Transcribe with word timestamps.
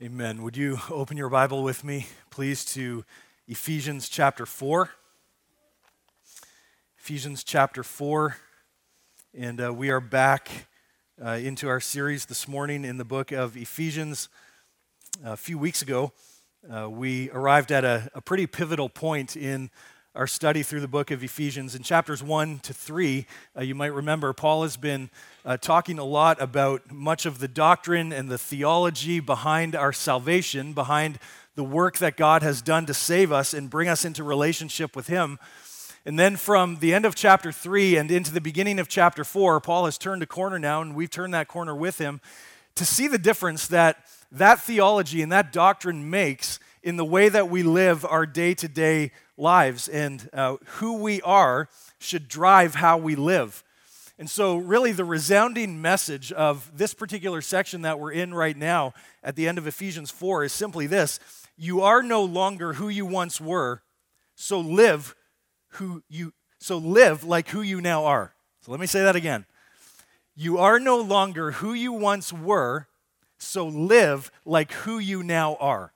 Amen. 0.00 0.44
Would 0.44 0.56
you 0.56 0.78
open 0.90 1.16
your 1.16 1.28
Bible 1.28 1.64
with 1.64 1.82
me, 1.82 2.06
please, 2.30 2.64
to 2.66 3.04
Ephesians 3.48 4.08
chapter 4.08 4.46
4? 4.46 4.90
Ephesians 7.00 7.42
chapter 7.42 7.82
4. 7.82 8.36
And 9.36 9.60
uh, 9.60 9.74
we 9.74 9.90
are 9.90 9.98
back 9.98 10.68
uh, 11.20 11.30
into 11.30 11.68
our 11.68 11.80
series 11.80 12.26
this 12.26 12.46
morning 12.46 12.84
in 12.84 12.96
the 12.96 13.04
book 13.04 13.32
of 13.32 13.56
Ephesians. 13.56 14.28
A 15.24 15.36
few 15.36 15.58
weeks 15.58 15.82
ago, 15.82 16.12
uh, 16.72 16.88
we 16.88 17.28
arrived 17.30 17.72
at 17.72 17.84
a, 17.84 18.08
a 18.14 18.20
pretty 18.20 18.46
pivotal 18.46 18.88
point 18.88 19.36
in 19.36 19.68
our 20.18 20.26
study 20.26 20.64
through 20.64 20.80
the 20.80 20.88
book 20.88 21.12
of 21.12 21.22
Ephesians. 21.22 21.76
In 21.76 21.84
chapters 21.84 22.24
1 22.24 22.58
to 22.64 22.74
3, 22.74 23.24
uh, 23.56 23.62
you 23.62 23.76
might 23.76 23.92
remember 23.92 24.32
Paul 24.32 24.62
has 24.64 24.76
been 24.76 25.10
uh, 25.44 25.56
talking 25.56 26.00
a 26.00 26.04
lot 26.04 26.42
about 26.42 26.90
much 26.90 27.24
of 27.24 27.38
the 27.38 27.46
doctrine 27.46 28.12
and 28.12 28.28
the 28.28 28.36
theology 28.36 29.20
behind 29.20 29.76
our 29.76 29.92
salvation, 29.92 30.72
behind 30.72 31.20
the 31.54 31.62
work 31.62 31.98
that 31.98 32.16
God 32.16 32.42
has 32.42 32.60
done 32.62 32.84
to 32.86 32.94
save 32.94 33.30
us 33.30 33.54
and 33.54 33.70
bring 33.70 33.86
us 33.86 34.04
into 34.04 34.24
relationship 34.24 34.96
with 34.96 35.06
Him. 35.06 35.38
And 36.04 36.18
then 36.18 36.34
from 36.34 36.78
the 36.80 36.92
end 36.94 37.04
of 37.04 37.14
chapter 37.14 37.52
3 37.52 37.96
and 37.96 38.10
into 38.10 38.32
the 38.32 38.40
beginning 38.40 38.80
of 38.80 38.88
chapter 38.88 39.22
4, 39.22 39.60
Paul 39.60 39.84
has 39.84 39.98
turned 39.98 40.24
a 40.24 40.26
corner 40.26 40.58
now, 40.58 40.82
and 40.82 40.96
we've 40.96 41.08
turned 41.08 41.32
that 41.34 41.46
corner 41.46 41.76
with 41.76 41.98
him 41.98 42.20
to 42.74 42.84
see 42.84 43.06
the 43.06 43.18
difference 43.18 43.68
that 43.68 43.98
that 44.32 44.60
theology 44.60 45.22
and 45.22 45.30
that 45.30 45.52
doctrine 45.52 46.10
makes 46.10 46.58
in 46.82 46.96
the 46.96 47.04
way 47.04 47.28
that 47.28 47.48
we 47.48 47.62
live 47.62 48.04
our 48.04 48.26
day 48.26 48.54
to 48.54 48.68
day 48.68 49.12
lives. 49.36 49.88
And 49.88 50.28
uh, 50.32 50.56
who 50.66 50.94
we 50.98 51.20
are 51.22 51.68
should 51.98 52.28
drive 52.28 52.76
how 52.76 52.98
we 52.98 53.16
live. 53.16 53.64
And 54.18 54.28
so, 54.28 54.56
really, 54.56 54.90
the 54.90 55.04
resounding 55.04 55.80
message 55.80 56.32
of 56.32 56.76
this 56.76 56.92
particular 56.92 57.40
section 57.40 57.82
that 57.82 58.00
we're 58.00 58.12
in 58.12 58.34
right 58.34 58.56
now 58.56 58.92
at 59.22 59.36
the 59.36 59.46
end 59.46 59.58
of 59.58 59.66
Ephesians 59.66 60.10
4 60.10 60.44
is 60.44 60.52
simply 60.52 60.88
this 60.88 61.20
You 61.56 61.82
are 61.82 62.02
no 62.02 62.24
longer 62.24 62.74
who 62.74 62.88
you 62.88 63.06
once 63.06 63.40
were, 63.40 63.82
so 64.34 64.58
live 64.58 65.14
who 65.72 66.02
you 66.08 66.32
so 66.58 66.78
live 66.78 67.22
like 67.24 67.48
who 67.48 67.62
you 67.62 67.80
now 67.80 68.04
are. 68.04 68.34
So 68.62 68.72
let 68.72 68.80
me 68.80 68.86
say 68.86 69.02
that 69.02 69.16
again. 69.16 69.46
You 70.34 70.58
are 70.58 70.80
no 70.80 71.00
longer 71.00 71.52
who 71.52 71.72
you 71.72 71.92
once 71.92 72.32
were, 72.32 72.88
so 73.38 73.66
live 73.66 74.30
like 74.44 74.72
who 74.72 74.98
you 74.98 75.22
now 75.22 75.56
are. 75.56 75.92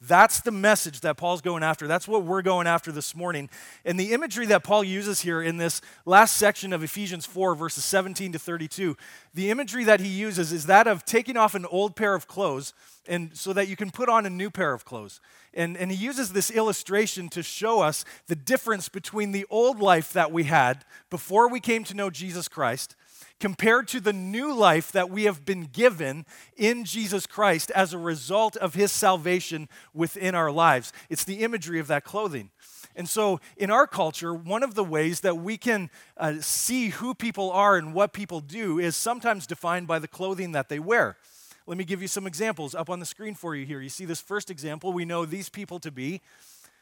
That's 0.00 0.40
the 0.40 0.50
message 0.50 1.00
that 1.00 1.16
Paul's 1.16 1.40
going 1.40 1.62
after. 1.62 1.86
That's 1.86 2.06
what 2.06 2.22
we're 2.22 2.42
going 2.42 2.66
after 2.66 2.92
this 2.92 3.14
morning. 3.14 3.48
And 3.82 3.98
the 3.98 4.12
imagery 4.12 4.44
that 4.46 4.62
Paul 4.62 4.84
uses 4.84 5.22
here 5.22 5.40
in 5.40 5.56
this 5.56 5.80
last 6.04 6.36
section 6.36 6.74
of 6.74 6.82
Ephesians 6.82 7.24
4, 7.24 7.54
verses 7.54 7.82
17 7.84 8.32
to 8.32 8.38
32, 8.38 8.94
the 9.32 9.50
imagery 9.50 9.84
that 9.84 10.00
he 10.00 10.08
uses 10.08 10.52
is 10.52 10.66
that 10.66 10.86
of 10.86 11.06
taking 11.06 11.38
off 11.38 11.54
an 11.54 11.64
old 11.66 11.96
pair 11.96 12.14
of 12.14 12.28
clothes 12.28 12.74
and 13.08 13.34
so 13.34 13.54
that 13.54 13.68
you 13.68 13.76
can 13.76 13.90
put 13.90 14.10
on 14.10 14.26
a 14.26 14.30
new 14.30 14.50
pair 14.50 14.74
of 14.74 14.84
clothes. 14.84 15.18
And, 15.54 15.78
and 15.78 15.90
he 15.90 15.96
uses 15.96 16.32
this 16.32 16.50
illustration 16.50 17.30
to 17.30 17.42
show 17.42 17.80
us 17.80 18.04
the 18.26 18.36
difference 18.36 18.90
between 18.90 19.32
the 19.32 19.46
old 19.48 19.80
life 19.80 20.12
that 20.12 20.30
we 20.30 20.44
had 20.44 20.84
before 21.08 21.48
we 21.48 21.58
came 21.58 21.84
to 21.84 21.94
know 21.94 22.10
Jesus 22.10 22.48
Christ 22.48 22.96
compared 23.38 23.88
to 23.88 24.00
the 24.00 24.12
new 24.12 24.54
life 24.54 24.92
that 24.92 25.10
we 25.10 25.24
have 25.24 25.44
been 25.44 25.64
given 25.64 26.24
in 26.56 26.84
Jesus 26.84 27.26
Christ 27.26 27.70
as 27.72 27.92
a 27.92 27.98
result 27.98 28.56
of 28.56 28.74
his 28.74 28.92
salvation 28.92 29.68
within 29.92 30.34
our 30.34 30.50
lives. 30.50 30.92
It's 31.10 31.24
the 31.24 31.40
imagery 31.42 31.78
of 31.78 31.86
that 31.88 32.04
clothing. 32.04 32.50
And 32.94 33.08
so, 33.08 33.40
in 33.58 33.70
our 33.70 33.86
culture, 33.86 34.32
one 34.32 34.62
of 34.62 34.74
the 34.74 34.84
ways 34.84 35.20
that 35.20 35.36
we 35.36 35.58
can 35.58 35.90
uh, 36.16 36.36
see 36.40 36.88
who 36.88 37.14
people 37.14 37.50
are 37.50 37.76
and 37.76 37.92
what 37.92 38.14
people 38.14 38.40
do 38.40 38.78
is 38.78 38.96
sometimes 38.96 39.46
defined 39.46 39.86
by 39.86 39.98
the 39.98 40.08
clothing 40.08 40.52
that 40.52 40.70
they 40.70 40.78
wear. 40.78 41.18
Let 41.66 41.76
me 41.76 41.84
give 41.84 42.00
you 42.00 42.08
some 42.08 42.26
examples 42.26 42.74
up 42.74 42.88
on 42.88 43.00
the 43.00 43.06
screen 43.06 43.34
for 43.34 43.54
you 43.54 43.66
here. 43.66 43.80
You 43.80 43.90
see 43.90 44.06
this 44.06 44.20
first 44.20 44.50
example, 44.50 44.92
we 44.92 45.04
know 45.04 45.26
these 45.26 45.50
people 45.50 45.78
to 45.80 45.90
be 45.90 46.22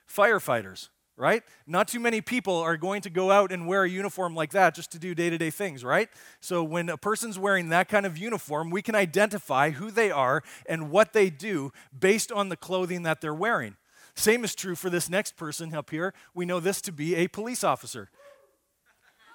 firefighters 0.08 0.88
right? 1.16 1.42
Not 1.66 1.88
too 1.88 2.00
many 2.00 2.20
people 2.20 2.56
are 2.56 2.76
going 2.76 3.02
to 3.02 3.10
go 3.10 3.30
out 3.30 3.52
and 3.52 3.66
wear 3.66 3.84
a 3.84 3.90
uniform 3.90 4.34
like 4.34 4.50
that 4.50 4.74
just 4.74 4.90
to 4.92 4.98
do 4.98 5.14
day 5.14 5.30
to 5.30 5.38
day 5.38 5.50
things, 5.50 5.84
right? 5.84 6.08
So 6.40 6.62
when 6.64 6.88
a 6.88 6.96
person's 6.96 7.38
wearing 7.38 7.68
that 7.68 7.88
kind 7.88 8.04
of 8.04 8.18
uniform, 8.18 8.70
we 8.70 8.82
can 8.82 8.94
identify 8.94 9.70
who 9.70 9.90
they 9.90 10.10
are 10.10 10.42
and 10.68 10.90
what 10.90 11.12
they 11.12 11.30
do 11.30 11.72
based 11.98 12.32
on 12.32 12.48
the 12.48 12.56
clothing 12.56 13.02
that 13.04 13.20
they're 13.20 13.34
wearing. 13.34 13.76
Same 14.16 14.44
is 14.44 14.54
true 14.54 14.74
for 14.74 14.90
this 14.90 15.10
next 15.10 15.36
person 15.36 15.74
up 15.74 15.90
here. 15.90 16.14
We 16.34 16.46
know 16.46 16.60
this 16.60 16.80
to 16.82 16.92
be 16.92 17.16
a 17.16 17.28
police 17.28 17.64
officer. 17.64 18.10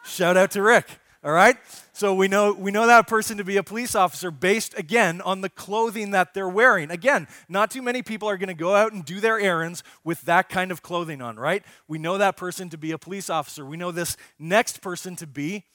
Shout 0.03 0.37
out 0.37 0.51
to 0.51 0.61
Rick. 0.61 0.87
All 1.21 1.31
right? 1.31 1.57
So 1.91 2.13
we 2.13 2.29
know, 2.29 2.53
we 2.53 2.71
know 2.71 2.87
that 2.87 3.07
person 3.07 3.37
to 3.37 3.43
be 3.43 3.57
a 3.57 3.63
police 3.63 3.93
officer 3.93 4.31
based, 4.31 4.77
again, 4.77 5.19
on 5.21 5.41
the 5.41 5.49
clothing 5.49 6.11
that 6.11 6.33
they're 6.33 6.47
wearing. 6.47 6.91
Again, 6.91 7.27
not 7.49 7.71
too 7.71 7.81
many 7.81 8.01
people 8.01 8.29
are 8.29 8.37
going 8.37 8.47
to 8.47 8.53
go 8.53 8.73
out 8.73 8.93
and 8.93 9.03
do 9.03 9.19
their 9.19 9.37
errands 9.37 9.83
with 10.05 10.21
that 10.21 10.47
kind 10.47 10.71
of 10.71 10.81
clothing 10.81 11.21
on, 11.21 11.35
right? 11.35 11.63
We 11.89 11.99
know 11.99 12.17
that 12.17 12.37
person 12.37 12.69
to 12.69 12.77
be 12.77 12.91
a 12.91 12.97
police 12.97 13.29
officer. 13.29 13.65
We 13.65 13.75
know 13.75 13.91
this 13.91 14.15
next 14.37 14.81
person 14.81 15.17
to 15.17 15.27
be 15.27 15.65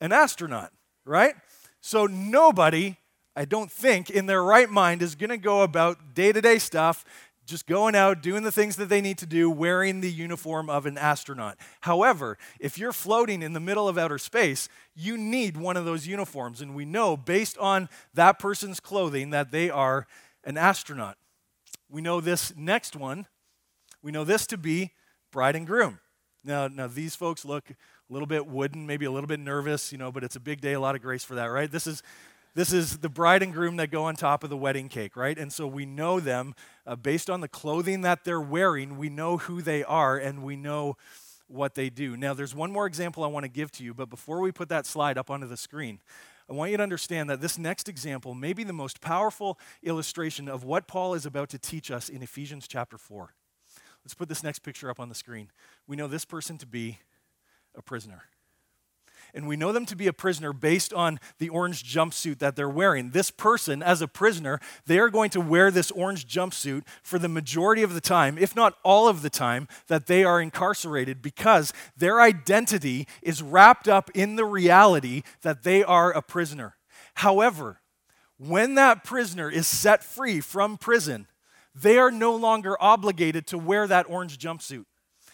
an 0.00 0.10
astronaut, 0.10 0.72
right? 1.04 1.34
So 1.82 2.06
nobody, 2.06 2.96
I 3.36 3.44
don't 3.44 3.70
think, 3.70 4.08
in 4.08 4.24
their 4.24 4.42
right 4.42 4.70
mind 4.70 5.02
is 5.02 5.14
going 5.16 5.30
to 5.30 5.36
go 5.36 5.62
about 5.62 6.14
day 6.14 6.32
to 6.32 6.40
day 6.40 6.58
stuff 6.58 7.04
just 7.44 7.66
going 7.66 7.94
out, 7.94 8.22
doing 8.22 8.42
the 8.42 8.52
things 8.52 8.76
that 8.76 8.88
they 8.88 9.00
need 9.00 9.18
to 9.18 9.26
do, 9.26 9.50
wearing 9.50 10.00
the 10.00 10.10
uniform 10.10 10.70
of 10.70 10.86
an 10.86 10.96
astronaut. 10.96 11.56
However, 11.82 12.38
if 12.60 12.78
you're 12.78 12.92
floating 12.92 13.42
in 13.42 13.52
the 13.52 13.60
middle 13.60 13.88
of 13.88 13.98
outer 13.98 14.18
space, 14.18 14.68
you 14.94 15.16
need 15.18 15.56
one 15.56 15.76
of 15.76 15.84
those 15.84 16.06
uniforms. 16.06 16.60
And 16.60 16.74
we 16.74 16.84
know, 16.84 17.16
based 17.16 17.58
on 17.58 17.88
that 18.14 18.38
person's 18.38 18.80
clothing, 18.80 19.30
that 19.30 19.50
they 19.50 19.70
are 19.70 20.06
an 20.44 20.56
astronaut. 20.56 21.16
We 21.90 22.00
know 22.00 22.20
this 22.20 22.54
next 22.56 22.96
one, 22.96 23.26
we 24.02 24.12
know 24.12 24.24
this 24.24 24.46
to 24.48 24.56
be 24.56 24.92
bride 25.30 25.56
and 25.56 25.66
groom. 25.66 26.00
Now, 26.44 26.68
now 26.68 26.86
these 26.86 27.14
folks 27.14 27.44
look 27.44 27.70
a 27.70 27.74
little 28.12 28.26
bit 28.26 28.46
wooden, 28.46 28.86
maybe 28.86 29.04
a 29.04 29.10
little 29.10 29.28
bit 29.28 29.40
nervous, 29.40 29.92
you 29.92 29.98
know, 29.98 30.10
but 30.10 30.24
it's 30.24 30.36
a 30.36 30.40
big 30.40 30.60
day, 30.60 30.72
a 30.72 30.80
lot 30.80 30.94
of 30.94 31.02
grace 31.02 31.24
for 31.24 31.34
that, 31.36 31.46
right? 31.46 31.70
This 31.70 31.86
is 31.86 32.02
this 32.54 32.72
is 32.72 32.98
the 32.98 33.08
bride 33.08 33.42
and 33.42 33.52
groom 33.52 33.76
that 33.76 33.90
go 33.90 34.04
on 34.04 34.14
top 34.14 34.44
of 34.44 34.50
the 34.50 34.56
wedding 34.56 34.88
cake, 34.88 35.16
right? 35.16 35.38
And 35.38 35.52
so 35.52 35.66
we 35.66 35.86
know 35.86 36.20
them 36.20 36.54
uh, 36.86 36.96
based 36.96 37.30
on 37.30 37.40
the 37.40 37.48
clothing 37.48 38.02
that 38.02 38.24
they're 38.24 38.40
wearing. 38.40 38.98
We 38.98 39.08
know 39.08 39.38
who 39.38 39.62
they 39.62 39.82
are 39.84 40.18
and 40.18 40.42
we 40.42 40.56
know 40.56 40.96
what 41.46 41.74
they 41.74 41.88
do. 41.88 42.16
Now, 42.16 42.34
there's 42.34 42.54
one 42.54 42.70
more 42.70 42.86
example 42.86 43.24
I 43.24 43.28
want 43.28 43.44
to 43.44 43.48
give 43.48 43.70
to 43.72 43.84
you, 43.84 43.94
but 43.94 44.10
before 44.10 44.40
we 44.40 44.52
put 44.52 44.68
that 44.68 44.86
slide 44.86 45.16
up 45.16 45.30
onto 45.30 45.46
the 45.46 45.56
screen, 45.56 46.00
I 46.48 46.54
want 46.54 46.70
you 46.70 46.76
to 46.76 46.82
understand 46.82 47.30
that 47.30 47.40
this 47.40 47.56
next 47.56 47.88
example 47.88 48.34
may 48.34 48.52
be 48.52 48.64
the 48.64 48.72
most 48.72 49.00
powerful 49.00 49.58
illustration 49.82 50.48
of 50.48 50.64
what 50.64 50.86
Paul 50.86 51.14
is 51.14 51.24
about 51.24 51.48
to 51.50 51.58
teach 51.58 51.90
us 51.90 52.08
in 52.08 52.22
Ephesians 52.22 52.68
chapter 52.68 52.98
4. 52.98 53.34
Let's 54.04 54.14
put 54.14 54.28
this 54.28 54.42
next 54.42 54.58
picture 54.58 54.90
up 54.90 55.00
on 55.00 55.08
the 55.08 55.14
screen. 55.14 55.50
We 55.86 55.96
know 55.96 56.08
this 56.08 56.24
person 56.24 56.58
to 56.58 56.66
be 56.66 56.98
a 57.74 57.80
prisoner 57.82 58.24
and 59.34 59.48
we 59.48 59.56
know 59.56 59.72
them 59.72 59.86
to 59.86 59.96
be 59.96 60.06
a 60.06 60.12
prisoner 60.12 60.52
based 60.52 60.92
on 60.92 61.18
the 61.38 61.48
orange 61.48 61.84
jumpsuit 61.84 62.38
that 62.38 62.56
they're 62.56 62.68
wearing. 62.68 63.10
This 63.10 63.30
person, 63.30 63.82
as 63.82 64.02
a 64.02 64.08
prisoner, 64.08 64.60
they 64.86 64.98
are 64.98 65.08
going 65.08 65.30
to 65.30 65.40
wear 65.40 65.70
this 65.70 65.90
orange 65.90 66.26
jumpsuit 66.26 66.82
for 67.02 67.18
the 67.18 67.28
majority 67.28 67.82
of 67.82 67.94
the 67.94 68.00
time, 68.00 68.36
if 68.38 68.54
not 68.54 68.76
all 68.82 69.08
of 69.08 69.22
the 69.22 69.30
time, 69.30 69.68
that 69.86 70.06
they 70.06 70.24
are 70.24 70.40
incarcerated 70.40 71.22
because 71.22 71.72
their 71.96 72.20
identity 72.20 73.06
is 73.22 73.42
wrapped 73.42 73.88
up 73.88 74.10
in 74.14 74.36
the 74.36 74.44
reality 74.44 75.22
that 75.42 75.62
they 75.62 75.82
are 75.82 76.10
a 76.10 76.22
prisoner. 76.22 76.76
However, 77.14 77.80
when 78.38 78.74
that 78.74 79.04
prisoner 79.04 79.50
is 79.50 79.66
set 79.66 80.02
free 80.02 80.40
from 80.40 80.76
prison, 80.76 81.26
they 81.74 81.96
are 81.96 82.10
no 82.10 82.34
longer 82.34 82.76
obligated 82.80 83.46
to 83.46 83.58
wear 83.58 83.86
that 83.86 84.08
orange 84.08 84.38
jumpsuit. 84.38 84.84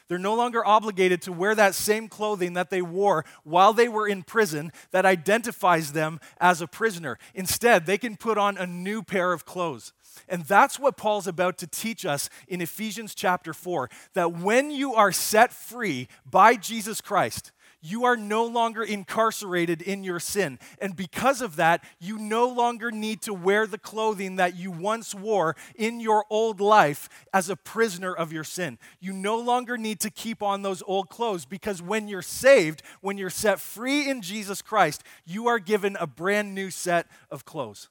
They're 0.09 0.19
no 0.19 0.35
longer 0.35 0.67
obligated 0.67 1.23
to 1.23 1.33
wear 1.33 1.55
that 1.55 1.75
same 1.75 2.09
clothing 2.09 2.55
that 2.55 2.71
they 2.71 2.83
wore 2.83 3.25
while 3.45 3.73
they 3.73 3.89
were 3.89 4.09
in 4.09 4.23
prison 4.23 4.73
that 4.91 5.07
identifies 5.07 5.93
them 5.93 6.19
as 6.41 6.61
a 6.61 6.67
prisoner. 6.67 7.19
Instead, 7.35 7.87
they 7.87 7.99
can 7.99 8.17
put 8.17 8.39
on 8.39 8.57
a 8.57 8.67
new 8.67 9.03
pair 9.03 9.33
of 9.33 9.45
clothes. 9.45 9.93
And 10.28 10.45
that's 10.45 10.78
what 10.78 10.97
Paul's 10.97 11.27
about 11.27 11.59
to 11.59 11.66
teach 11.66 12.07
us 12.07 12.31
in 12.49 12.60
Ephesians 12.60 13.15
chapter 13.15 13.53
4 13.53 13.91
that 14.15 14.33
when 14.33 14.71
you 14.71 14.95
are 14.95 15.13
set 15.13 15.53
free 15.53 16.09
by 16.28 16.57
Jesus 16.57 17.01
Christ, 17.01 17.53
you 17.80 18.04
are 18.04 18.16
no 18.16 18.45
longer 18.45 18.83
incarcerated 18.83 19.83
in 19.83 20.03
your 20.03 20.21
sin. 20.21 20.59
And 20.80 20.97
because 20.97 21.41
of 21.41 21.57
that, 21.57 21.84
you 22.01 22.19
no 22.19 22.48
longer 22.48 22.91
need 22.91 23.22
to 23.22 23.34
wear 23.34 23.66
the 23.66 23.78
clothing 23.78 24.36
that 24.36 24.57
you 24.57 24.71
once 24.71 25.15
wore 25.15 25.57
in 25.77 26.01
your 26.01 26.25
old 26.30 26.60
life 26.60 27.09
as 27.33 27.48
a 27.48 27.57
prisoner 27.57 28.13
of 28.13 28.33
your 28.33 28.45
sin. 28.45 28.78
You 29.01 29.13
no 29.13 29.39
longer 29.39 29.78
need 29.78 30.01
to 30.01 30.10
keep 30.10 30.42
on 30.42 30.63
those 30.63 30.83
old 30.86 31.09
clothes 31.09 31.45
because 31.45 31.80
when 31.80 32.09
you're 32.09 32.22
saved, 32.22 32.83
when 33.01 33.16
you're 33.16 33.30
set 33.30 33.60
free 33.60 34.09
in 34.09 34.22
Jesus 34.22 34.63
Christ, 34.63 35.03
you 35.25 35.47
are 35.47 35.59
given 35.59 35.97
a 36.01 36.07
brand 36.07 36.54
new 36.54 36.71
set 36.71 37.07
of 37.30 37.45
clothes. 37.45 37.89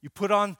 You 0.00 0.10
put 0.10 0.30
on 0.30 0.56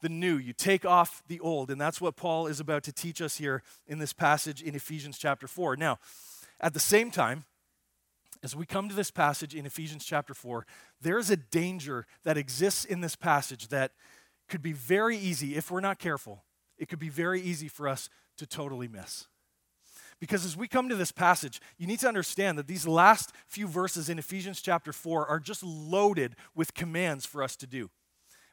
the 0.00 0.08
new, 0.08 0.36
you 0.36 0.52
take 0.52 0.84
off 0.84 1.22
the 1.28 1.40
old. 1.40 1.70
And 1.70 1.80
that's 1.80 2.00
what 2.00 2.16
Paul 2.16 2.46
is 2.46 2.60
about 2.60 2.82
to 2.84 2.92
teach 2.92 3.20
us 3.20 3.36
here 3.36 3.62
in 3.86 3.98
this 3.98 4.12
passage 4.12 4.62
in 4.62 4.74
Ephesians 4.74 5.18
chapter 5.18 5.46
4. 5.46 5.76
Now, 5.76 5.98
at 6.60 6.74
the 6.74 6.80
same 6.80 7.10
time, 7.10 7.44
as 8.42 8.56
we 8.56 8.66
come 8.66 8.88
to 8.88 8.94
this 8.94 9.10
passage 9.10 9.54
in 9.54 9.66
Ephesians 9.66 10.04
chapter 10.04 10.34
4, 10.34 10.66
there 11.00 11.18
is 11.18 11.30
a 11.30 11.36
danger 11.36 12.06
that 12.24 12.38
exists 12.38 12.84
in 12.84 13.00
this 13.00 13.16
passage 13.16 13.68
that 13.68 13.92
could 14.48 14.62
be 14.62 14.72
very 14.72 15.16
easy, 15.16 15.56
if 15.56 15.70
we're 15.70 15.80
not 15.80 15.98
careful, 15.98 16.44
it 16.78 16.88
could 16.88 16.98
be 16.98 17.08
very 17.08 17.40
easy 17.40 17.68
for 17.68 17.86
us 17.86 18.08
to 18.38 18.46
totally 18.46 18.88
miss. 18.88 19.26
Because 20.20 20.44
as 20.44 20.56
we 20.56 20.68
come 20.68 20.88
to 20.88 20.96
this 20.96 21.12
passage, 21.12 21.60
you 21.78 21.86
need 21.86 22.00
to 22.00 22.08
understand 22.08 22.58
that 22.58 22.66
these 22.66 22.86
last 22.86 23.32
few 23.46 23.66
verses 23.66 24.08
in 24.08 24.18
Ephesians 24.18 24.60
chapter 24.60 24.92
4 24.92 25.26
are 25.26 25.40
just 25.40 25.62
loaded 25.62 26.36
with 26.54 26.74
commands 26.74 27.24
for 27.24 27.42
us 27.42 27.56
to 27.56 27.66
do. 27.66 27.90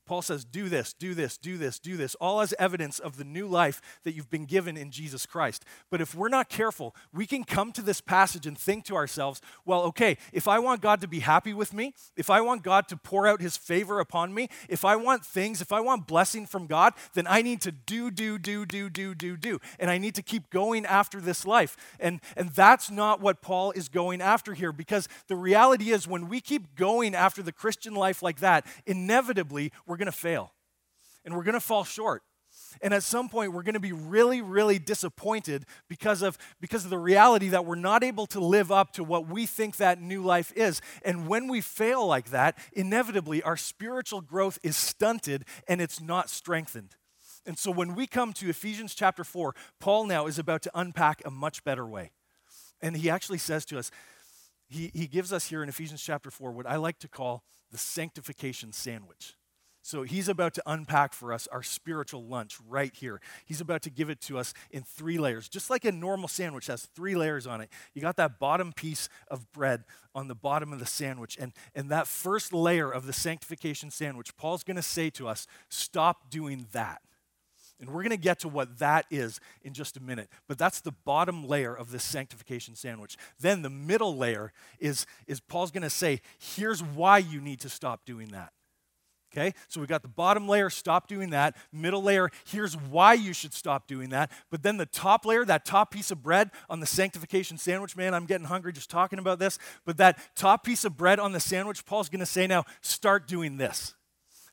Paul 0.07 0.21
says, 0.21 0.45
Do 0.45 0.69
this, 0.69 0.93
do 0.93 1.13
this, 1.13 1.37
do 1.37 1.57
this, 1.57 1.79
do 1.79 1.97
this, 1.97 2.15
all 2.15 2.41
as 2.41 2.53
evidence 2.57 2.99
of 2.99 3.17
the 3.17 3.23
new 3.23 3.47
life 3.47 3.81
that 4.03 4.13
you've 4.13 4.29
been 4.29 4.45
given 4.45 4.77
in 4.77 4.89
Jesus 4.89 5.25
Christ. 5.25 5.65
But 5.91 6.01
if 6.01 6.15
we're 6.15 6.29
not 6.29 6.49
careful, 6.49 6.95
we 7.13 7.27
can 7.27 7.43
come 7.43 7.71
to 7.73 7.81
this 7.81 8.01
passage 8.01 8.47
and 8.47 8.57
think 8.57 8.85
to 8.85 8.95
ourselves, 8.95 9.41
well, 9.65 9.81
okay, 9.83 10.17
if 10.31 10.47
I 10.47 10.59
want 10.59 10.81
God 10.81 11.01
to 11.01 11.07
be 11.07 11.19
happy 11.19 11.53
with 11.53 11.73
me, 11.73 11.93
if 12.15 12.29
I 12.29 12.41
want 12.41 12.63
God 12.63 12.87
to 12.87 12.97
pour 12.97 13.27
out 13.27 13.41
his 13.41 13.57
favor 13.57 13.99
upon 13.99 14.33
me, 14.33 14.49
if 14.69 14.85
I 14.85 14.95
want 14.95 15.25
things, 15.25 15.61
if 15.61 15.71
I 15.71 15.81
want 15.81 16.07
blessing 16.07 16.45
from 16.45 16.67
God, 16.67 16.93
then 17.13 17.27
I 17.27 17.41
need 17.41 17.61
to 17.61 17.71
do, 17.71 18.09
do, 18.09 18.39
do, 18.39 18.65
do, 18.65 18.89
do, 18.89 19.13
do, 19.13 19.37
do. 19.37 19.59
And 19.79 19.91
I 19.91 19.97
need 19.97 20.15
to 20.15 20.21
keep 20.21 20.49
going 20.49 20.85
after 20.85 21.19
this 21.19 21.45
life. 21.45 21.75
And, 21.99 22.21
and 22.35 22.49
that's 22.51 22.89
not 22.89 23.19
what 23.19 23.41
Paul 23.41 23.71
is 23.71 23.89
going 23.89 24.21
after 24.21 24.53
here 24.53 24.71
because 24.71 25.09
the 25.27 25.35
reality 25.35 25.91
is 25.91 26.07
when 26.07 26.29
we 26.29 26.39
keep 26.39 26.75
going 26.75 27.13
after 27.13 27.43
the 27.43 27.51
Christian 27.51 27.93
life 27.93 28.23
like 28.23 28.39
that, 28.39 28.65
inevitably 28.85 29.71
we're 29.85 29.96
we're 29.97 30.05
going 30.05 30.11
to 30.11 30.17
fail 30.17 30.53
and 31.25 31.35
we're 31.35 31.43
going 31.43 31.53
to 31.53 31.59
fall 31.59 31.83
short. 31.83 32.21
And 32.81 32.93
at 32.93 33.01
some 33.01 33.29
point, 33.29 33.51
we're 33.51 33.63
going 33.63 33.73
to 33.73 33.79
be 33.79 33.93
really, 33.93 34.41
really 34.41 34.77
disappointed 34.77 35.65
because 35.89 36.21
of, 36.21 36.37
because 36.61 36.83
of 36.83 36.91
the 36.91 36.99
reality 36.99 37.49
that 37.49 37.65
we're 37.65 37.75
not 37.75 38.03
able 38.03 38.27
to 38.27 38.39
live 38.39 38.71
up 38.71 38.93
to 38.93 39.03
what 39.03 39.27
we 39.27 39.47
think 39.47 39.77
that 39.77 39.99
new 39.99 40.23
life 40.23 40.53
is. 40.55 40.81
And 41.03 41.27
when 41.27 41.47
we 41.47 41.61
fail 41.61 42.05
like 42.05 42.29
that, 42.29 42.59
inevitably, 42.73 43.41
our 43.41 43.57
spiritual 43.57 44.21
growth 44.21 44.59
is 44.61 44.77
stunted 44.77 45.45
and 45.67 45.81
it's 45.81 45.99
not 45.99 46.29
strengthened. 46.29 46.95
And 47.47 47.57
so 47.57 47.71
when 47.71 47.95
we 47.95 48.05
come 48.05 48.33
to 48.33 48.49
Ephesians 48.49 48.93
chapter 48.93 49.23
4, 49.23 49.55
Paul 49.79 50.05
now 50.05 50.27
is 50.27 50.37
about 50.37 50.61
to 50.63 50.71
unpack 50.75 51.23
a 51.25 51.31
much 51.31 51.63
better 51.63 51.87
way. 51.87 52.11
And 52.81 52.97
he 52.97 53.09
actually 53.09 53.39
says 53.39 53.65
to 53.65 53.79
us, 53.79 53.89
he, 54.67 54.91
he 54.93 55.07
gives 55.07 55.33
us 55.33 55.47
here 55.47 55.63
in 55.63 55.69
Ephesians 55.69 56.03
chapter 56.03 56.29
4 56.29 56.51
what 56.51 56.67
I 56.67 56.75
like 56.75 56.99
to 56.99 57.07
call 57.07 57.43
the 57.71 57.77
sanctification 57.77 58.71
sandwich. 58.71 59.35
So 59.87 60.03
he's 60.03 60.27
about 60.27 60.53
to 60.55 60.63
unpack 60.65 61.13
for 61.13 61.31
us 61.31 61.47
our 61.47 61.63
spiritual 61.63 62.25
lunch 62.25 62.57
right 62.67 62.93
here. 62.93 63.21
He's 63.45 63.61
about 63.61 63.83
to 63.83 63.89
give 63.89 64.09
it 64.09 64.19
to 64.23 64.37
us 64.37 64.53
in 64.69 64.83
three 64.83 65.17
layers, 65.17 65.47
just 65.47 65.69
like 65.69 65.85
a 65.85 65.93
normal 65.93 66.27
sandwich 66.27 66.67
has 66.67 66.83
three 66.87 67.15
layers 67.15 67.47
on 67.47 67.61
it. 67.61 67.69
You 67.93 68.01
got 68.01 68.17
that 68.17 68.37
bottom 68.37 68.73
piece 68.73 69.07
of 69.29 69.49
bread 69.53 69.85
on 70.13 70.27
the 70.27 70.35
bottom 70.35 70.73
of 70.73 70.79
the 70.79 70.85
sandwich. 70.85 71.37
And, 71.39 71.53
and 71.73 71.89
that 71.89 72.05
first 72.05 72.51
layer 72.51 72.91
of 72.91 73.05
the 73.05 73.13
sanctification 73.13 73.89
sandwich, 73.89 74.35
Paul's 74.35 74.65
going 74.65 74.75
to 74.75 74.81
say 74.81 75.09
to 75.11 75.25
us, 75.29 75.47
stop 75.69 76.29
doing 76.29 76.67
that. 76.73 77.01
And 77.79 77.89
we're 77.89 78.03
going 78.03 78.09
to 78.09 78.17
get 78.17 78.39
to 78.39 78.49
what 78.49 78.79
that 78.79 79.05
is 79.09 79.39
in 79.61 79.73
just 79.73 79.95
a 79.95 80.03
minute. 80.03 80.27
But 80.49 80.57
that's 80.57 80.81
the 80.81 80.91
bottom 80.91 81.47
layer 81.47 81.73
of 81.73 81.91
this 81.91 82.03
sanctification 82.03 82.75
sandwich. 82.75 83.15
Then 83.39 83.61
the 83.61 83.69
middle 83.69 84.17
layer 84.17 84.51
is, 84.79 85.05
is 85.27 85.39
Paul's 85.39 85.71
going 85.71 85.83
to 85.83 85.89
say, 85.89 86.19
here's 86.37 86.83
why 86.83 87.19
you 87.19 87.39
need 87.39 87.61
to 87.61 87.69
stop 87.69 88.03
doing 88.03 88.27
that. 88.33 88.51
Okay, 89.33 89.53
so 89.67 89.81
we 89.81 89.87
got 89.87 90.03
the 90.03 90.07
bottom 90.07 90.47
layer, 90.47 90.69
stop 90.69 91.07
doing 91.07 91.31
that. 91.31 91.55
Middle 91.73 92.01
layer, 92.01 92.29
here's 92.45 92.77
why 92.77 93.13
you 93.13 93.33
should 93.33 93.53
stop 93.53 93.85
doing 93.85 94.09
that. 94.09 94.31
But 94.49 94.63
then 94.63 94.77
the 94.77 94.85
top 94.85 95.25
layer, 95.25 95.43
that 95.45 95.65
top 95.65 95.91
piece 95.91 96.11
of 96.11 96.23
bread 96.23 96.49
on 96.69 96.79
the 96.79 96.85
sanctification 96.85 97.57
sandwich, 97.57 97.97
man, 97.97 98.13
I'm 98.13 98.25
getting 98.25 98.47
hungry 98.47 98.71
just 98.71 98.89
talking 98.89 99.19
about 99.19 99.37
this. 99.37 99.59
But 99.85 99.97
that 99.97 100.17
top 100.35 100.63
piece 100.63 100.85
of 100.85 100.95
bread 100.95 101.19
on 101.19 101.33
the 101.33 101.41
sandwich, 101.41 101.85
Paul's 101.85 102.07
gonna 102.09 102.25
say 102.25 102.47
now, 102.47 102.63
start 102.81 103.27
doing 103.27 103.57
this. 103.57 103.95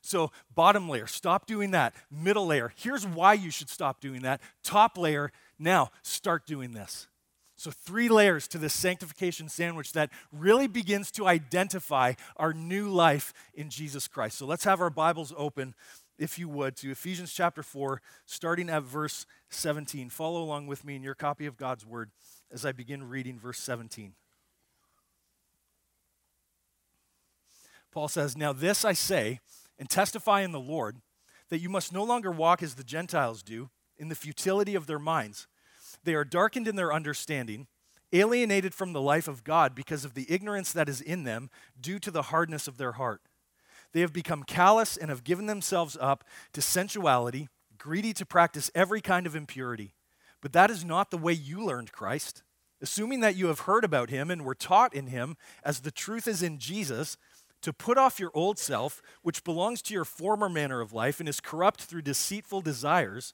So, 0.01 0.31
bottom 0.53 0.87
layer, 0.87 1.07
stop 1.07 1.47
doing 1.47 1.71
that. 1.71 1.95
Middle 2.11 2.45
layer, 2.45 2.71
here's 2.75 3.07
why 3.07 3.33
you 3.33 3.49
should 3.49 3.69
stop 3.69 4.01
doing 4.01 4.21
that. 4.21 4.39
Top 4.63 4.97
layer, 4.97 5.31
now 5.57 5.89
start 6.03 6.45
doing 6.45 6.73
this. 6.73 7.07
So, 7.57 7.71
three 7.71 8.09
layers 8.09 8.47
to 8.49 8.57
this 8.57 8.73
sanctification 8.73 9.47
sandwich 9.47 9.93
that 9.93 10.09
really 10.31 10.67
begins 10.67 11.09
to 11.11 11.25
identify 11.25 12.13
our 12.35 12.53
new 12.53 12.89
life 12.89 13.33
in 13.53 13.69
Jesus 13.69 14.07
Christ. 14.09 14.37
So, 14.37 14.45
let's 14.45 14.65
have 14.65 14.81
our 14.81 14.89
Bibles 14.89 15.33
open, 15.37 15.73
if 16.19 16.37
you 16.37 16.49
would, 16.49 16.75
to 16.77 16.91
Ephesians 16.91 17.33
chapter 17.33 17.63
4, 17.63 18.01
starting 18.25 18.69
at 18.69 18.83
verse 18.83 19.25
17. 19.49 20.09
Follow 20.09 20.43
along 20.43 20.67
with 20.67 20.83
me 20.83 20.97
in 20.97 21.03
your 21.03 21.15
copy 21.15 21.45
of 21.45 21.55
God's 21.55 21.85
Word 21.85 22.11
as 22.51 22.65
I 22.65 22.73
begin 22.73 23.07
reading 23.07 23.39
verse 23.39 23.59
17. 23.59 24.15
Paul 27.89 28.09
says, 28.09 28.35
Now 28.35 28.51
this 28.51 28.83
I 28.83 28.91
say 28.91 29.39
and 29.79 29.89
testify 29.89 30.41
in 30.41 30.51
the 30.51 30.59
Lord 30.59 30.97
that 31.49 31.59
you 31.59 31.69
must 31.69 31.93
no 31.93 32.03
longer 32.03 32.31
walk 32.31 32.61
as 32.61 32.75
the 32.75 32.83
Gentiles 32.83 33.41
do, 33.41 33.69
in 33.97 34.09
the 34.09 34.15
futility 34.15 34.75
of 34.75 34.87
their 34.87 34.99
minds 34.99 35.47
they 36.05 36.15
are 36.15 36.23
darkened 36.23 36.67
in 36.67 36.75
their 36.75 36.93
understanding, 36.93 37.67
alienated 38.13 38.73
from 38.73 38.93
the 38.93 39.01
life 39.01 39.27
of 39.27 39.43
God 39.43 39.75
because 39.75 40.05
of 40.05 40.13
the 40.13 40.25
ignorance 40.29 40.71
that 40.71 40.87
is 40.87 41.01
in 41.01 41.23
them 41.23 41.49
due 41.79 41.99
to 41.99 42.11
the 42.11 42.23
hardness 42.23 42.67
of 42.67 42.77
their 42.77 42.93
heart. 42.93 43.21
They 43.91 44.01
have 44.01 44.13
become 44.13 44.43
callous 44.43 44.97
and 44.97 45.09
have 45.09 45.23
given 45.23 45.45
themselves 45.45 45.97
up 45.99 46.23
to 46.53 46.61
sensuality, 46.61 47.47
greedy 47.77 48.13
to 48.13 48.25
practice 48.25 48.71
every 48.75 49.01
kind 49.01 49.25
of 49.25 49.35
impurity. 49.35 49.93
But 50.41 50.53
that 50.53 50.69
is 50.69 50.85
not 50.85 51.11
the 51.11 51.17
way 51.17 51.33
you 51.33 51.63
learned 51.63 51.91
Christ. 51.91 52.43
Assuming 52.81 53.21
that 53.21 53.35
you 53.35 53.47
have 53.47 53.61
heard 53.61 53.83
about 53.83 54.09
him 54.09 54.29
and 54.29 54.43
were 54.43 54.53
taught 54.53 54.93
in 54.93 55.07
him, 55.07 55.37
as 55.63 55.79
the 55.79 55.91
truth 55.91 56.27
is 56.27 56.43
in 56.43 56.59
Jesus, 56.59 57.17
to 57.61 57.73
put 57.73 57.97
off 57.97 58.19
your 58.19 58.31
old 58.33 58.59
self, 58.59 59.01
which 59.23 59.43
belongs 59.43 59.81
to 59.83 59.93
your 59.93 60.05
former 60.05 60.49
manner 60.49 60.81
of 60.81 60.93
life 60.93 61.19
and 61.19 61.27
is 61.27 61.39
corrupt 61.39 61.81
through 61.81 62.01
deceitful 62.01 62.61
desires 62.61 63.33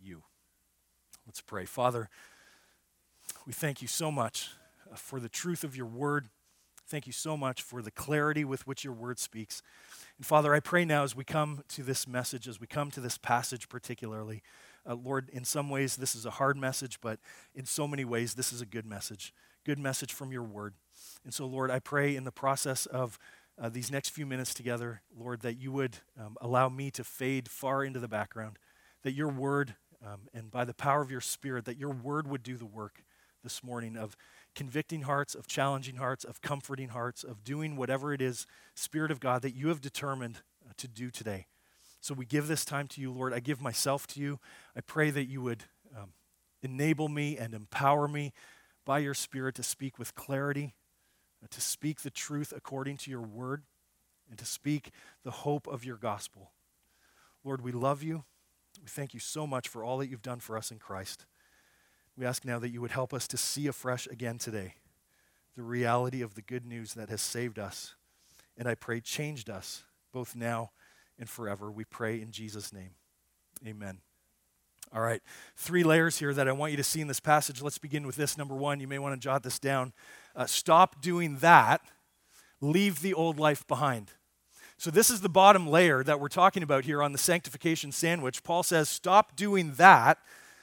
you. 0.00 0.22
Let's 1.26 1.40
pray. 1.40 1.64
Father, 1.64 2.08
we 3.46 3.52
thank 3.52 3.82
you 3.82 3.88
so 3.88 4.10
much 4.10 4.50
uh, 4.90 4.96
for 4.96 5.20
the 5.20 5.28
truth 5.28 5.64
of 5.64 5.76
your 5.76 5.86
word. 5.86 6.28
Thank 6.86 7.06
you 7.06 7.12
so 7.12 7.36
much 7.36 7.60
for 7.60 7.82
the 7.82 7.90
clarity 7.90 8.44
with 8.44 8.66
which 8.66 8.82
your 8.82 8.94
word 8.94 9.18
speaks. 9.18 9.62
And 10.16 10.24
Father, 10.24 10.54
I 10.54 10.60
pray 10.60 10.86
now 10.86 11.04
as 11.04 11.14
we 11.14 11.22
come 11.22 11.62
to 11.68 11.82
this 11.82 12.08
message, 12.08 12.48
as 12.48 12.60
we 12.60 12.66
come 12.66 12.90
to 12.92 13.00
this 13.00 13.18
passage 13.18 13.68
particularly, 13.68 14.42
uh, 14.88 14.94
Lord, 14.94 15.28
in 15.30 15.44
some 15.44 15.68
ways 15.68 15.96
this 15.96 16.14
is 16.14 16.24
a 16.24 16.30
hard 16.30 16.56
message, 16.56 16.98
but 17.02 17.20
in 17.54 17.66
so 17.66 17.86
many 17.86 18.06
ways 18.06 18.34
this 18.34 18.52
is 18.52 18.62
a 18.62 18.66
good 18.66 18.86
message, 18.86 19.34
good 19.64 19.78
message 19.78 20.14
from 20.14 20.32
your 20.32 20.42
word. 20.42 20.72
And 21.24 21.34
so, 21.34 21.44
Lord, 21.44 21.70
I 21.70 21.78
pray 21.78 22.16
in 22.16 22.24
the 22.24 22.32
process 22.32 22.86
of 22.86 23.18
uh, 23.60 23.68
these 23.68 23.90
next 23.90 24.10
few 24.10 24.24
minutes 24.24 24.54
together, 24.54 25.02
Lord, 25.14 25.42
that 25.42 25.58
you 25.58 25.72
would 25.72 25.98
um, 26.18 26.36
allow 26.40 26.68
me 26.68 26.90
to 26.92 27.04
fade 27.04 27.48
far 27.48 27.84
into 27.84 27.98
the 27.98 28.08
background, 28.08 28.58
that 29.02 29.12
your 29.12 29.28
word 29.28 29.74
um, 30.04 30.28
and 30.32 30.50
by 30.50 30.64
the 30.64 30.74
power 30.74 31.02
of 31.02 31.10
your 31.10 31.20
Spirit, 31.20 31.64
that 31.64 31.76
your 31.76 31.90
word 31.90 32.28
would 32.28 32.42
do 32.42 32.56
the 32.56 32.66
work 32.66 33.02
this 33.42 33.62
morning 33.62 33.96
of 33.96 34.16
convicting 34.54 35.02
hearts, 35.02 35.34
of 35.34 35.46
challenging 35.46 35.96
hearts, 35.96 36.24
of 36.24 36.40
comforting 36.40 36.88
hearts, 36.88 37.24
of 37.24 37.44
doing 37.44 37.76
whatever 37.76 38.12
it 38.12 38.20
is, 38.20 38.46
Spirit 38.74 39.10
of 39.10 39.20
God, 39.20 39.42
that 39.42 39.54
you 39.54 39.68
have 39.68 39.80
determined 39.80 40.38
uh, 40.68 40.72
to 40.76 40.88
do 40.88 41.10
today. 41.10 41.46
So 42.00 42.14
we 42.14 42.26
give 42.26 42.46
this 42.46 42.64
time 42.64 42.86
to 42.88 43.00
you, 43.00 43.12
Lord. 43.12 43.34
I 43.34 43.40
give 43.40 43.60
myself 43.60 44.06
to 44.08 44.20
you. 44.20 44.38
I 44.76 44.80
pray 44.80 45.10
that 45.10 45.26
you 45.26 45.42
would 45.42 45.64
um, 45.96 46.12
enable 46.62 47.08
me 47.08 47.36
and 47.36 47.54
empower 47.54 48.08
me 48.08 48.32
by 48.84 49.00
your 49.00 49.14
Spirit 49.14 49.54
to 49.56 49.62
speak 49.62 49.98
with 49.98 50.14
clarity, 50.14 50.74
uh, 51.42 51.46
to 51.50 51.60
speak 51.60 52.02
the 52.02 52.10
truth 52.10 52.52
according 52.56 52.96
to 52.98 53.10
your 53.10 53.22
word, 53.22 53.62
and 54.30 54.38
to 54.38 54.46
speak 54.46 54.90
the 55.24 55.30
hope 55.30 55.66
of 55.66 55.84
your 55.84 55.96
gospel. 55.96 56.52
Lord, 57.44 57.62
we 57.62 57.72
love 57.72 58.02
you. 58.02 58.24
We 58.82 58.88
thank 58.88 59.14
you 59.14 59.20
so 59.20 59.46
much 59.46 59.68
for 59.68 59.84
all 59.84 59.98
that 59.98 60.08
you've 60.08 60.22
done 60.22 60.40
for 60.40 60.56
us 60.56 60.70
in 60.70 60.78
Christ. 60.78 61.26
We 62.16 62.26
ask 62.26 62.44
now 62.44 62.58
that 62.58 62.70
you 62.70 62.80
would 62.80 62.90
help 62.90 63.14
us 63.14 63.28
to 63.28 63.36
see 63.36 63.66
afresh 63.66 64.06
again 64.06 64.38
today 64.38 64.74
the 65.56 65.62
reality 65.62 66.22
of 66.22 66.34
the 66.34 66.42
good 66.42 66.64
news 66.64 66.94
that 66.94 67.08
has 67.08 67.20
saved 67.20 67.58
us. 67.58 67.94
And 68.56 68.68
I 68.68 68.74
pray, 68.74 69.00
changed 69.00 69.50
us 69.50 69.84
both 70.12 70.34
now 70.34 70.70
and 71.18 71.28
forever. 71.28 71.70
We 71.70 71.84
pray 71.84 72.20
in 72.20 72.30
Jesus' 72.30 72.72
name. 72.72 72.90
Amen. 73.66 73.98
All 74.94 75.02
right, 75.02 75.20
three 75.54 75.84
layers 75.84 76.18
here 76.18 76.32
that 76.32 76.48
I 76.48 76.52
want 76.52 76.70
you 76.70 76.78
to 76.78 76.84
see 76.84 77.02
in 77.02 77.08
this 77.08 77.20
passage. 77.20 77.60
Let's 77.60 77.76
begin 77.76 78.06
with 78.06 78.16
this. 78.16 78.38
Number 78.38 78.54
one, 78.54 78.80
you 78.80 78.88
may 78.88 78.98
want 78.98 79.14
to 79.14 79.20
jot 79.20 79.42
this 79.42 79.58
down. 79.58 79.92
Uh, 80.34 80.46
stop 80.46 81.02
doing 81.02 81.36
that, 81.38 81.82
leave 82.60 83.02
the 83.02 83.12
old 83.12 83.38
life 83.38 83.66
behind. 83.66 84.12
So, 84.80 84.92
this 84.92 85.10
is 85.10 85.22
the 85.22 85.28
bottom 85.28 85.66
layer 85.66 86.04
that 86.04 86.20
we're 86.20 86.28
talking 86.28 86.62
about 86.62 86.84
here 86.84 87.02
on 87.02 87.10
the 87.10 87.18
sanctification 87.18 87.90
sandwich. 87.90 88.44
Paul 88.44 88.62
says, 88.62 88.88
Stop 88.88 89.34
doing 89.34 89.72
that, 89.72 90.18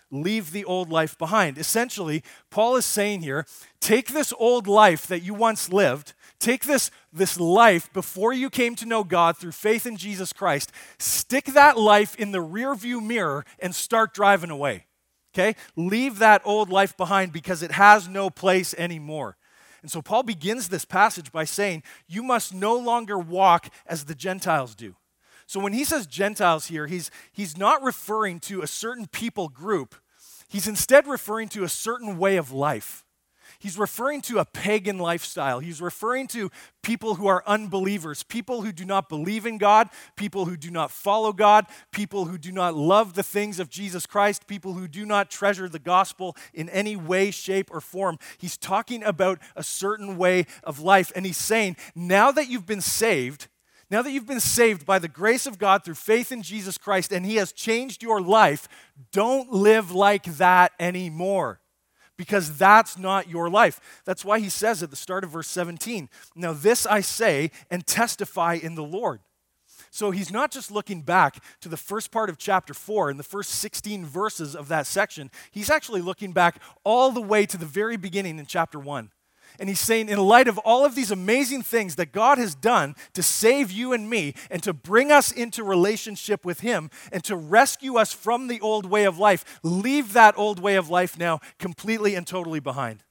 leave 0.09 0.51
the 0.53 0.63
old 0.63 0.89
life 0.89 1.17
behind. 1.17 1.57
Essentially, 1.57 2.23
Paul 2.49 2.77
is 2.77 2.85
saying 2.85 3.23
here 3.23 3.45
take 3.81 4.13
this 4.13 4.33
old 4.39 4.67
life 4.67 5.05
that 5.07 5.21
you 5.21 5.33
once 5.33 5.69
lived, 5.69 6.13
take 6.39 6.63
this, 6.63 6.91
this 7.11 7.37
life 7.37 7.91
before 7.91 8.31
you 8.31 8.49
came 8.49 8.75
to 8.75 8.85
know 8.85 9.03
God 9.03 9.35
through 9.35 9.51
faith 9.51 9.85
in 9.85 9.97
Jesus 9.97 10.31
Christ, 10.31 10.71
stick 10.97 11.47
that 11.47 11.77
life 11.77 12.15
in 12.15 12.31
the 12.31 12.41
rearview 12.41 13.05
mirror 13.05 13.45
and 13.59 13.75
start 13.75 14.13
driving 14.13 14.49
away. 14.49 14.85
Okay? 15.33 15.57
Leave 15.75 16.19
that 16.19 16.41
old 16.45 16.69
life 16.69 16.95
behind 16.95 17.33
because 17.33 17.61
it 17.61 17.71
has 17.71 18.07
no 18.07 18.29
place 18.29 18.73
anymore. 18.77 19.35
And 19.85 19.91
so 19.91 20.01
Paul 20.01 20.23
begins 20.23 20.69
this 20.69 20.83
passage 20.83 21.31
by 21.31 21.43
saying, 21.43 21.83
You 22.07 22.23
must 22.23 22.55
no 22.55 22.75
longer 22.75 23.19
walk 23.19 23.69
as 23.85 24.05
the 24.05 24.15
Gentiles 24.15 24.73
do. 24.73 24.95
So 25.45 25.59
when 25.59 25.73
he 25.73 25.83
says 25.83 26.07
Gentiles 26.07 26.65
here, 26.65 26.87
he's, 26.87 27.11
he's 27.31 27.55
not 27.55 27.83
referring 27.83 28.39
to 28.39 28.63
a 28.63 28.67
certain 28.67 29.05
people 29.05 29.47
group, 29.47 29.93
he's 30.47 30.67
instead 30.67 31.05
referring 31.05 31.49
to 31.49 31.63
a 31.63 31.69
certain 31.69 32.17
way 32.17 32.37
of 32.37 32.51
life. 32.51 33.04
He's 33.65 33.79
referring 33.79 34.21
to 34.21 34.37
a 34.37 34.45
pagan 34.45 34.99
lifestyle. 34.99 35.57
He's 35.57 35.81
referring 35.81 36.27
to 36.27 36.51
people 36.83 37.15
who 37.15 37.25
are 37.25 37.41
unbelievers, 37.47 38.21
people 38.21 38.61
who 38.61 38.71
do 38.71 38.85
not 38.85 39.09
believe 39.09 39.47
in 39.47 39.57
God, 39.57 39.89
people 40.15 40.45
who 40.45 40.55
do 40.55 40.69
not 40.69 40.91
follow 40.91 41.33
God, 41.33 41.65
people 41.91 42.25
who 42.25 42.37
do 42.37 42.51
not 42.51 42.75
love 42.75 43.15
the 43.15 43.23
things 43.23 43.59
of 43.59 43.71
Jesus 43.71 44.05
Christ, 44.05 44.45
people 44.45 44.73
who 44.73 44.87
do 44.87 45.03
not 45.03 45.31
treasure 45.31 45.67
the 45.67 45.79
gospel 45.79 46.37
in 46.53 46.69
any 46.69 46.95
way, 46.95 47.31
shape, 47.31 47.71
or 47.71 47.81
form. 47.81 48.19
He's 48.37 48.55
talking 48.55 49.03
about 49.03 49.39
a 49.55 49.63
certain 49.63 50.15
way 50.15 50.45
of 50.63 50.79
life. 50.79 51.11
And 51.15 51.25
he's 51.25 51.35
saying, 51.35 51.75
now 51.95 52.31
that 52.33 52.47
you've 52.47 52.67
been 52.67 52.81
saved, 52.81 53.47
now 53.89 54.03
that 54.03 54.11
you've 54.11 54.27
been 54.27 54.39
saved 54.39 54.85
by 54.85 54.99
the 54.99 55.07
grace 55.07 55.47
of 55.47 55.57
God 55.57 55.83
through 55.83 55.95
faith 55.95 56.31
in 56.31 56.43
Jesus 56.43 56.77
Christ 56.77 57.11
and 57.11 57.25
He 57.25 57.37
has 57.37 57.51
changed 57.51 58.03
your 58.03 58.21
life, 58.21 58.67
don't 59.11 59.51
live 59.51 59.91
like 59.91 60.25
that 60.37 60.71
anymore 60.79 61.61
because 62.17 62.57
that's 62.57 62.97
not 62.97 63.29
your 63.29 63.49
life. 63.49 64.01
That's 64.05 64.25
why 64.25 64.39
he 64.39 64.49
says 64.49 64.81
at 64.81 64.89
the 64.89 64.95
start 64.95 65.23
of 65.23 65.31
verse 65.31 65.47
17, 65.47 66.09
Now 66.35 66.53
this 66.53 66.85
I 66.85 67.01
say 67.01 67.51
and 67.69 67.85
testify 67.85 68.53
in 68.61 68.75
the 68.75 68.83
Lord. 68.83 69.21
So 69.91 70.11
he's 70.11 70.31
not 70.31 70.51
just 70.51 70.71
looking 70.71 71.01
back 71.01 71.41
to 71.61 71.69
the 71.69 71.77
first 71.77 72.11
part 72.11 72.29
of 72.29 72.37
chapter 72.37 72.73
4 72.73 73.09
and 73.09 73.19
the 73.19 73.23
first 73.23 73.51
16 73.51 74.05
verses 74.05 74.55
of 74.55 74.67
that 74.67 74.87
section. 74.87 75.31
He's 75.51 75.69
actually 75.69 76.01
looking 76.01 76.33
back 76.33 76.61
all 76.83 77.11
the 77.11 77.21
way 77.21 77.45
to 77.45 77.57
the 77.57 77.65
very 77.65 77.97
beginning 77.97 78.39
in 78.39 78.45
chapter 78.45 78.79
1. 78.79 79.09
And 79.59 79.69
he's 79.69 79.79
saying, 79.79 80.09
in 80.09 80.19
light 80.19 80.47
of 80.47 80.57
all 80.59 80.85
of 80.85 80.95
these 80.95 81.11
amazing 81.11 81.61
things 81.61 81.95
that 81.95 82.11
God 82.11 82.37
has 82.37 82.55
done 82.55 82.95
to 83.13 83.23
save 83.23 83.71
you 83.71 83.93
and 83.93 84.09
me 84.09 84.33
and 84.49 84.61
to 84.63 84.73
bring 84.73 85.11
us 85.11 85.31
into 85.31 85.63
relationship 85.63 86.45
with 86.45 86.61
him 86.61 86.89
and 87.11 87.23
to 87.25 87.35
rescue 87.35 87.95
us 87.97 88.13
from 88.13 88.47
the 88.47 88.61
old 88.61 88.85
way 88.85 89.05
of 89.05 89.17
life, 89.17 89.59
leave 89.63 90.13
that 90.13 90.37
old 90.37 90.59
way 90.59 90.75
of 90.75 90.89
life 90.89 91.17
now 91.17 91.39
completely 91.59 92.15
and 92.15 92.27
totally 92.27 92.59
behind. 92.59 93.03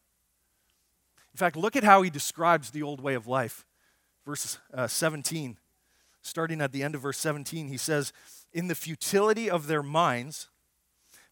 In 1.33 1.39
fact, 1.39 1.57
look 1.57 1.75
at 1.75 1.85
how 1.85 2.03
he 2.03 2.11
describes 2.11 2.71
the 2.71 2.83
old 2.83 3.01
way 3.01 3.15
of 3.15 3.27
life. 3.27 3.67
Verse 4.25 4.59
uh, 4.73 4.87
17, 4.87 5.59
starting 6.23 6.61
at 6.61 6.73
the 6.73 6.83
end 6.83 6.95
of 6.95 7.03
verse 7.03 7.19
17, 7.19 7.69
he 7.69 7.77
says, 7.77 8.13
In 8.53 8.69
the 8.69 8.75
futility 8.75 9.51
of 9.51 9.67
their 9.67 9.83
minds, 9.83 10.49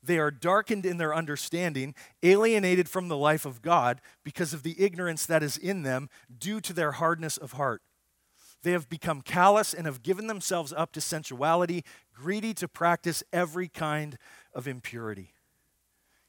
they 0.03 0.19
are 0.19 0.31
darkened 0.31 0.85
in 0.85 0.97
their 0.97 1.15
understanding, 1.15 1.95
alienated 2.23 2.89
from 2.89 3.09
the 3.09 3.17
life 3.17 3.47
of 3.47 3.63
God 3.63 4.01
because 4.25 4.53
of 4.53 4.63
the 4.63 4.81
ignorance 4.83 5.27
that 5.27 5.43
is 5.43 5.57
in 5.57 5.83
them 5.83 6.09
due 6.37 6.61
to 6.61 6.73
their 6.73 6.93
hardness 6.93 7.37
of 7.37 7.53
heart. 7.53 7.83
They 8.63 8.73
have 8.73 8.89
become 8.89 9.23
callous 9.23 9.75
and 9.75 9.87
have 9.87 10.03
given 10.03 10.27
themselves 10.27 10.73
up 10.73 10.93
to 10.93 11.01
sensuality, 11.01 11.85
greedy 12.15 12.55
to 12.55 12.69
practice 12.69 13.23
every 13.33 13.69
kind 13.69 14.19
of 14.55 14.69
impurity. 14.69 15.35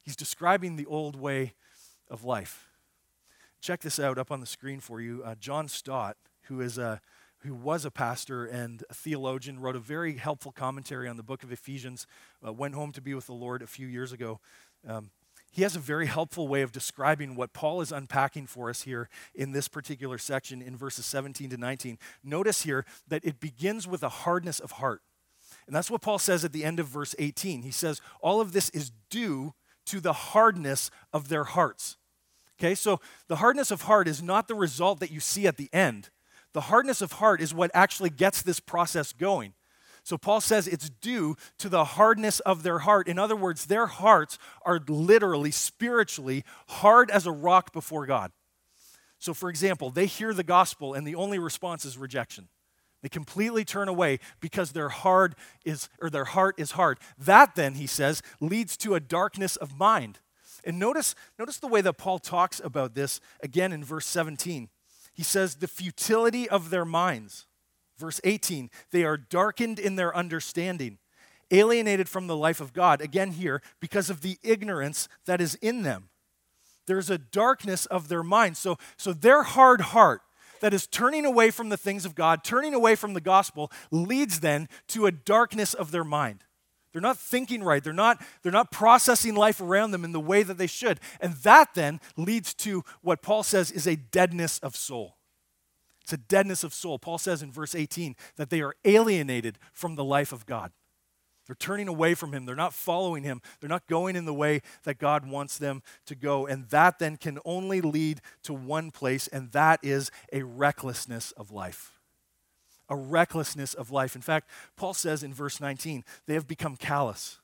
He's 0.01 0.15
describing 0.15 0.75
the 0.75 0.85
old 0.85 1.15
way 1.15 1.53
of 2.09 2.23
life. 2.23 2.69
Check 3.61 3.81
this 3.81 3.99
out 3.99 4.17
up 4.17 4.31
on 4.31 4.39
the 4.39 4.45
screen 4.45 4.79
for 4.79 4.99
you. 4.99 5.21
Uh, 5.23 5.35
John 5.35 5.67
Stott, 5.67 6.17
who 6.43 6.59
is 6.59 6.77
a 6.77 7.01
who 7.43 7.53
was 7.53 7.85
a 7.85 7.91
pastor 7.91 8.45
and 8.45 8.83
a 8.89 8.93
theologian, 8.93 9.59
wrote 9.59 9.75
a 9.75 9.79
very 9.79 10.17
helpful 10.17 10.51
commentary 10.51 11.07
on 11.07 11.17
the 11.17 11.23
book 11.23 11.43
of 11.43 11.51
Ephesians, 11.51 12.07
uh, 12.45 12.53
went 12.53 12.73
home 12.73 12.91
to 12.93 13.01
be 13.01 13.13
with 13.13 13.25
the 13.25 13.33
Lord 13.33 13.61
a 13.61 13.67
few 13.67 13.87
years 13.87 14.11
ago. 14.11 14.39
Um, 14.87 15.11
he 15.51 15.61
has 15.61 15.75
a 15.75 15.79
very 15.79 16.07
helpful 16.07 16.47
way 16.47 16.63
of 16.63 16.71
describing 16.71 17.35
what 17.35 17.53
Paul 17.53 17.81
is 17.81 17.91
unpacking 17.91 18.47
for 18.47 18.69
us 18.69 18.83
here 18.83 19.07
in 19.35 19.51
this 19.51 19.67
particular 19.67 20.17
section 20.17 20.61
in 20.61 20.75
verses 20.75 21.05
17 21.05 21.51
to 21.51 21.57
19. 21.57 21.99
Notice 22.23 22.63
here 22.63 22.85
that 23.07 23.23
it 23.23 23.39
begins 23.39 23.87
with 23.87 24.01
a 24.01 24.09
hardness 24.09 24.59
of 24.59 24.71
heart. 24.71 25.01
And 25.67 25.75
that's 25.75 25.91
what 25.91 26.01
Paul 26.01 26.17
says 26.17 26.43
at 26.43 26.53
the 26.53 26.63
end 26.63 26.79
of 26.79 26.87
verse 26.87 27.13
18. 27.19 27.61
He 27.61 27.71
says, 27.71 28.01
All 28.19 28.41
of 28.41 28.51
this 28.51 28.69
is 28.69 28.91
due 29.09 29.53
to 29.85 29.99
the 29.99 30.13
hardness 30.13 30.89
of 31.11 31.29
their 31.29 31.43
hearts. 31.43 31.97
Okay, 32.59 32.73
so 32.73 32.99
the 33.27 33.37
hardness 33.37 33.69
of 33.71 33.83
heart 33.83 34.07
is 34.07 34.23
not 34.23 34.47
the 34.47 34.55
result 34.55 34.99
that 35.01 35.11
you 35.11 35.19
see 35.19 35.45
at 35.45 35.57
the 35.57 35.69
end. 35.73 36.09
The 36.53 36.61
hardness 36.61 37.01
of 37.01 37.13
heart 37.13 37.41
is 37.41 37.53
what 37.53 37.71
actually 37.73 38.09
gets 38.09 38.41
this 38.41 38.59
process 38.59 39.11
going. 39.11 39.53
So 40.03 40.17
Paul 40.17 40.41
says 40.41 40.67
it's 40.67 40.89
due 40.89 41.35
to 41.59 41.69
the 41.69 41.85
hardness 41.85 42.39
of 42.41 42.63
their 42.63 42.79
heart. 42.79 43.07
In 43.07 43.17
other 43.17 43.35
words, 43.35 43.65
their 43.65 43.87
hearts 43.87 44.37
are 44.65 44.81
literally, 44.87 45.51
spiritually 45.51 46.43
hard 46.67 47.09
as 47.09 47.25
a 47.25 47.31
rock 47.31 47.71
before 47.71 48.05
God. 48.05 48.31
So, 49.17 49.33
for 49.33 49.49
example, 49.49 49.89
they 49.89 50.05
hear 50.05 50.33
the 50.33 50.43
gospel 50.43 50.93
and 50.93 51.07
the 51.07 51.15
only 51.15 51.39
response 51.39 51.85
is 51.85 51.97
rejection. 51.97 52.49
They 53.01 53.09
completely 53.09 53.63
turn 53.63 53.87
away 53.87 54.19
because 54.41 54.71
their 54.71 54.89
heart 54.89 55.35
is 55.65 55.87
or 56.01 56.09
their 56.09 56.25
heart 56.25 56.55
is 56.57 56.71
hard. 56.71 56.99
That 57.17 57.55
then, 57.55 57.75
he 57.75 57.87
says, 57.87 58.21
leads 58.41 58.75
to 58.77 58.95
a 58.95 58.99
darkness 58.99 59.55
of 59.55 59.77
mind. 59.77 60.19
And 60.65 60.79
notice, 60.79 61.15
notice 61.39 61.57
the 61.57 61.67
way 61.67 61.81
that 61.81 61.97
Paul 61.97 62.19
talks 62.19 62.61
about 62.63 62.95
this 62.95 63.19
again 63.41 63.71
in 63.71 63.83
verse 63.83 64.05
17. 64.05 64.69
He 65.13 65.23
says, 65.23 65.55
the 65.55 65.67
futility 65.67 66.49
of 66.49 66.69
their 66.69 66.85
minds. 66.85 67.45
Verse 67.97 68.19
18, 68.23 68.69
they 68.91 69.03
are 69.03 69.17
darkened 69.17 69.79
in 69.79 69.95
their 69.95 70.15
understanding, 70.15 70.97
alienated 71.51 72.09
from 72.09 72.27
the 72.27 72.35
life 72.35 72.59
of 72.59 72.73
God. 72.73 73.01
Again, 73.01 73.31
here, 73.31 73.61
because 73.79 74.09
of 74.09 74.21
the 74.21 74.37
ignorance 74.43 75.07
that 75.25 75.39
is 75.39 75.55
in 75.55 75.83
them. 75.83 76.09
There's 76.85 77.09
a 77.09 77.17
darkness 77.17 77.85
of 77.85 78.07
their 78.07 78.23
mind. 78.23 78.57
So, 78.57 78.77
so 78.97 79.13
their 79.13 79.43
hard 79.43 79.81
heart 79.81 80.21
that 80.59 80.73
is 80.73 80.87
turning 80.87 81.25
away 81.25 81.51
from 81.51 81.69
the 81.69 81.77
things 81.77 82.05
of 82.05 82.15
God, 82.15 82.43
turning 82.43 82.73
away 82.73 82.95
from 82.95 83.13
the 83.13 83.21
gospel, 83.21 83.71
leads 83.91 84.39
then 84.39 84.67
to 84.87 85.05
a 85.05 85.11
darkness 85.11 85.73
of 85.73 85.91
their 85.91 86.03
mind. 86.03 86.43
They're 86.93 87.01
not 87.01 87.17
thinking 87.17 87.63
right. 87.63 87.83
They're 87.83 87.91
not, 87.91 88.23
they're 88.43 88.51
not 88.51 88.71
processing 88.71 89.35
life 89.35 89.59
around 89.59 89.91
them 89.91 90.05
in 90.05 90.11
the 90.11 90.19
way 90.19 90.43
that 90.43 90.59
they 90.59 90.67
should. 90.67 90.99
And 91.19 91.33
that 91.37 91.73
then 91.73 91.99
leads 92.15 92.53
to 92.55 92.83
what 93.01 93.23
Paul 93.23 93.41
says 93.41 93.71
is 93.71 93.87
a 93.87 93.95
deadness 93.95 94.59
of 94.59 94.75
soul. 94.75 95.17
It's 96.03 96.13
a 96.13 96.17
deadness 96.17 96.63
of 96.63 96.73
soul. 96.73 96.99
Paul 96.99 97.17
says 97.17 97.41
in 97.41 97.51
verse 97.51 97.73
18 97.73 98.15
that 98.35 98.51
they 98.51 98.61
are 98.61 98.75
alienated 98.85 99.57
from 99.73 99.95
the 99.95 100.03
life 100.03 100.31
of 100.31 100.45
God. 100.45 100.71
They're 101.47 101.55
turning 101.55 101.87
away 101.87 102.13
from 102.13 102.31
Him. 102.31 102.45
They're 102.45 102.55
not 102.55 102.73
following 102.73 103.23
Him. 103.23 103.41
They're 103.59 103.69
not 103.69 103.87
going 103.87 104.15
in 104.15 104.25
the 104.25 104.33
way 104.33 104.61
that 104.83 104.99
God 104.99 105.27
wants 105.27 105.57
them 105.57 105.81
to 106.05 106.15
go. 106.15 106.45
And 106.45 106.69
that 106.69 106.99
then 106.99 107.17
can 107.17 107.39
only 107.43 107.81
lead 107.81 108.21
to 108.43 108.53
one 108.53 108.91
place, 108.91 109.27
and 109.27 109.51
that 109.51 109.79
is 109.81 110.11
a 110.31 110.43
recklessness 110.43 111.31
of 111.31 111.51
life 111.51 111.93
a 112.93 112.95
recklessness 112.95 113.73
of 113.73 113.91
life. 113.91 114.15
In 114.15 114.21
fact, 114.21 114.49
Paul 114.77 114.93
says 114.93 115.23
in 115.23 115.33
verse 115.33 115.59
19, 115.59 116.03
they 116.27 116.35
have 116.35 116.47
become 116.47 116.77
callous. 116.77 117.39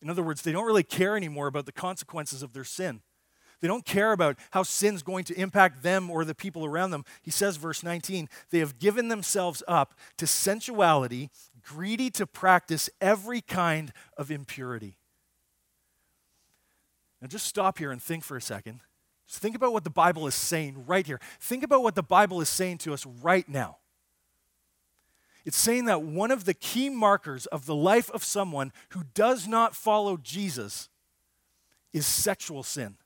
In 0.00 0.08
other 0.08 0.22
words, 0.22 0.42
they 0.42 0.52
don't 0.52 0.66
really 0.66 0.82
care 0.82 1.16
anymore 1.16 1.48
about 1.48 1.66
the 1.66 1.72
consequences 1.72 2.42
of 2.42 2.52
their 2.52 2.64
sin. 2.64 3.02
They 3.60 3.68
don't 3.68 3.84
care 3.84 4.12
about 4.12 4.38
how 4.50 4.62
sin's 4.62 5.02
going 5.02 5.24
to 5.24 5.40
impact 5.40 5.82
them 5.82 6.10
or 6.10 6.24
the 6.24 6.34
people 6.34 6.64
around 6.64 6.90
them. 6.90 7.04
He 7.22 7.30
says, 7.30 7.56
verse 7.56 7.82
19, 7.82 8.28
they 8.50 8.58
have 8.58 8.78
given 8.78 9.08
themselves 9.08 9.62
up 9.68 9.94
to 10.16 10.26
sensuality, 10.26 11.30
greedy 11.62 12.10
to 12.10 12.26
practice 12.26 12.90
every 13.00 13.40
kind 13.40 13.92
of 14.16 14.30
impurity. 14.30 14.96
Now, 17.20 17.28
just 17.28 17.46
stop 17.46 17.78
here 17.78 17.92
and 17.92 18.02
think 18.02 18.24
for 18.24 18.36
a 18.36 18.42
second. 18.42 18.80
Just 19.28 19.40
think 19.40 19.54
about 19.54 19.72
what 19.72 19.84
the 19.84 19.90
Bible 19.90 20.26
is 20.26 20.34
saying 20.34 20.84
right 20.86 21.06
here. 21.06 21.20
Think 21.40 21.62
about 21.62 21.84
what 21.84 21.94
the 21.94 22.02
Bible 22.02 22.40
is 22.40 22.48
saying 22.48 22.78
to 22.78 22.92
us 22.92 23.06
right 23.06 23.48
now. 23.48 23.78
It's 25.44 25.56
saying 25.56 25.86
that 25.86 26.02
one 26.02 26.30
of 26.30 26.44
the 26.44 26.54
key 26.54 26.88
markers 26.88 27.46
of 27.46 27.66
the 27.66 27.74
life 27.74 28.10
of 28.10 28.22
someone 28.22 28.72
who 28.90 29.02
does 29.14 29.48
not 29.48 29.74
follow 29.74 30.16
Jesus 30.16 30.88
is 31.92 32.06
sexual 32.06 32.62
sin. 32.62 32.96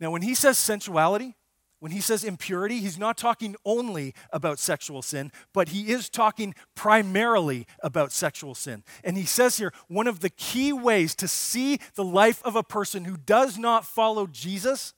Now, 0.00 0.10
when 0.10 0.22
he 0.22 0.34
says 0.34 0.58
sensuality, 0.58 1.34
when 1.80 1.92
he 1.92 2.00
says 2.00 2.24
impurity, 2.24 2.78
he's 2.78 2.98
not 2.98 3.18
talking 3.18 3.56
only 3.64 4.14
about 4.32 4.58
sexual 4.58 5.02
sin, 5.02 5.30
but 5.52 5.68
he 5.68 5.92
is 5.92 6.08
talking 6.08 6.54
primarily 6.74 7.66
about 7.82 8.10
sexual 8.10 8.54
sin. 8.54 8.82
And 9.02 9.18
he 9.18 9.26
says 9.26 9.58
here 9.58 9.72
one 9.88 10.06
of 10.06 10.20
the 10.20 10.30
key 10.30 10.72
ways 10.72 11.14
to 11.16 11.28
see 11.28 11.78
the 11.94 12.04
life 12.04 12.42
of 12.42 12.56
a 12.56 12.62
person 12.62 13.04
who 13.04 13.18
does 13.18 13.58
not 13.58 13.84
follow 13.84 14.26
Jesus 14.26 14.94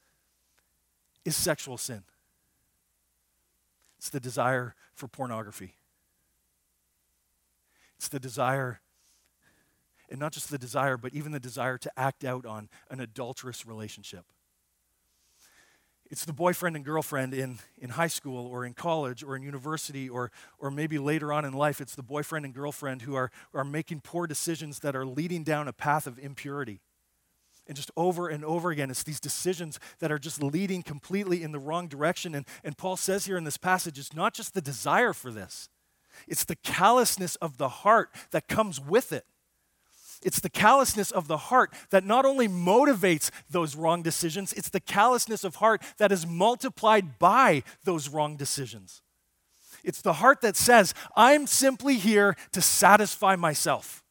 is 1.25 1.35
sexual 1.35 1.77
sin. 1.77 2.05
It's 4.07 4.13
the 4.13 4.21
desire 4.21 4.77
for 4.95 5.09
pornography. 5.09 5.75
It's 7.97 8.07
the 8.07 8.21
desire, 8.21 8.81
and 10.09 10.21
not 10.21 10.31
just 10.31 10.49
the 10.49 10.59
desire, 10.59 10.97
but 10.97 11.13
even 11.13 11.33
the 11.33 11.41
desire 11.41 11.77
to 11.79 11.91
act 11.97 12.23
out 12.23 12.47
on 12.47 12.69
an 12.89 13.01
adulterous 13.01 13.67
relationship. 13.67 14.25
It's 16.09 16.25
the 16.25 16.33
boyfriend 16.33 16.77
and 16.77 16.85
girlfriend 16.85 17.35
in, 17.35 17.59
in 17.79 17.91
high 17.91 18.07
school 18.07 18.47
or 18.47 18.65
in 18.65 18.75
college 18.75 19.25
or 19.25 19.35
in 19.35 19.43
university 19.43 20.09
or, 20.09 20.31
or 20.61 20.71
maybe 20.71 20.99
later 20.99 21.33
on 21.33 21.45
in 21.45 21.53
life. 21.53 21.81
It's 21.81 21.97
the 21.97 22.05
boyfriend 22.05 22.45
and 22.45 22.55
girlfriend 22.55 23.03
who 23.03 23.17
are, 23.17 23.33
are 23.53 23.65
making 23.65 24.03
poor 24.03 24.29
decisions 24.29 24.79
that 24.81 24.95
are 24.95 25.05
leading 25.05 25.43
down 25.43 25.67
a 25.67 25.73
path 25.73 26.07
of 26.07 26.17
impurity. 26.17 26.81
And 27.67 27.77
just 27.77 27.91
over 27.97 28.29
and 28.29 28.45
over 28.45 28.71
again, 28.71 28.91
it's 28.91 29.03
these 29.03 29.21
decisions 29.21 29.81
that 29.99 30.13
are 30.13 30.19
just 30.19 30.43
leading 30.43 30.83
completely 30.83 31.43
in 31.43 31.53
the 31.53 31.59
wrong 31.59 31.89
direction. 31.89 32.35
And, 32.35 32.47
and 32.63 32.79
Paul 32.79 32.97
says 32.97 33.27
here 33.27 33.37
in 33.37 33.45
this 33.45 33.57
passage, 33.57 33.99
it's 33.99 34.15
not 34.15 34.35
just 34.35 34.55
the 34.55 34.61
desire 34.61 35.13
for 35.13 35.31
this, 35.33 35.69
it's 36.29 36.45
the 36.45 36.57
callousness 36.57 37.37
of 37.37 37.59
the 37.59 37.69
heart 37.69 38.11
that 38.31 38.49
comes 38.49 38.81
with 38.81 39.13
it. 39.13 39.27
It's 40.23 40.41
the 40.41 40.49
callousness 40.49 41.11
of 41.11 41.29
the 41.29 41.37
heart 41.37 41.75
that 41.91 42.05
not 42.05 42.25
only 42.25 42.49
motivates 42.49 43.31
those 43.51 43.77
wrong 43.77 44.03
decisions, 44.03 44.53
it's 44.55 44.71
the 44.71 44.81
callousness 44.81 45.45
of 45.45 45.57
heart 45.57 45.83
that 45.99 46.11
is 46.11 46.27
multiplied 46.27 47.19
by 47.19 47.63
those 47.85 48.09
wrong 48.09 48.37
decisions. 48.37 49.03
It's 49.85 50.01
the 50.01 50.15
heart 50.15 50.41
that 50.41 50.57
says, 50.57 50.95
I'm 51.15 51.47
simply 51.47 51.97
here 51.97 52.35
to 52.53 52.63
satisfy 52.63 53.37
myself. 53.37 54.03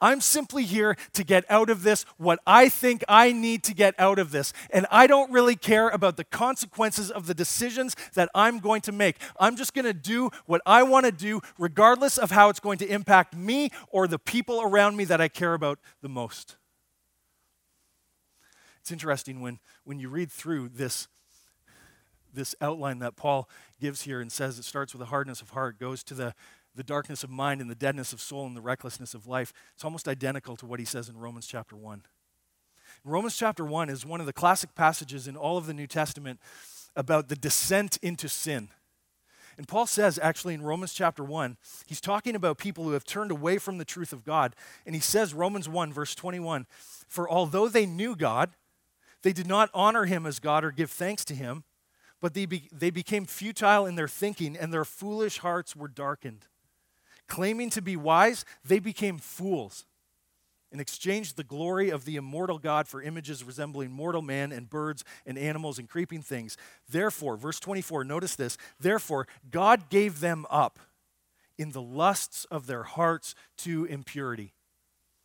I'm 0.00 0.20
simply 0.20 0.64
here 0.64 0.96
to 1.14 1.24
get 1.24 1.44
out 1.50 1.70
of 1.70 1.82
this 1.82 2.04
what 2.16 2.38
I 2.46 2.68
think 2.68 3.04
I 3.08 3.32
need 3.32 3.62
to 3.64 3.74
get 3.74 3.94
out 3.98 4.18
of 4.18 4.30
this. 4.30 4.52
And 4.70 4.86
I 4.90 5.06
don't 5.06 5.30
really 5.32 5.56
care 5.56 5.88
about 5.88 6.16
the 6.16 6.24
consequences 6.24 7.10
of 7.10 7.26
the 7.26 7.34
decisions 7.34 7.96
that 8.14 8.28
I'm 8.34 8.58
going 8.58 8.82
to 8.82 8.92
make. 8.92 9.16
I'm 9.38 9.56
just 9.56 9.74
going 9.74 9.84
to 9.84 9.94
do 9.94 10.30
what 10.46 10.60
I 10.66 10.82
want 10.82 11.06
to 11.06 11.12
do, 11.12 11.40
regardless 11.58 12.18
of 12.18 12.30
how 12.30 12.48
it's 12.48 12.60
going 12.60 12.78
to 12.78 12.86
impact 12.86 13.34
me 13.34 13.70
or 13.88 14.06
the 14.06 14.18
people 14.18 14.60
around 14.60 14.96
me 14.96 15.04
that 15.04 15.20
I 15.20 15.28
care 15.28 15.54
about 15.54 15.78
the 16.02 16.08
most. 16.08 16.56
It's 18.80 18.92
interesting 18.92 19.40
when, 19.40 19.58
when 19.82 19.98
you 19.98 20.08
read 20.08 20.30
through 20.30 20.68
this, 20.68 21.08
this 22.32 22.54
outline 22.60 23.00
that 23.00 23.16
Paul 23.16 23.48
gives 23.80 24.02
here 24.02 24.20
and 24.20 24.30
says 24.30 24.60
it 24.60 24.64
starts 24.64 24.92
with 24.92 25.02
a 25.02 25.06
hardness 25.06 25.40
of 25.40 25.50
heart, 25.50 25.80
goes 25.80 26.04
to 26.04 26.14
the 26.14 26.34
the 26.76 26.84
darkness 26.84 27.24
of 27.24 27.30
mind 27.30 27.60
and 27.60 27.70
the 27.70 27.74
deadness 27.74 28.12
of 28.12 28.20
soul 28.20 28.46
and 28.46 28.56
the 28.56 28.60
recklessness 28.60 29.14
of 29.14 29.26
life. 29.26 29.52
It's 29.74 29.84
almost 29.84 30.06
identical 30.06 30.56
to 30.56 30.66
what 30.66 30.78
he 30.78 30.86
says 30.86 31.08
in 31.08 31.16
Romans 31.16 31.46
chapter 31.46 31.74
1. 31.74 32.02
Romans 33.04 33.36
chapter 33.36 33.64
1 33.64 33.88
is 33.88 34.04
one 34.04 34.20
of 34.20 34.26
the 34.26 34.32
classic 34.32 34.74
passages 34.74 35.26
in 35.26 35.36
all 35.36 35.56
of 35.56 35.66
the 35.66 35.74
New 35.74 35.86
Testament 35.86 36.40
about 36.94 37.28
the 37.28 37.36
descent 37.36 37.98
into 38.02 38.28
sin. 38.28 38.68
And 39.58 39.66
Paul 39.66 39.86
says, 39.86 40.18
actually, 40.22 40.54
in 40.54 40.62
Romans 40.62 40.92
chapter 40.92 41.24
1, 41.24 41.56
he's 41.86 42.00
talking 42.00 42.34
about 42.34 42.58
people 42.58 42.84
who 42.84 42.92
have 42.92 43.04
turned 43.04 43.30
away 43.30 43.56
from 43.56 43.78
the 43.78 43.86
truth 43.86 44.12
of 44.12 44.24
God. 44.24 44.54
And 44.84 44.94
he 44.94 45.00
says, 45.00 45.32
Romans 45.32 45.68
1, 45.68 45.92
verse 45.92 46.14
21, 46.14 46.66
For 47.08 47.28
although 47.28 47.68
they 47.68 47.86
knew 47.86 48.16
God, 48.16 48.50
they 49.22 49.32
did 49.32 49.46
not 49.46 49.70
honor 49.72 50.04
him 50.04 50.26
as 50.26 50.40
God 50.40 50.62
or 50.62 50.70
give 50.70 50.90
thanks 50.90 51.24
to 51.26 51.34
him, 51.34 51.64
but 52.20 52.34
they, 52.34 52.44
be, 52.44 52.68
they 52.72 52.90
became 52.90 53.24
futile 53.24 53.86
in 53.86 53.94
their 53.94 54.08
thinking, 54.08 54.56
and 54.56 54.72
their 54.72 54.84
foolish 54.84 55.38
hearts 55.38 55.74
were 55.74 55.88
darkened. 55.88 56.46
Claiming 57.28 57.70
to 57.70 57.82
be 57.82 57.96
wise, 57.96 58.44
they 58.64 58.78
became 58.78 59.18
fools 59.18 59.84
and 60.72 60.80
exchanged 60.80 61.36
the 61.36 61.44
glory 61.44 61.90
of 61.90 62.04
the 62.04 62.16
immortal 62.16 62.58
God 62.58 62.88
for 62.88 63.00
images 63.00 63.44
resembling 63.44 63.90
mortal 63.90 64.22
man 64.22 64.52
and 64.52 64.68
birds 64.68 65.04
and 65.24 65.38
animals 65.38 65.78
and 65.78 65.88
creeping 65.88 66.22
things. 66.22 66.56
Therefore, 66.88 67.36
verse 67.36 67.60
24, 67.60 68.04
notice 68.04 68.36
this. 68.36 68.58
Therefore, 68.78 69.26
God 69.50 69.88
gave 69.88 70.20
them 70.20 70.44
up 70.50 70.78
in 71.58 71.72
the 71.72 71.82
lusts 71.82 72.44
of 72.50 72.66
their 72.66 72.82
hearts 72.82 73.34
to 73.58 73.84
impurity. 73.86 74.52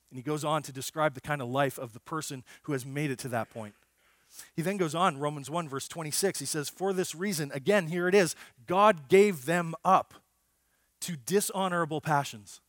And 0.10 0.18
he 0.18 0.24
goes 0.24 0.46
on 0.46 0.62
to 0.64 0.72
describe 0.72 1.14
the 1.16 1.22
kind 1.22 1.42
of 1.42 1.50
life 1.50 1.78
of 1.78 1.94
the 1.94 2.00
person 2.00 2.44
who 2.64 2.74
has 2.74 2.86
made 2.86 3.12
it 3.12 3.20
to 3.20 3.28
that 3.30 3.50
point. 3.50 3.76
He 4.56 4.62
then 4.62 4.78
goes 4.78 4.96
on, 4.96 5.18
Romans 5.18 5.50
1, 5.50 5.68
verse 5.68 5.88
26. 5.88 6.40
He 6.40 6.46
says, 6.46 6.70
For 6.70 6.94
this 6.94 7.14
reason, 7.14 7.52
again, 7.54 7.88
here 7.88 8.08
it 8.08 8.16
is, 8.16 8.36
God 8.66 9.10
gave 9.10 9.46
them 9.46 9.74
up 9.84 10.14
to 11.02 11.16
dishonorable 11.16 12.02
passions. 12.02 12.62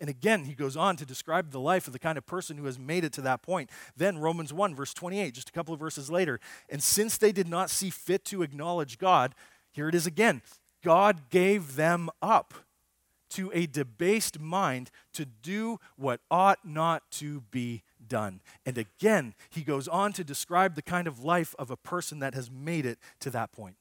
And 0.00 0.08
again, 0.08 0.44
he 0.44 0.54
goes 0.54 0.76
on 0.76 0.96
to 0.96 1.06
describe 1.06 1.50
the 1.50 1.60
life 1.60 1.86
of 1.86 1.92
the 1.92 1.98
kind 1.98 2.16
of 2.16 2.24
person 2.24 2.56
who 2.56 2.66
has 2.66 2.78
made 2.78 3.04
it 3.04 3.12
to 3.14 3.20
that 3.22 3.42
point. 3.42 3.68
Then, 3.96 4.18
Romans 4.18 4.52
1, 4.52 4.74
verse 4.74 4.94
28, 4.94 5.34
just 5.34 5.48
a 5.48 5.52
couple 5.52 5.74
of 5.74 5.80
verses 5.80 6.10
later. 6.10 6.38
And 6.68 6.82
since 6.82 7.18
they 7.18 7.32
did 7.32 7.48
not 7.48 7.68
see 7.68 7.90
fit 7.90 8.24
to 8.26 8.42
acknowledge 8.42 8.98
God, 8.98 9.34
here 9.72 9.88
it 9.88 9.94
is 9.94 10.06
again 10.06 10.42
God 10.82 11.30
gave 11.30 11.74
them 11.74 12.08
up 12.22 12.54
to 13.30 13.50
a 13.52 13.66
debased 13.66 14.40
mind 14.40 14.90
to 15.12 15.24
do 15.24 15.78
what 15.96 16.20
ought 16.30 16.64
not 16.64 17.10
to 17.10 17.42
be 17.50 17.82
done. 18.06 18.40
And 18.64 18.78
again, 18.78 19.34
he 19.50 19.62
goes 19.62 19.86
on 19.86 20.12
to 20.14 20.24
describe 20.24 20.76
the 20.76 20.82
kind 20.82 21.06
of 21.06 21.24
life 21.24 21.54
of 21.58 21.70
a 21.70 21.76
person 21.76 22.20
that 22.20 22.34
has 22.34 22.50
made 22.50 22.86
it 22.86 22.98
to 23.20 23.30
that 23.30 23.52
point. 23.52 23.76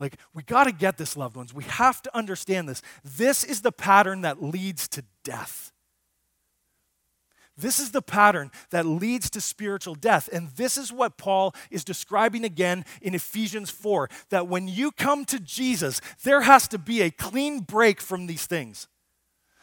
Like, 0.00 0.16
we 0.34 0.42
got 0.42 0.64
to 0.64 0.72
get 0.72 0.96
this, 0.96 1.16
loved 1.16 1.36
ones. 1.36 1.52
We 1.52 1.64
have 1.64 2.00
to 2.02 2.16
understand 2.16 2.68
this. 2.68 2.82
This 3.04 3.44
is 3.44 3.60
the 3.60 3.70
pattern 3.70 4.22
that 4.22 4.42
leads 4.42 4.88
to 4.88 5.04
death. 5.22 5.72
This 7.56 7.78
is 7.78 7.90
the 7.90 8.00
pattern 8.00 8.50
that 8.70 8.86
leads 8.86 9.28
to 9.30 9.40
spiritual 9.40 9.94
death. 9.94 10.30
And 10.32 10.48
this 10.50 10.78
is 10.78 10.92
what 10.92 11.18
Paul 11.18 11.54
is 11.70 11.84
describing 11.84 12.44
again 12.44 12.86
in 13.02 13.14
Ephesians 13.14 13.70
4 13.70 14.08
that 14.30 14.48
when 14.48 14.66
you 14.66 14.90
come 14.92 15.26
to 15.26 15.38
Jesus, 15.38 16.00
there 16.24 16.40
has 16.40 16.66
to 16.68 16.78
be 16.78 17.02
a 17.02 17.10
clean 17.10 17.60
break 17.60 18.00
from 18.00 18.26
these 18.26 18.46
things. 18.46 18.88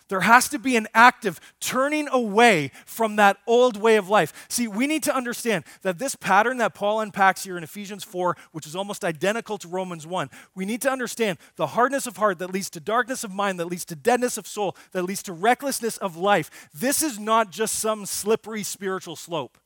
There 0.10 0.22
has 0.22 0.48
to 0.50 0.60
be 0.60 0.76
an 0.76 0.88
active 0.93 1.39
turning 1.60 2.08
away 2.08 2.72
from 2.86 3.17
that 3.17 3.38
old 3.46 3.78
way 3.78 3.98
of 3.98 4.10
life. 4.10 4.46
See, 4.50 4.67
we 4.67 4.88
need 4.88 5.04
to 5.04 5.15
understand 5.15 5.65
that 5.82 6.00
this 6.00 6.15
pattern 6.15 6.58
that 6.58 6.74
Paul 6.74 7.02
unpacks 7.02 7.43
here 7.43 7.58
in 7.58 7.63
Ephesians 7.63 8.04
4, 8.04 8.38
which 8.52 8.65
is 8.65 8.76
almost 8.76 9.04
identical 9.04 9.58
to 9.58 9.67
Romans 9.67 10.08
1, 10.08 10.30
we 10.56 10.65
need 10.65 10.82
to 10.84 10.91
understand 10.91 11.38
the 11.56 11.67
hardness 11.67 12.08
of 12.08 12.17
heart 12.17 12.39
that 12.39 12.54
leads 12.54 12.70
to 12.72 12.80
darkness 12.80 13.24
of 13.24 13.34
mind, 13.34 13.60
that 13.60 13.65
leads 13.65 13.86
to 13.86 13.96
deadness 13.96 14.38
of 14.38 14.48
soul, 14.48 14.76
that 14.91 15.04
leads 15.04 15.24
to 15.24 15.34
recklessness 15.34 15.98
of 15.98 16.15
life. 16.15 16.70
This 16.74 17.02
is 17.02 17.20
not 17.20 17.52
just 17.52 17.76
some 17.76 18.06
slippery 18.06 18.63
spiritual 18.63 19.15
slope. 19.15 19.58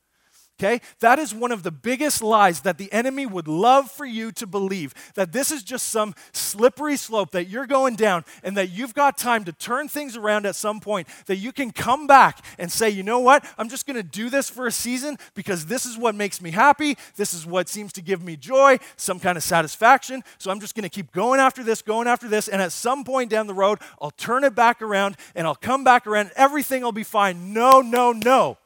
Okay? 0.61 0.79
That 0.99 1.17
is 1.17 1.33
one 1.33 1.51
of 1.51 1.63
the 1.63 1.71
biggest 1.71 2.21
lies 2.21 2.61
that 2.61 2.77
the 2.77 2.91
enemy 2.93 3.25
would 3.25 3.47
love 3.47 3.89
for 3.89 4.05
you 4.05 4.31
to 4.33 4.45
believe 4.45 4.93
that 5.15 5.31
this 5.31 5.49
is 5.49 5.63
just 5.63 5.89
some 5.89 6.13
slippery 6.33 6.97
slope 6.97 7.31
that 7.31 7.45
you're 7.45 7.65
going 7.65 7.95
down 7.95 8.25
and 8.43 8.55
that 8.57 8.69
you've 8.69 8.93
got 8.93 9.17
time 9.17 9.43
to 9.45 9.53
turn 9.53 9.87
things 9.87 10.15
around 10.15 10.45
at 10.45 10.55
some 10.55 10.79
point, 10.79 11.07
that 11.25 11.37
you 11.37 11.51
can 11.51 11.71
come 11.71 12.05
back 12.05 12.45
and 12.59 12.71
say, 12.71 12.91
you 12.91 13.01
know 13.01 13.17
what? 13.17 13.43
I'm 13.57 13.69
just 13.69 13.87
going 13.87 13.95
to 13.95 14.03
do 14.03 14.29
this 14.29 14.51
for 14.51 14.67
a 14.67 14.71
season 14.71 15.17
because 15.33 15.65
this 15.65 15.87
is 15.87 15.97
what 15.97 16.13
makes 16.13 16.41
me 16.41 16.51
happy. 16.51 16.95
This 17.15 17.33
is 17.33 17.43
what 17.43 17.67
seems 17.67 17.91
to 17.93 18.01
give 18.01 18.21
me 18.21 18.35
joy, 18.35 18.77
some 18.97 19.19
kind 19.19 19.37
of 19.37 19.43
satisfaction. 19.43 20.23
So 20.37 20.51
I'm 20.51 20.59
just 20.59 20.75
going 20.75 20.83
to 20.83 20.89
keep 20.89 21.11
going 21.11 21.39
after 21.39 21.63
this, 21.63 21.81
going 21.81 22.07
after 22.07 22.27
this. 22.27 22.47
And 22.47 22.61
at 22.61 22.71
some 22.71 23.03
point 23.03 23.31
down 23.31 23.47
the 23.47 23.55
road, 23.55 23.79
I'll 23.99 24.11
turn 24.11 24.43
it 24.43 24.53
back 24.53 24.83
around 24.83 25.17
and 25.33 25.47
I'll 25.47 25.55
come 25.55 25.83
back 25.83 26.05
around. 26.05 26.27
And 26.27 26.35
everything 26.35 26.83
will 26.83 26.91
be 26.91 27.03
fine. 27.03 27.51
No, 27.51 27.81
no, 27.81 28.11
no. 28.11 28.57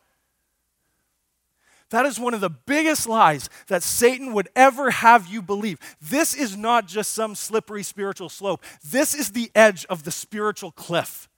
That 1.95 2.05
is 2.05 2.19
one 2.19 2.33
of 2.33 2.41
the 2.41 2.49
biggest 2.49 3.07
lies 3.07 3.49
that 3.67 3.81
Satan 3.81 4.33
would 4.33 4.49
ever 4.53 4.91
have 4.91 5.27
you 5.27 5.41
believe. 5.41 5.79
This 6.01 6.33
is 6.35 6.57
not 6.57 6.89
just 6.89 7.13
some 7.13 7.35
slippery 7.35 7.83
spiritual 7.83 8.27
slope, 8.27 8.65
this 8.83 9.15
is 9.15 9.31
the 9.31 9.49
edge 9.55 9.85
of 9.85 10.03
the 10.03 10.11
spiritual 10.11 10.71
cliff. 10.71 11.29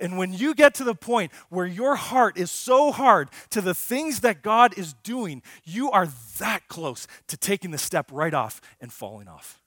And 0.00 0.18
when 0.18 0.32
you 0.32 0.56
get 0.56 0.74
to 0.74 0.84
the 0.84 0.96
point 0.96 1.30
where 1.48 1.64
your 1.64 1.94
heart 1.94 2.36
is 2.36 2.50
so 2.50 2.90
hard 2.90 3.28
to 3.50 3.60
the 3.60 3.72
things 3.72 4.18
that 4.22 4.42
God 4.42 4.76
is 4.76 4.94
doing, 5.04 5.42
you 5.62 5.92
are 5.92 6.08
that 6.40 6.66
close 6.66 7.06
to 7.28 7.36
taking 7.36 7.70
the 7.70 7.78
step 7.78 8.10
right 8.10 8.34
off 8.34 8.60
and 8.80 8.92
falling 8.92 9.28
off. 9.28 9.62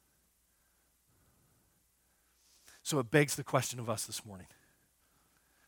So 2.84 3.00
it 3.00 3.12
begs 3.12 3.36
the 3.38 3.46
question 3.46 3.80
of 3.80 3.90
us 3.90 4.04
this 4.04 4.26
morning. 4.26 4.48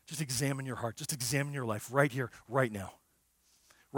Just 0.06 0.20
examine 0.20 0.66
your 0.66 0.76
heart, 0.76 0.96
just 0.98 1.14
examine 1.14 1.54
your 1.54 1.64
life 1.64 1.88
right 1.90 2.12
here, 2.12 2.30
right 2.46 2.70
now. 2.70 2.92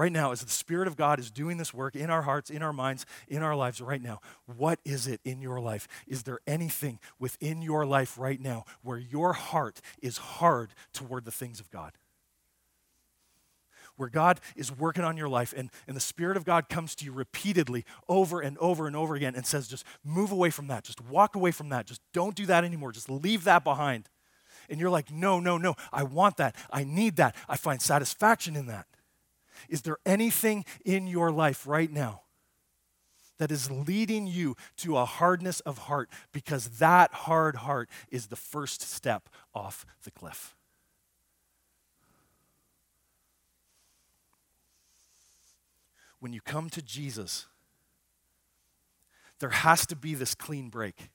Right 0.00 0.10
now, 0.10 0.32
as 0.32 0.40
the 0.40 0.48
Spirit 0.48 0.88
of 0.88 0.96
God 0.96 1.20
is 1.20 1.30
doing 1.30 1.58
this 1.58 1.74
work 1.74 1.94
in 1.94 2.08
our 2.08 2.22
hearts, 2.22 2.48
in 2.48 2.62
our 2.62 2.72
minds, 2.72 3.04
in 3.28 3.42
our 3.42 3.54
lives 3.54 3.82
right 3.82 4.00
now, 4.00 4.18
what 4.46 4.80
is 4.82 5.06
it 5.06 5.20
in 5.26 5.42
your 5.42 5.60
life? 5.60 5.86
Is 6.06 6.22
there 6.22 6.38
anything 6.46 6.98
within 7.18 7.60
your 7.60 7.84
life 7.84 8.18
right 8.18 8.40
now 8.40 8.64
where 8.82 8.96
your 8.96 9.34
heart 9.34 9.82
is 10.00 10.16
hard 10.16 10.70
toward 10.94 11.26
the 11.26 11.30
things 11.30 11.60
of 11.60 11.70
God? 11.70 11.92
Where 13.96 14.08
God 14.08 14.40
is 14.56 14.74
working 14.74 15.04
on 15.04 15.18
your 15.18 15.28
life 15.28 15.52
and, 15.54 15.68
and 15.86 15.94
the 15.94 16.00
Spirit 16.00 16.38
of 16.38 16.46
God 16.46 16.70
comes 16.70 16.94
to 16.94 17.04
you 17.04 17.12
repeatedly 17.12 17.84
over 18.08 18.40
and 18.40 18.56
over 18.56 18.86
and 18.86 18.96
over 18.96 19.14
again 19.14 19.34
and 19.34 19.44
says, 19.44 19.68
just 19.68 19.84
move 20.02 20.32
away 20.32 20.48
from 20.48 20.68
that. 20.68 20.84
Just 20.84 21.02
walk 21.02 21.36
away 21.36 21.50
from 21.50 21.68
that. 21.68 21.84
Just 21.84 22.00
don't 22.14 22.34
do 22.34 22.46
that 22.46 22.64
anymore. 22.64 22.92
Just 22.92 23.10
leave 23.10 23.44
that 23.44 23.64
behind. 23.64 24.08
And 24.70 24.80
you're 24.80 24.88
like, 24.88 25.12
no, 25.12 25.40
no, 25.40 25.58
no. 25.58 25.74
I 25.92 26.04
want 26.04 26.38
that. 26.38 26.56
I 26.72 26.84
need 26.84 27.16
that. 27.16 27.34
I 27.50 27.58
find 27.58 27.82
satisfaction 27.82 28.56
in 28.56 28.64
that. 28.68 28.86
Is 29.68 29.82
there 29.82 29.98
anything 30.04 30.64
in 30.84 31.06
your 31.06 31.30
life 31.30 31.66
right 31.66 31.90
now 31.90 32.22
that 33.38 33.50
is 33.50 33.70
leading 33.70 34.26
you 34.26 34.56
to 34.76 34.96
a 34.96 35.04
hardness 35.04 35.60
of 35.60 35.78
heart? 35.78 36.10
Because 36.32 36.78
that 36.78 37.12
hard 37.12 37.56
heart 37.56 37.88
is 38.10 38.26
the 38.26 38.36
first 38.36 38.82
step 38.82 39.28
off 39.54 39.86
the 40.04 40.10
cliff. 40.10 40.54
When 46.20 46.32
you 46.32 46.40
come 46.42 46.68
to 46.70 46.82
Jesus, 46.82 47.46
there 49.38 49.48
has 49.48 49.86
to 49.86 49.96
be 49.96 50.14
this 50.14 50.34
clean 50.34 50.68
break. 50.68 51.08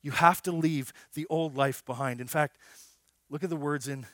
You 0.00 0.12
have 0.12 0.42
to 0.44 0.52
leave 0.52 0.92
the 1.14 1.26
old 1.28 1.56
life 1.56 1.84
behind. 1.84 2.20
In 2.20 2.28
fact, 2.28 2.56
look 3.28 3.42
at 3.42 3.50
the 3.50 3.56
words 3.56 3.88
in 3.88 4.06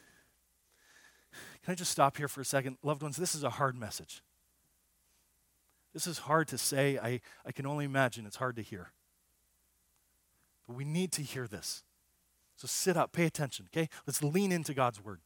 can 1.64 1.72
I 1.72 1.74
just 1.74 1.90
stop 1.90 2.18
here 2.18 2.28
for 2.28 2.42
a 2.42 2.44
second? 2.44 2.76
Loved 2.82 3.02
ones, 3.02 3.16
this 3.16 3.34
is 3.34 3.42
a 3.42 3.50
hard 3.50 3.74
message. 3.74 4.22
This 5.94 6.06
is 6.06 6.18
hard 6.18 6.46
to 6.48 6.58
say. 6.58 6.98
I, 6.98 7.20
I 7.46 7.52
can 7.52 7.66
only 7.66 7.86
imagine 7.86 8.26
it's 8.26 8.36
hard 8.36 8.56
to 8.56 8.62
hear. 8.62 8.90
But 10.66 10.76
we 10.76 10.84
need 10.84 11.10
to 11.12 11.22
hear 11.22 11.46
this. 11.46 11.82
So 12.56 12.66
sit 12.66 12.96
up, 12.96 13.12
pay 13.12 13.24
attention, 13.24 13.66
okay? 13.72 13.88
Let's 14.06 14.22
lean 14.22 14.52
into 14.52 14.74
God's 14.74 15.02
word. 15.02 15.20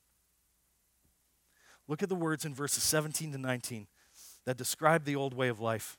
Look 1.89 2.03
at 2.03 2.09
the 2.09 2.15
words 2.15 2.45
in 2.45 2.55
verses 2.55 2.85
17 2.85 3.33
to 3.33 3.39
19 3.39 3.89
that 4.45 4.57
describe 4.57 5.05
the 5.05 5.17
old 5.17 5.35
way 5.35 5.49
of 5.49 5.59
life 5.59 5.99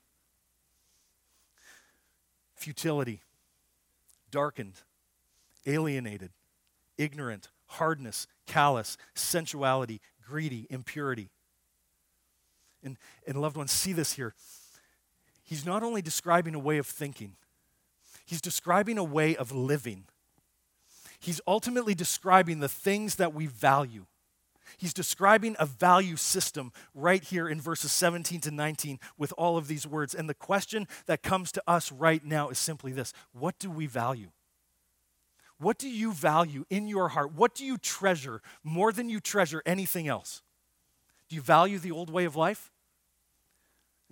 futility, 2.56 3.22
darkened, 4.32 4.76
alienated, 5.66 6.32
ignorant, 6.98 7.50
hardness, 7.68 8.28
callous, 8.48 8.98
sensuality, 9.14 10.02
greedy, 10.30 10.68
impurity. 10.70 11.30
And, 12.84 12.98
and 13.28 13.42
loved 13.42 13.58
ones, 13.58 13.72
see 13.72 13.94
this 13.94 14.14
here. 14.14 14.34
He's 15.44 15.66
not 15.66 15.84
only 15.84 16.02
describing 16.02 16.54
a 16.54 16.60
way 16.60 16.78
of 16.78 16.86
thinking, 16.86 17.34
he's 18.26 18.42
describing 18.42 18.98
a 18.98 19.04
way 19.04 19.36
of 19.36 19.52
living. 19.52 20.06
He's 21.20 21.42
ultimately 21.46 21.96
describing 21.96 22.60
the 22.60 22.70
things 22.70 23.16
that 23.16 23.34
we 23.34 23.48
value. 23.48 24.06
He's 24.78 24.94
describing 24.94 25.56
a 25.60 25.66
value 25.66 26.16
system 26.16 26.72
right 26.94 27.24
here 27.24 27.50
in 27.50 27.60
verses 27.60 27.92
17 27.92 28.40
to 28.42 28.52
19 28.52 29.00
with 29.18 29.34
all 29.38 29.58
of 29.58 29.68
these 29.68 29.86
words. 29.86 30.14
And 30.14 30.30
the 30.30 30.34
question 30.34 30.88
that 31.08 31.24
comes 31.24 31.52
to 31.54 31.64
us 31.68 31.92
right 31.92 32.24
now 32.24 32.50
is 32.50 32.60
simply 32.60 32.92
this 32.92 33.12
What 33.34 33.58
do 33.60 33.70
we 33.70 33.88
value? 33.88 34.30
What 35.60 35.78
do 35.78 35.90
you 35.90 36.14
value 36.14 36.66
in 36.70 36.88
your 36.88 37.10
heart? 37.10 37.34
What 37.34 37.54
do 37.54 37.66
you 37.66 37.78
treasure 37.78 38.42
more 38.64 38.92
than 38.92 39.10
you 39.10 39.20
treasure 39.20 39.62
anything 39.66 40.08
else? 40.08 40.42
Do 41.28 41.36
you 41.36 41.42
value 41.42 41.80
the 41.80 41.92
old 41.92 42.10
way 42.10 42.26
of 42.26 42.36
life? 42.36 42.72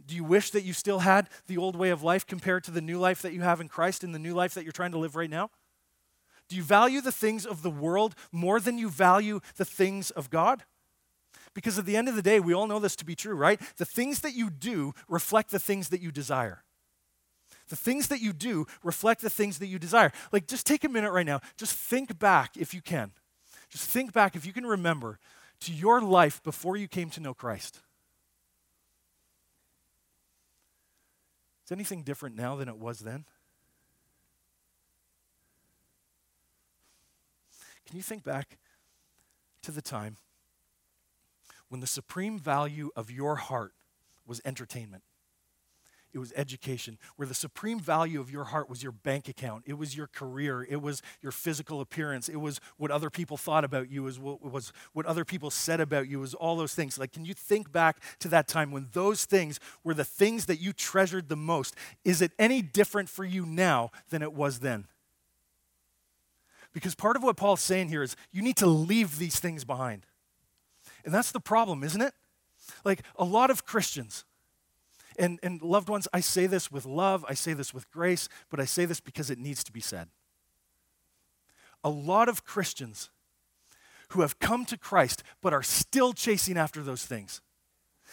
Do 0.06 0.14
you 0.14 0.24
wish 0.24 0.52
that 0.52 0.64
you 0.64 0.74
still 0.74 1.00
had 1.00 1.30
the 1.48 1.58
old 1.58 1.76
way 1.76 1.90
of 1.90 2.04
life 2.04 2.28
compared 2.28 2.64
to 2.66 2.72
the 2.72 2.82
new 2.82 3.00
life 3.00 3.22
that 3.22 3.34
you 3.34 3.42
have 3.42 3.62
in 3.62 3.70
Christ 3.70 4.04
and 4.04 4.14
the 4.14 4.20
new 4.20 4.36
life 4.36 4.54
that 4.54 4.64
you're 4.64 4.72
trying 4.72 4.92
to 4.92 5.00
live 5.00 5.16
right 5.16 5.30
now? 5.30 5.50
Do 6.50 6.56
you 6.56 6.64
value 6.64 7.02
the 7.02 7.12
things 7.12 7.46
of 7.46 7.62
the 7.62 7.70
world 7.70 8.14
more 8.32 8.60
than 8.60 8.78
you 8.78 8.90
value 8.90 9.40
the 9.56 9.66
things 9.66 10.12
of 10.12 10.30
God? 10.30 10.64
Because 11.54 11.80
at 11.80 11.86
the 11.86 11.98
end 11.98 12.08
of 12.08 12.16
the 12.16 12.22
day, 12.22 12.40
we 12.40 12.54
all 12.54 12.68
know 12.68 12.80
this 12.80 12.96
to 12.98 13.06
be 13.06 13.16
true, 13.16 13.36
right? 13.36 13.60
The 13.78 13.86
things 13.86 14.20
that 14.20 14.34
you 14.34 14.50
do 14.50 14.94
reflect 15.08 15.50
the 15.50 15.60
things 15.60 15.90
that 15.90 16.02
you 16.02 16.12
desire. 16.12 16.64
The 17.70 17.76
things 17.76 18.08
that 18.08 18.22
you 18.22 18.34
do 18.34 18.66
reflect 18.84 19.22
the 19.22 19.30
things 19.30 19.60
that 19.60 19.68
you 19.68 19.78
desire. 19.78 20.12
Like, 20.32 20.48
just 20.48 20.66
take 20.66 20.84
a 20.84 20.90
minute 20.90 21.12
right 21.12 21.26
now. 21.26 21.42
Just 21.58 21.74
think 21.76 22.18
back, 22.18 22.56
if 22.56 22.74
you 22.74 22.82
can. 22.82 23.12
Just 23.70 23.90
think 23.90 24.14
back, 24.14 24.36
if 24.36 24.46
you 24.46 24.54
can 24.54 24.66
remember, 24.66 25.20
to 25.62 25.74
your 25.74 26.02
life 26.02 26.42
before 26.44 26.78
you 26.78 26.88
came 26.88 27.10
to 27.12 27.20
know 27.20 27.34
Christ. 27.34 27.82
Is 31.66 31.72
anything 31.72 32.04
different 32.04 32.38
now 32.38 32.56
than 32.56 32.70
it 32.70 32.78
was 32.78 33.00
then? 33.00 33.26
Can 37.86 37.98
you 37.98 38.04
think 38.04 38.24
back 38.24 38.58
to 39.64 39.72
the 39.72 39.82
time 39.82 40.16
when 41.68 41.82
the 41.82 41.88
supreme 41.88 42.40
value 42.40 42.92
of 42.96 43.12
your 43.12 43.36
heart 43.36 43.74
was 44.26 44.42
entertainment? 44.46 45.04
It 46.14 46.20
was 46.20 46.34
education, 46.36 46.98
where 47.16 47.28
the 47.28 47.34
supreme 47.34 47.80
value 47.80 48.20
of 48.20 48.32
your 48.32 48.46
heart 48.46 48.70
was 48.70 48.82
your 48.82 48.92
bank 48.92 49.28
account, 49.28 49.64
it 49.66 49.74
was 49.74 49.96
your 49.96 50.08
career, 50.08 50.66
it 50.70 50.82
was 50.82 51.02
your 51.22 51.32
physical 51.32 51.82
appearance, 51.82 52.30
it 52.30 52.38
was 52.38 52.60
what 52.78 52.92
other 52.92 53.10
people 53.10 53.38
thought 53.38 53.64
about 53.64 53.90
you, 53.90 54.08
it 54.08 54.20
was 54.42 54.72
what 54.94 55.06
other 55.06 55.26
people 55.26 55.50
said 55.50 55.80
about 55.80 56.08
you, 56.08 56.18
it 56.18 56.22
was 56.22 56.34
all 56.34 56.56
those 56.56 56.74
things. 56.74 56.98
Like, 56.98 57.12
can 57.12 57.26
you 57.26 57.34
think 57.34 57.72
back 57.72 58.02
to 58.20 58.28
that 58.30 58.48
time 58.48 58.72
when 58.72 58.88
those 58.94 59.26
things 59.26 59.60
were 59.84 59.94
the 59.94 60.06
things 60.06 60.46
that 60.46 60.60
you 60.60 60.74
treasured 60.74 61.30
the 61.30 61.36
most? 61.36 61.76
Is 62.04 62.22
it 62.22 62.32
any 62.40 62.62
different 62.62 63.10
for 63.10 63.24
you 63.24 63.46
now 63.46 63.92
than 64.10 64.22
it 64.22 64.34
was 64.34 64.60
then? 64.60 64.88
Because 66.74 66.96
part 66.96 67.16
of 67.16 67.24
what 67.24 67.38
Paul's 67.38 67.62
saying 67.62 67.90
here 67.90 68.04
is 68.04 68.16
you 68.32 68.42
need 68.42 68.58
to 68.58 68.68
leave 68.68 69.18
these 69.18 69.40
things 69.40 69.64
behind. 69.64 70.06
And 71.04 71.14
that's 71.14 71.32
the 71.32 71.40
problem, 71.40 71.84
isn't 71.84 72.02
it? 72.02 72.14
Like 72.84 73.02
a 73.16 73.24
lot 73.24 73.50
of 73.50 73.66
Christians, 73.66 74.26
and, 75.18 75.40
and 75.44 75.62
loved 75.62 75.90
ones, 75.90 76.08
I 76.14 76.20
say 76.20 76.48
this 76.48 76.72
with 76.72 76.86
love, 76.86 77.26
I 77.28 77.34
say 77.34 77.54
this 77.54 77.74
with 77.74 77.90
grace, 77.92 78.30
but 78.50 78.60
I 78.60 78.66
say 78.66 78.86
this 78.86 79.00
because 79.00 79.30
it 79.30 79.40
needs 79.40 79.64
to 79.64 79.72
be 79.72 79.82
said. 79.82 80.10
A 81.84 81.90
lot 81.90 82.30
of 82.30 82.44
Christians 82.44 83.10
who 84.10 84.22
have 84.22 84.40
come 84.40 84.66
to 84.66 84.78
Christ 84.78 85.24
but 85.42 85.54
are 85.54 85.64
still 85.64 86.14
chasing 86.14 86.58
after 86.58 86.82
those 86.82 87.06
things. 87.06 87.42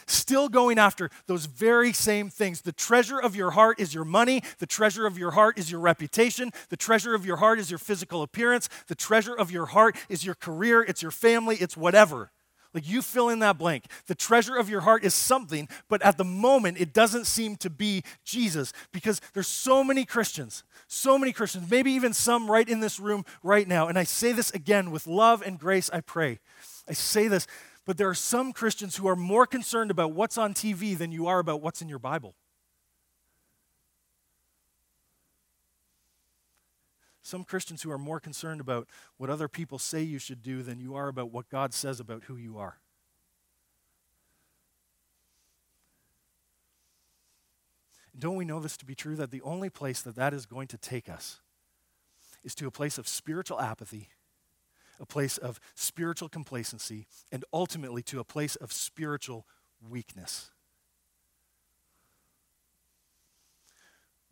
Still 0.07 0.49
going 0.49 0.79
after 0.79 1.09
those 1.27 1.47
very 1.47 1.93
same 1.93 2.29
things. 2.29 2.63
The 2.63 2.73
treasure 2.73 3.19
of 3.19 3.37
your 3.37 3.53
heart 3.53 3.81
is 3.81 3.95
your 3.95 4.05
money. 4.05 4.43
The 4.59 4.67
treasure 4.67 5.07
of 5.07 5.17
your 5.17 5.31
heart 5.31 5.59
is 5.59 5.71
your 5.71 5.81
reputation. 5.81 6.51
The 6.69 6.77
treasure 6.77 7.15
of 7.15 7.25
your 7.25 7.37
heart 7.37 7.59
is 7.59 7.71
your 7.71 7.79
physical 7.79 8.23
appearance. 8.23 8.69
The 8.89 8.97
treasure 8.97 9.35
of 9.35 9.51
your 9.51 9.67
heart 9.67 9.97
is 10.09 10.25
your 10.25 10.35
career. 10.35 10.83
It's 10.83 11.01
your 11.01 11.13
family. 11.13 11.57
It's 11.57 11.77
whatever. 11.77 12.33
Like 12.75 12.89
you 12.89 13.01
fill 13.01 13.29
in 13.29 13.39
that 13.39 13.57
blank. 13.57 13.87
The 14.07 14.15
treasure 14.17 14.57
of 14.57 14.69
your 14.69 14.81
heart 14.81 15.05
is 15.05 15.15
something, 15.15 15.69
but 15.89 16.03
at 16.03 16.19
the 16.19 16.25
moment 16.25 16.81
it 16.81 16.93
doesn't 16.93 17.27
seem 17.27 17.57
to 17.57 17.71
be 17.71 18.03
Jesus 18.25 18.73
because 18.93 19.21
there's 19.33 19.47
so 19.47 19.85
many 19.85 20.05
Christians, 20.05 20.65
so 20.89 21.17
many 21.17 21.33
Christians, 21.33 21.71
maybe 21.71 21.93
even 21.93 22.13
some 22.13 22.51
right 22.51 22.69
in 22.69 22.81
this 22.81 22.99
room 22.99 23.25
right 23.43 23.69
now. 23.69 23.87
And 23.87 23.97
I 23.97 24.05
say 24.05 24.33
this 24.33 24.51
again 24.51 24.91
with 24.91 25.07
love 25.07 25.41
and 25.41 25.59
grace, 25.59 25.89
I 25.93 26.01
pray. 26.01 26.41
I 26.89 26.93
say 26.93 27.29
this, 27.29 27.47
but 27.87 27.97
there 27.97 28.09
are 28.09 28.15
some 28.15 28.53
Christians 28.53 28.97
who 28.97 29.07
are 29.07 29.17
more 29.17 29.47
concerned 29.47 29.91
about 29.91 30.13
what's 30.13 30.37
on 30.37 30.53
TV 30.53 30.99
than 30.99 31.13
you 31.13 31.27
are 31.29 31.39
about 31.39 31.63
what's 31.63 31.81
in 31.81 31.89
your 31.89 31.99
Bible. 31.99 32.35
Some 37.25 37.43
Christians 37.43 37.83
who 37.83 37.91
are 37.91 37.99
more 37.99 38.21
concerned 38.21 38.61
about 38.61 38.87
what 39.17 39.31
other 39.31 39.49
people 39.49 39.79
say 39.79 40.03
you 40.03 40.19
should 40.19 40.43
do 40.43 40.63
than 40.63 40.79
you 40.79 40.95
are 40.95 41.09
about 41.09 41.33
what 41.33 41.49
God 41.49 41.73
says 41.73 41.99
about 41.99 42.25
who 42.25 42.37
you 42.37 42.59
are. 42.59 42.77
Don't 48.17 48.37
we 48.37 48.45
know 48.45 48.61
this 48.61 48.77
to 48.77 48.85
be 48.85 48.95
true? 48.95 49.17
That 49.17 49.31
the 49.31 49.41
only 49.41 49.71
place 49.71 50.03
that 50.03 50.17
that 50.17 50.35
is 50.35 50.45
going 50.45 50.69
to 50.69 50.77
take 50.77 51.09
us 51.09 51.41
is 52.45 52.55
to 52.57 52.67
a 52.67 52.71
place 52.71 52.99
of 52.99 53.09
spiritual 53.09 53.59
apathy, 53.59 54.11
a 55.01 55.07
place 55.07 55.39
of 55.39 55.59
spiritual 55.75 56.29
complacency, 56.29 57.07
and 57.33 57.43
ultimately 57.55 58.03
to 58.03 58.21
a 58.21 58.25
place 58.25 58.55
of 58.57 58.71
spiritual 58.71 59.47
weakness. 59.81 60.51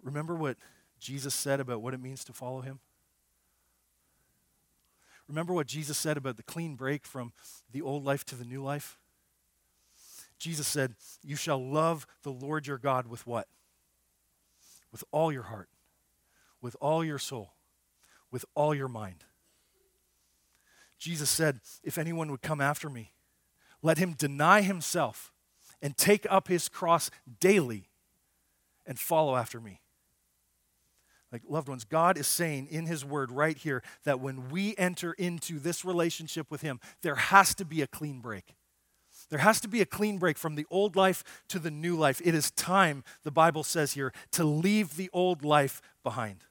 Remember 0.02 0.34
what 0.34 0.58
Jesus 1.02 1.34
said 1.34 1.58
about 1.58 1.82
what 1.82 1.94
it 1.94 2.00
means 2.00 2.24
to 2.24 2.32
follow 2.32 2.60
him? 2.60 2.78
Remember 5.28 5.52
what 5.52 5.66
Jesus 5.66 5.98
said 5.98 6.16
about 6.16 6.36
the 6.36 6.42
clean 6.44 6.76
break 6.76 7.04
from 7.06 7.32
the 7.72 7.82
old 7.82 8.04
life 8.04 8.24
to 8.26 8.36
the 8.36 8.44
new 8.44 8.62
life? 8.62 8.98
Jesus 10.38 10.66
said, 10.66 10.94
You 11.24 11.34
shall 11.34 11.62
love 11.62 12.06
the 12.22 12.30
Lord 12.30 12.66
your 12.66 12.78
God 12.78 13.08
with 13.08 13.26
what? 13.26 13.48
With 14.92 15.02
all 15.10 15.32
your 15.32 15.44
heart, 15.44 15.68
with 16.60 16.76
all 16.80 17.04
your 17.04 17.18
soul, 17.18 17.54
with 18.30 18.44
all 18.54 18.74
your 18.74 18.88
mind. 18.88 19.24
Jesus 20.98 21.30
said, 21.30 21.60
If 21.82 21.98
anyone 21.98 22.30
would 22.30 22.42
come 22.42 22.60
after 22.60 22.88
me, 22.88 23.12
let 23.82 23.98
him 23.98 24.12
deny 24.12 24.60
himself 24.60 25.32
and 25.80 25.96
take 25.96 26.26
up 26.30 26.46
his 26.46 26.68
cross 26.68 27.10
daily 27.40 27.88
and 28.86 28.98
follow 28.98 29.34
after 29.34 29.60
me. 29.60 29.81
Like, 31.32 31.42
loved 31.48 31.68
ones, 31.68 31.84
God 31.84 32.18
is 32.18 32.26
saying 32.26 32.68
in 32.70 32.84
His 32.84 33.04
Word 33.04 33.32
right 33.32 33.56
here 33.56 33.82
that 34.04 34.20
when 34.20 34.50
we 34.50 34.76
enter 34.76 35.14
into 35.14 35.58
this 35.58 35.84
relationship 35.84 36.50
with 36.50 36.60
Him, 36.60 36.78
there 37.00 37.14
has 37.14 37.54
to 37.54 37.64
be 37.64 37.80
a 37.80 37.86
clean 37.86 38.20
break. 38.20 38.54
There 39.30 39.38
has 39.38 39.58
to 39.62 39.68
be 39.68 39.80
a 39.80 39.86
clean 39.86 40.18
break 40.18 40.36
from 40.36 40.56
the 40.56 40.66
old 40.70 40.94
life 40.94 41.24
to 41.48 41.58
the 41.58 41.70
new 41.70 41.96
life. 41.96 42.20
It 42.22 42.34
is 42.34 42.50
time, 42.50 43.02
the 43.22 43.30
Bible 43.30 43.64
says 43.64 43.92
here, 43.94 44.12
to 44.32 44.44
leave 44.44 44.96
the 44.96 45.08
old 45.14 45.42
life 45.42 45.80
behind. 46.02 46.44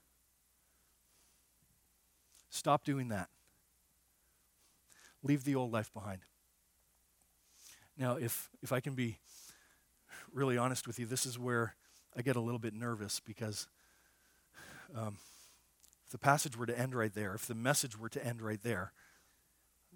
Stop 2.50 2.84
doing 2.84 3.10
that. 3.10 3.30
Leave 5.22 5.44
the 5.44 5.56
old 5.56 5.72
life 5.72 5.94
behind. 5.94 6.22
Now, 7.98 8.16
if, 8.16 8.50
if 8.64 8.72
I 8.72 8.80
can 8.80 8.96
be 8.96 9.20
really 10.34 10.58
honest 10.58 10.88
with 10.88 10.98
you, 10.98 11.06
this 11.06 11.28
is 11.28 11.38
where 11.38 11.76
I 12.18 12.24
get 12.24 12.36
a 12.36 12.42
little 12.42 12.60
bit 12.60 12.74
nervous 12.74 13.20
because 13.20 13.68
um, 14.96 15.18
if 16.06 16.12
the 16.12 16.18
passage 16.18 16.58
were 16.58 16.66
to 16.66 16.78
end 16.78 16.96
right 16.96 17.14
there, 17.14 17.34
if 17.34 17.46
the 17.46 17.56
message 17.56 17.98
were 17.98 18.10
to 18.10 18.26
end 18.26 18.42
right 18.42 18.62
there, 18.62 18.94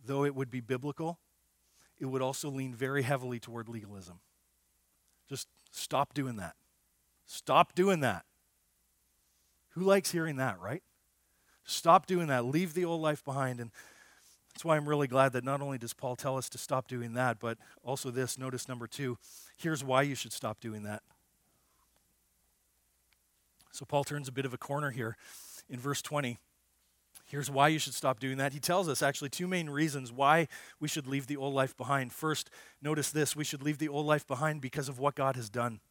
though 0.05 0.23
it 0.23 0.35
would 0.35 0.51
be 0.51 0.61
biblical, 0.61 1.19
it 1.99 2.05
would 2.05 2.21
also 2.21 2.49
lean 2.49 2.73
very 2.73 3.03
heavily 3.03 3.39
toward 3.39 3.69
legalism. 3.69 4.19
Just 5.29 5.47
stop 5.71 6.13
doing 6.13 6.35
that. 6.37 6.55
Stop 7.25 7.73
doing 7.73 8.01
that. 8.01 8.25
Who 9.69 9.81
likes 9.81 10.11
hearing 10.11 10.37
that, 10.37 10.59
right? 10.59 10.83
Stop 11.65 12.05
doing 12.05 12.27
that. 12.27 12.45
Leave 12.45 12.73
the 12.73 12.85
old 12.85 13.01
life 13.01 13.23
behind. 13.23 13.59
And 13.59 13.71
that's 14.53 14.63
why 14.63 14.77
I'm 14.77 14.87
really 14.87 15.07
glad 15.07 15.33
that 15.33 15.43
not 15.43 15.61
only 15.61 15.77
does 15.77 15.93
Paul 15.93 16.15
tell 16.15 16.37
us 16.37 16.47
to 16.49 16.57
stop 16.57 16.87
doing 16.87 17.13
that, 17.13 17.39
but 17.39 17.57
also 17.83 18.11
this. 18.11 18.37
Notice 18.37 18.69
number 18.69 18.87
two. 18.87 19.17
Here's 19.57 19.83
why 19.83 20.03
you 20.03 20.15
should 20.15 20.31
stop 20.31 20.61
doing 20.61 20.83
that. 20.83 21.01
So 23.75 23.85
Paul 23.85 24.05
turns 24.05 24.29
a 24.29 24.31
bit 24.31 24.45
of 24.45 24.53
a 24.53 24.57
corner 24.57 24.91
here 24.91 25.17
in 25.69 25.79
verse 25.79 26.01
20. 26.01 26.37
Here's 27.25 27.51
why 27.51 27.67
you 27.67 27.79
should 27.79 27.93
stop 27.93 28.19
doing 28.19 28.37
that. 28.37 28.53
He 28.53 28.59
tells 28.59 28.87
us 28.87 29.01
actually 29.01 29.29
two 29.29 29.47
main 29.47 29.69
reasons 29.69 30.13
why 30.13 30.47
we 30.79 30.87
should 30.87 31.07
leave 31.07 31.27
the 31.27 31.35
old 31.35 31.53
life 31.53 31.75
behind. 31.75 32.13
First, 32.13 32.49
notice 32.81 33.11
this 33.11 33.35
we 33.35 33.43
should 33.43 33.63
leave 33.63 33.79
the 33.79 33.89
old 33.89 34.05
life 34.05 34.25
behind 34.25 34.61
because 34.61 34.87
of 34.87 34.97
what 34.97 35.15
God 35.15 35.35
has 35.35 35.49
done. 35.49 35.81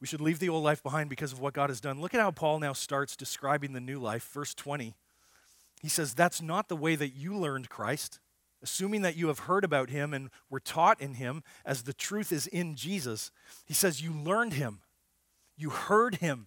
We 0.00 0.08
should 0.08 0.20
leave 0.20 0.40
the 0.40 0.48
old 0.48 0.64
life 0.64 0.82
behind 0.82 1.10
because 1.10 1.32
of 1.32 1.40
what 1.40 1.54
God 1.54 1.70
has 1.70 1.80
done. 1.80 2.00
Look 2.00 2.14
at 2.14 2.20
how 2.20 2.32
Paul 2.32 2.58
now 2.58 2.72
starts 2.72 3.16
describing 3.16 3.72
the 3.72 3.80
new 3.80 4.00
life. 4.00 4.28
Verse 4.32 4.54
20. 4.54 4.94
He 5.80 5.88
says, 5.88 6.14
That's 6.14 6.42
not 6.42 6.68
the 6.68 6.76
way 6.76 6.96
that 6.96 7.10
you 7.10 7.36
learned 7.36 7.68
Christ, 7.68 8.18
assuming 8.62 9.02
that 9.02 9.16
you 9.16 9.28
have 9.28 9.40
heard 9.40 9.64
about 9.64 9.90
him 9.90 10.12
and 10.12 10.30
were 10.50 10.60
taught 10.60 11.00
in 11.00 11.14
him, 11.14 11.44
as 11.64 11.82
the 11.82 11.92
truth 11.92 12.32
is 12.32 12.48
in 12.48 12.74
Jesus. 12.74 13.30
He 13.64 13.74
says, 13.74 14.02
You 14.02 14.12
learned 14.12 14.54
him 14.54 14.80
you 15.58 15.70
heard 15.70 16.16
him. 16.16 16.46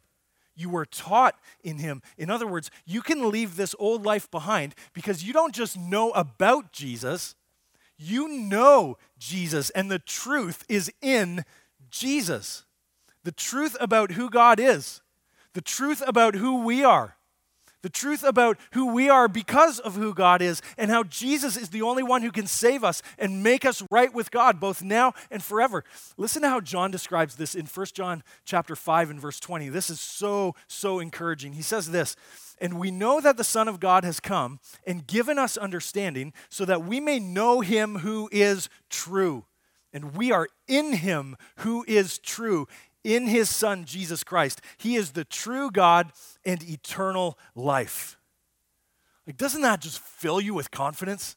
You 0.56 0.70
were 0.70 0.86
taught 0.86 1.36
in 1.64 1.78
him. 1.78 2.02
In 2.18 2.30
other 2.30 2.48
words, 2.48 2.72
you 2.86 3.02
can 3.02 3.30
leave 3.30 3.56
this 3.56 3.76
old 3.80 4.06
life 4.06 4.30
behind 4.32 4.76
because 4.94 5.24
you 5.24 5.34
don't 5.34 5.54
just 5.54 5.78
know 5.78 6.12
about 6.12 6.72
Jesus, 6.72 7.36
you 7.98 8.28
know 8.28 8.98
Jesus, 9.18 9.70
and 9.72 9.92
the 9.92 10.00
truth 10.00 10.66
is 10.68 10.92
in 11.02 11.46
Jesus. 11.90 12.66
The 13.24 13.32
truth 13.32 13.78
about 13.80 14.12
who 14.12 14.30
God 14.30 14.60
is, 14.60 15.02
the 15.54 15.62
truth 15.62 16.02
about 16.06 16.36
who 16.36 16.64
we 16.64 16.84
are 16.84 17.18
the 17.82 17.90
truth 17.90 18.24
about 18.24 18.58
who 18.72 18.94
we 18.94 19.10
are 19.10 19.28
because 19.28 19.80
of 19.80 19.96
who 19.96 20.14
God 20.14 20.42
is, 20.42 20.62
and 20.78 20.92
how 20.92 21.04
Jesus 21.04 21.58
is 21.58 21.70
the 21.70 21.82
only 21.82 22.04
one 22.04 22.22
who 22.22 22.32
can 22.32 22.48
save 22.48 22.84
us 22.84 23.02
and 23.18 23.44
make 23.44 23.66
us 23.66 23.84
right 23.92 24.14
with 24.14 24.32
God, 24.32 24.60
both 24.60 24.82
now 24.82 25.14
and 25.30 25.44
forever. 25.44 25.84
Listen 26.18 26.42
to 26.44 26.50
how 26.50 26.62
John 26.62 26.92
describes 26.92 27.36
this 27.36 27.56
in 27.56 27.66
1 27.66 27.86
John 27.94 28.24
chapter 28.46 28.76
5 28.76 29.10
and 29.10 29.20
verse 29.20 29.40
20. 29.40 29.70
This 29.70 29.90
is 29.90 30.00
so, 30.00 30.56
so 30.68 31.00
encouraging. 31.00 31.54
He 31.54 31.62
says 31.62 31.92
this. 31.92 32.16
And 32.60 32.80
we 32.80 32.92
know 32.92 33.20
that 33.20 33.38
the 33.38 33.44
Son 33.44 33.68
of 33.68 33.80
God 33.80 34.04
has 34.04 34.20
come 34.20 34.60
and 34.86 35.08
given 35.08 35.40
us 35.40 35.58
understanding 35.58 36.32
so 36.48 36.64
that 36.66 36.84
we 36.84 37.00
may 37.00 37.20
know 37.20 37.62
him 37.62 38.00
who 38.00 38.30
is 38.32 38.70
true. 38.90 39.46
And 39.92 40.16
we 40.16 40.32
are 40.32 40.48
in 40.68 40.94
him 40.94 41.36
who 41.58 41.84
is 41.88 42.20
true 42.20 42.68
in 43.04 43.28
his 43.28 43.50
Son, 43.50 43.86
Jesus 43.86 44.24
Christ. 44.24 44.62
He 44.78 44.96
is 44.96 45.12
the 45.12 45.26
true 45.26 45.72
God 45.72 46.12
and 46.46 46.62
eternal 46.64 47.38
life. 47.56 48.18
Like, 49.28 49.38
doesn't 49.38 49.62
that 49.62 49.82
just 49.82 50.00
fill 50.00 50.42
you 50.42 50.54
with 50.54 50.72
confidence? 50.72 51.36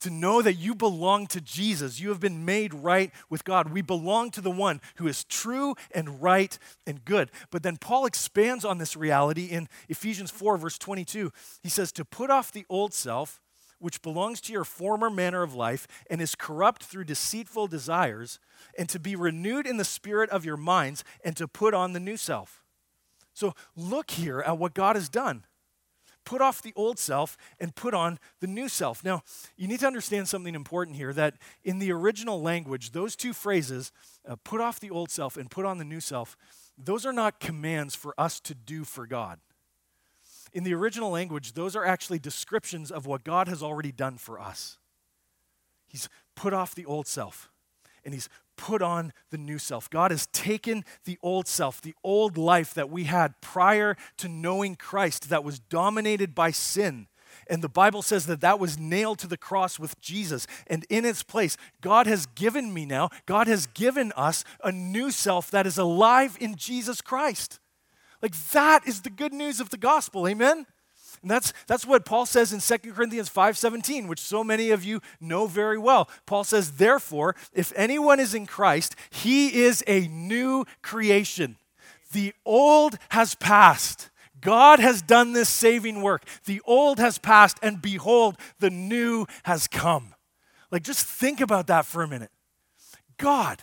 To 0.00 0.10
know 0.10 0.42
that 0.42 0.54
you 0.54 0.74
belong 0.74 1.28
to 1.28 1.40
Jesus. 1.40 2.00
You 2.00 2.08
have 2.08 2.18
been 2.18 2.44
made 2.44 2.74
right 2.74 3.12
with 3.30 3.44
God. 3.44 3.72
We 3.72 3.82
belong 3.82 4.32
to 4.32 4.40
the 4.40 4.50
one 4.50 4.80
who 4.96 5.06
is 5.06 5.22
true 5.22 5.76
and 5.94 6.20
right 6.20 6.58
and 6.88 7.04
good. 7.04 7.30
But 7.52 7.62
then 7.62 7.76
Paul 7.76 8.06
expands 8.06 8.64
on 8.64 8.78
this 8.78 8.96
reality 8.96 9.44
in 9.44 9.68
Ephesians 9.88 10.32
4, 10.32 10.56
verse 10.56 10.76
22. 10.76 11.30
He 11.62 11.68
says, 11.68 11.92
To 11.92 12.04
put 12.04 12.30
off 12.30 12.50
the 12.50 12.66
old 12.68 12.92
self, 12.94 13.40
which 13.82 14.00
belongs 14.00 14.40
to 14.40 14.52
your 14.52 14.64
former 14.64 15.10
manner 15.10 15.42
of 15.42 15.54
life 15.54 15.88
and 16.08 16.22
is 16.22 16.34
corrupt 16.34 16.84
through 16.84 17.04
deceitful 17.04 17.66
desires 17.66 18.38
and 18.78 18.88
to 18.88 19.00
be 19.00 19.16
renewed 19.16 19.66
in 19.66 19.76
the 19.76 19.84
spirit 19.84 20.30
of 20.30 20.44
your 20.44 20.56
minds 20.56 21.02
and 21.24 21.36
to 21.36 21.48
put 21.48 21.74
on 21.74 21.92
the 21.92 22.00
new 22.00 22.16
self. 22.16 22.62
So 23.34 23.54
look 23.76 24.12
here 24.12 24.40
at 24.40 24.58
what 24.58 24.74
God 24.74 24.94
has 24.94 25.08
done. 25.08 25.44
Put 26.24 26.40
off 26.40 26.62
the 26.62 26.72
old 26.76 27.00
self 27.00 27.36
and 27.58 27.74
put 27.74 27.94
on 27.94 28.20
the 28.38 28.46
new 28.46 28.68
self. 28.68 29.02
Now, 29.02 29.22
you 29.56 29.66
need 29.66 29.80
to 29.80 29.86
understand 29.86 30.28
something 30.28 30.54
important 30.54 30.96
here 30.96 31.12
that 31.14 31.34
in 31.64 31.80
the 31.80 31.90
original 31.90 32.40
language, 32.40 32.92
those 32.92 33.16
two 33.16 33.32
phrases, 33.32 33.90
uh, 34.28 34.36
put 34.44 34.60
off 34.60 34.78
the 34.78 34.90
old 34.90 35.10
self 35.10 35.36
and 35.36 35.50
put 35.50 35.64
on 35.64 35.78
the 35.78 35.84
new 35.84 36.00
self, 36.00 36.36
those 36.78 37.04
are 37.04 37.12
not 37.12 37.40
commands 37.40 37.96
for 37.96 38.14
us 38.16 38.38
to 38.40 38.54
do 38.54 38.84
for 38.84 39.06
God. 39.06 39.40
In 40.52 40.64
the 40.64 40.74
original 40.74 41.10
language, 41.10 41.52
those 41.52 41.74
are 41.74 41.84
actually 41.84 42.18
descriptions 42.18 42.90
of 42.90 43.06
what 43.06 43.24
God 43.24 43.48
has 43.48 43.62
already 43.62 43.92
done 43.92 44.18
for 44.18 44.38
us. 44.38 44.78
He's 45.86 46.08
put 46.34 46.52
off 46.52 46.74
the 46.74 46.86
old 46.86 47.06
self 47.06 47.50
and 48.04 48.14
he's 48.14 48.28
put 48.56 48.82
on 48.82 49.12
the 49.30 49.38
new 49.38 49.58
self. 49.58 49.88
God 49.88 50.10
has 50.10 50.26
taken 50.28 50.84
the 51.04 51.18
old 51.22 51.46
self, 51.46 51.80
the 51.80 51.94
old 52.04 52.36
life 52.36 52.74
that 52.74 52.90
we 52.90 53.04
had 53.04 53.40
prior 53.40 53.96
to 54.18 54.28
knowing 54.28 54.76
Christ 54.76 55.28
that 55.30 55.44
was 55.44 55.58
dominated 55.58 56.34
by 56.34 56.50
sin. 56.50 57.08
And 57.48 57.62
the 57.62 57.68
Bible 57.68 58.02
says 58.02 58.26
that 58.26 58.40
that 58.42 58.58
was 58.58 58.78
nailed 58.78 59.18
to 59.20 59.26
the 59.26 59.38
cross 59.38 59.78
with 59.78 59.98
Jesus. 60.00 60.46
And 60.66 60.84
in 60.88 61.04
its 61.04 61.22
place, 61.22 61.56
God 61.80 62.06
has 62.06 62.26
given 62.26 62.72
me 62.72 62.84
now, 62.84 63.08
God 63.26 63.46
has 63.46 63.66
given 63.66 64.12
us 64.12 64.44
a 64.62 64.70
new 64.70 65.10
self 65.10 65.50
that 65.50 65.66
is 65.66 65.78
alive 65.78 66.36
in 66.40 66.56
Jesus 66.56 67.00
Christ. 67.00 67.58
Like 68.22 68.36
that 68.52 68.86
is 68.86 69.02
the 69.02 69.10
good 69.10 69.32
news 69.32 69.60
of 69.60 69.70
the 69.70 69.76
gospel. 69.76 70.28
Amen? 70.28 70.66
And 71.22 71.30
that's, 71.30 71.52
that's 71.66 71.86
what 71.86 72.04
Paul 72.04 72.26
says 72.26 72.52
in 72.52 72.60
2 72.60 72.92
Corinthians 72.92 73.28
5:17, 73.28 74.08
which 74.08 74.20
so 74.20 74.42
many 74.42 74.70
of 74.70 74.84
you 74.84 75.00
know 75.20 75.46
very 75.46 75.78
well. 75.78 76.08
Paul 76.26 76.44
says, 76.44 76.72
"Therefore, 76.72 77.36
if 77.52 77.72
anyone 77.76 78.18
is 78.18 78.34
in 78.34 78.46
Christ, 78.46 78.96
he 79.10 79.62
is 79.62 79.84
a 79.86 80.08
new 80.08 80.64
creation. 80.82 81.56
The 82.12 82.34
old 82.44 82.98
has 83.10 83.34
passed." 83.34 84.10
God 84.40 84.80
has 84.80 85.02
done 85.02 85.34
this 85.34 85.48
saving 85.48 86.02
work. 86.02 86.24
The 86.46 86.60
old 86.64 86.98
has 86.98 87.16
passed, 87.16 87.58
and 87.62 87.80
behold, 87.80 88.36
the 88.58 88.70
new 88.70 89.26
has 89.44 89.68
come. 89.68 90.16
Like, 90.72 90.82
just 90.82 91.06
think 91.06 91.40
about 91.40 91.68
that 91.68 91.86
for 91.86 92.02
a 92.02 92.08
minute. 92.08 92.32
God, 93.18 93.62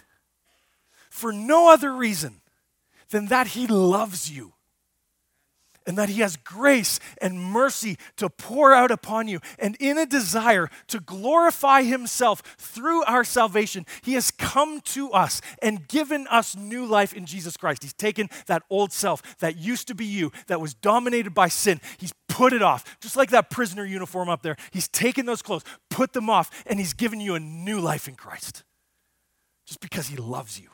for 1.09 1.33
no 1.33 1.69
other 1.69 1.91
reason 1.93 2.39
than 3.09 3.27
that 3.27 3.47
He 3.47 3.67
loves 3.67 4.31
you 4.31 4.53
and 5.89 5.97
that 5.97 6.09
He 6.09 6.21
has 6.21 6.35
grace 6.37 6.99
and 7.19 7.41
mercy 7.41 7.97
to 8.17 8.29
pour 8.29 8.73
out 8.73 8.91
upon 8.91 9.27
you. 9.27 9.39
And 9.57 9.75
in 9.79 9.97
a 9.97 10.05
desire 10.05 10.69
to 10.87 10.99
glorify 10.99 11.81
Himself 11.81 12.43
through 12.59 13.03
our 13.05 13.23
salvation, 13.23 13.87
He 14.03 14.13
has 14.13 14.29
come 14.29 14.81
to 14.81 15.11
us 15.11 15.41
and 15.63 15.87
given 15.87 16.27
us 16.27 16.55
new 16.55 16.85
life 16.85 17.13
in 17.13 17.25
Jesus 17.25 17.57
Christ. 17.57 17.81
He's 17.81 17.93
taken 17.93 18.29
that 18.45 18.61
old 18.69 18.91
self 18.93 19.39
that 19.39 19.57
used 19.57 19.87
to 19.87 19.95
be 19.95 20.05
you, 20.05 20.31
that 20.45 20.61
was 20.61 20.75
dominated 20.75 21.33
by 21.33 21.47
sin. 21.47 21.81
He's 21.97 22.13
put 22.27 22.53
it 22.53 22.61
off, 22.61 22.99
just 23.01 23.17
like 23.17 23.31
that 23.31 23.49
prisoner 23.49 23.83
uniform 23.83 24.29
up 24.29 24.43
there. 24.43 24.57
He's 24.71 24.87
taken 24.87 25.25
those 25.25 25.41
clothes, 25.41 25.63
put 25.89 26.13
them 26.13 26.29
off, 26.29 26.63
and 26.67 26.77
He's 26.77 26.93
given 26.93 27.19
you 27.19 27.33
a 27.33 27.39
new 27.39 27.79
life 27.79 28.07
in 28.07 28.13
Christ 28.13 28.63
just 29.65 29.79
because 29.79 30.07
He 30.07 30.17
loves 30.17 30.59
you 30.59 30.69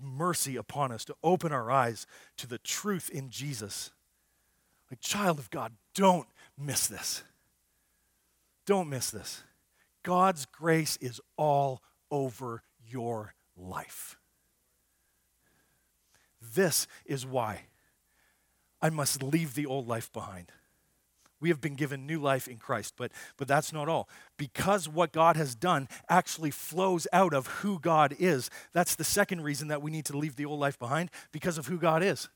mercy 0.00 0.56
upon 0.56 0.92
us 0.92 1.04
to 1.06 1.14
open 1.22 1.52
our 1.52 1.70
eyes 1.70 2.06
to 2.36 2.46
the 2.46 2.58
truth 2.58 3.10
in 3.10 3.30
Jesus. 3.30 3.90
Like, 4.90 5.00
child 5.00 5.38
of 5.38 5.50
God, 5.50 5.72
don't 5.94 6.26
miss 6.58 6.86
this. 6.86 7.22
Don't 8.66 8.88
miss 8.88 9.10
this. 9.10 9.42
God's 10.02 10.46
grace 10.46 10.96
is 11.00 11.20
all 11.36 11.82
over 12.10 12.62
your 12.86 13.34
life. 13.56 14.16
This 16.54 16.86
is 17.04 17.26
why 17.26 17.62
I 18.80 18.90
must 18.90 19.22
leave 19.22 19.54
the 19.54 19.66
old 19.66 19.86
life 19.86 20.12
behind. 20.12 20.52
We 21.40 21.48
have 21.48 21.60
been 21.60 21.74
given 21.74 22.06
new 22.06 22.20
life 22.20 22.48
in 22.48 22.58
Christ, 22.58 22.94
but, 22.96 23.12
but 23.36 23.48
that's 23.48 23.72
not 23.72 23.88
all. 23.88 24.08
Because 24.36 24.88
what 24.88 25.12
God 25.12 25.36
has 25.36 25.54
done 25.54 25.88
actually 26.08 26.50
flows 26.50 27.06
out 27.12 27.32
of 27.32 27.46
who 27.46 27.78
God 27.78 28.14
is. 28.18 28.50
That's 28.72 28.94
the 28.94 29.04
second 29.04 29.42
reason 29.42 29.68
that 29.68 29.82
we 29.82 29.90
need 29.90 30.04
to 30.06 30.16
leave 30.16 30.36
the 30.36 30.44
old 30.44 30.60
life 30.60 30.78
behind, 30.78 31.10
because 31.32 31.56
of 31.56 31.66
who 31.66 31.78
God 31.78 32.02
is. 32.02 32.28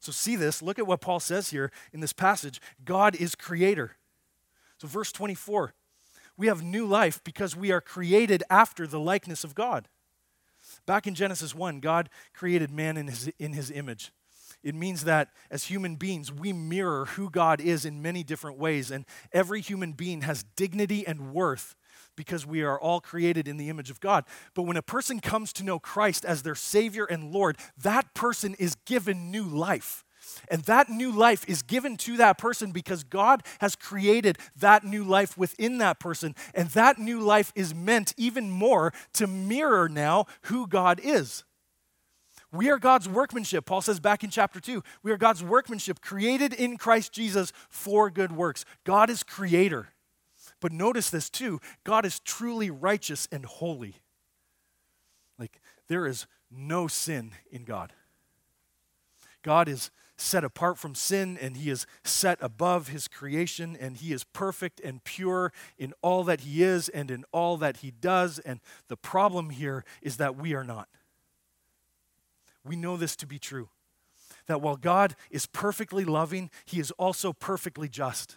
So, 0.00 0.12
see 0.12 0.36
this. 0.36 0.62
Look 0.62 0.78
at 0.78 0.86
what 0.86 1.00
Paul 1.00 1.20
says 1.20 1.50
here 1.50 1.70
in 1.92 2.00
this 2.00 2.12
passage 2.12 2.60
God 2.84 3.14
is 3.14 3.34
creator. 3.34 3.96
So, 4.78 4.86
verse 4.86 5.12
24 5.12 5.74
we 6.36 6.48
have 6.48 6.62
new 6.62 6.86
life 6.86 7.22
because 7.24 7.56
we 7.56 7.72
are 7.72 7.80
created 7.80 8.42
after 8.50 8.86
the 8.86 9.00
likeness 9.00 9.42
of 9.42 9.54
God. 9.54 9.88
Back 10.84 11.06
in 11.06 11.14
Genesis 11.14 11.54
1, 11.54 11.80
God 11.80 12.10
created 12.34 12.70
man 12.70 12.96
in 12.96 13.06
his, 13.06 13.30
in 13.38 13.52
his 13.52 13.70
image. 13.70 14.12
It 14.66 14.74
means 14.74 15.04
that 15.04 15.28
as 15.48 15.66
human 15.66 15.94
beings, 15.94 16.32
we 16.32 16.52
mirror 16.52 17.04
who 17.04 17.30
God 17.30 17.60
is 17.60 17.84
in 17.84 18.02
many 18.02 18.24
different 18.24 18.58
ways. 18.58 18.90
And 18.90 19.04
every 19.32 19.60
human 19.60 19.92
being 19.92 20.22
has 20.22 20.44
dignity 20.56 21.06
and 21.06 21.32
worth 21.32 21.76
because 22.16 22.44
we 22.44 22.62
are 22.62 22.76
all 22.76 23.00
created 23.00 23.46
in 23.46 23.58
the 23.58 23.68
image 23.68 23.90
of 23.90 24.00
God. 24.00 24.24
But 24.54 24.64
when 24.64 24.76
a 24.76 24.82
person 24.82 25.20
comes 25.20 25.52
to 25.52 25.62
know 25.62 25.78
Christ 25.78 26.24
as 26.24 26.42
their 26.42 26.56
Savior 26.56 27.04
and 27.04 27.30
Lord, 27.30 27.58
that 27.80 28.12
person 28.12 28.56
is 28.58 28.74
given 28.86 29.30
new 29.30 29.44
life. 29.44 30.04
And 30.50 30.64
that 30.64 30.88
new 30.88 31.12
life 31.12 31.44
is 31.46 31.62
given 31.62 31.96
to 31.98 32.16
that 32.16 32.36
person 32.36 32.72
because 32.72 33.04
God 33.04 33.44
has 33.60 33.76
created 33.76 34.36
that 34.56 34.82
new 34.82 35.04
life 35.04 35.38
within 35.38 35.78
that 35.78 36.00
person. 36.00 36.34
And 36.54 36.70
that 36.70 36.98
new 36.98 37.20
life 37.20 37.52
is 37.54 37.72
meant 37.72 38.14
even 38.16 38.50
more 38.50 38.92
to 39.12 39.28
mirror 39.28 39.88
now 39.88 40.26
who 40.42 40.66
God 40.66 40.98
is. 41.00 41.44
We 42.56 42.70
are 42.70 42.78
God's 42.78 43.08
workmanship. 43.08 43.66
Paul 43.66 43.82
says 43.82 44.00
back 44.00 44.24
in 44.24 44.30
chapter 44.30 44.60
2, 44.60 44.82
we 45.02 45.12
are 45.12 45.16
God's 45.16 45.42
workmanship 45.42 46.00
created 46.00 46.52
in 46.52 46.76
Christ 46.76 47.12
Jesus 47.12 47.52
for 47.68 48.10
good 48.10 48.32
works. 48.32 48.64
God 48.84 49.10
is 49.10 49.22
creator. 49.22 49.88
But 50.60 50.72
notice 50.72 51.10
this 51.10 51.28
too 51.28 51.60
God 51.84 52.04
is 52.04 52.20
truly 52.20 52.70
righteous 52.70 53.28
and 53.30 53.44
holy. 53.44 53.96
Like, 55.38 55.60
there 55.88 56.06
is 56.06 56.26
no 56.50 56.88
sin 56.88 57.32
in 57.50 57.64
God. 57.64 57.92
God 59.42 59.68
is 59.68 59.90
set 60.16 60.44
apart 60.44 60.78
from 60.78 60.94
sin 60.94 61.38
and 61.40 61.58
he 61.58 61.70
is 61.70 61.86
set 62.02 62.38
above 62.40 62.88
his 62.88 63.06
creation 63.06 63.76
and 63.78 63.98
he 63.98 64.12
is 64.12 64.24
perfect 64.24 64.80
and 64.80 65.04
pure 65.04 65.52
in 65.78 65.92
all 66.00 66.24
that 66.24 66.40
he 66.40 66.62
is 66.62 66.88
and 66.88 67.10
in 67.10 67.24
all 67.32 67.56
that 67.58 67.78
he 67.78 67.90
does. 67.90 68.38
And 68.38 68.60
the 68.88 68.96
problem 68.96 69.50
here 69.50 69.84
is 70.00 70.16
that 70.16 70.36
we 70.36 70.54
are 70.54 70.64
not. 70.64 70.88
We 72.66 72.76
know 72.76 72.96
this 72.96 73.16
to 73.16 73.26
be 73.26 73.38
true. 73.38 73.68
That 74.46 74.60
while 74.60 74.76
God 74.76 75.16
is 75.30 75.46
perfectly 75.46 76.04
loving, 76.04 76.50
he 76.64 76.80
is 76.80 76.90
also 76.92 77.32
perfectly 77.32 77.88
just 77.88 78.36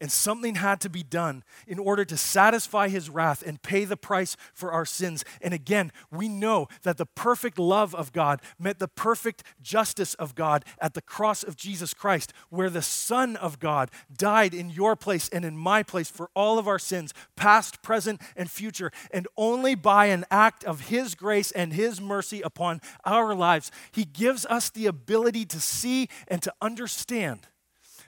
and 0.00 0.10
something 0.10 0.56
had 0.56 0.80
to 0.80 0.88
be 0.88 1.02
done 1.02 1.44
in 1.66 1.78
order 1.78 2.04
to 2.04 2.16
satisfy 2.16 2.88
his 2.88 3.10
wrath 3.10 3.42
and 3.46 3.62
pay 3.62 3.84
the 3.84 3.96
price 3.96 4.36
for 4.54 4.72
our 4.72 4.86
sins. 4.86 5.24
And 5.40 5.52
again, 5.52 5.92
we 6.10 6.28
know 6.28 6.68
that 6.82 6.96
the 6.96 7.06
perfect 7.06 7.58
love 7.58 7.94
of 7.94 8.12
God 8.12 8.40
met 8.58 8.78
the 8.78 8.88
perfect 8.88 9.44
justice 9.60 10.14
of 10.14 10.34
God 10.34 10.64
at 10.80 10.94
the 10.94 11.02
cross 11.02 11.42
of 11.42 11.56
Jesus 11.56 11.94
Christ, 11.94 12.32
where 12.48 12.70
the 12.70 12.82
Son 12.82 13.36
of 13.36 13.58
God 13.58 13.90
died 14.16 14.54
in 14.54 14.70
your 14.70 14.96
place 14.96 15.28
and 15.28 15.44
in 15.44 15.56
my 15.56 15.82
place 15.82 16.10
for 16.10 16.30
all 16.34 16.58
of 16.58 16.66
our 16.66 16.78
sins, 16.78 17.12
past, 17.36 17.82
present, 17.82 18.20
and 18.36 18.50
future. 18.50 18.90
And 19.10 19.28
only 19.36 19.74
by 19.74 20.06
an 20.06 20.24
act 20.30 20.64
of 20.64 20.88
his 20.88 21.14
grace 21.14 21.50
and 21.50 21.72
his 21.72 22.00
mercy 22.00 22.40
upon 22.40 22.80
our 23.04 23.34
lives, 23.34 23.70
he 23.92 24.04
gives 24.04 24.46
us 24.46 24.70
the 24.70 24.86
ability 24.86 25.44
to 25.46 25.60
see 25.60 26.08
and 26.28 26.42
to 26.42 26.52
understand 26.60 27.48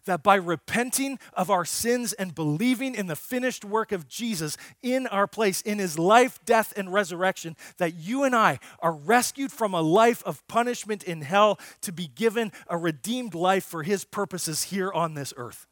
that 0.04 0.22
by 0.22 0.34
repenting 0.34 1.18
of 1.32 1.50
our 1.50 1.64
sins 1.64 2.12
and 2.12 2.34
believing 2.34 2.94
in 2.94 3.06
the 3.06 3.16
finished 3.16 3.64
work 3.64 3.92
of 3.92 4.08
Jesus 4.08 4.56
in 4.82 5.06
our 5.06 5.26
place, 5.26 5.60
in 5.60 5.78
his 5.78 5.98
life, 5.98 6.38
death, 6.44 6.72
and 6.76 6.92
resurrection, 6.92 7.56
that 7.78 7.94
you 7.94 8.24
and 8.24 8.34
I 8.34 8.58
are 8.80 8.92
rescued 8.92 9.52
from 9.52 9.74
a 9.74 9.80
life 9.80 10.22
of 10.24 10.46
punishment 10.48 11.02
in 11.02 11.22
hell 11.22 11.58
to 11.82 11.92
be 11.92 12.08
given 12.08 12.52
a 12.68 12.76
redeemed 12.76 13.34
life 13.34 13.64
for 13.64 13.82
his 13.82 14.04
purposes 14.04 14.64
here 14.64 14.92
on 14.92 15.14
this 15.14 15.32
earth. 15.36 15.66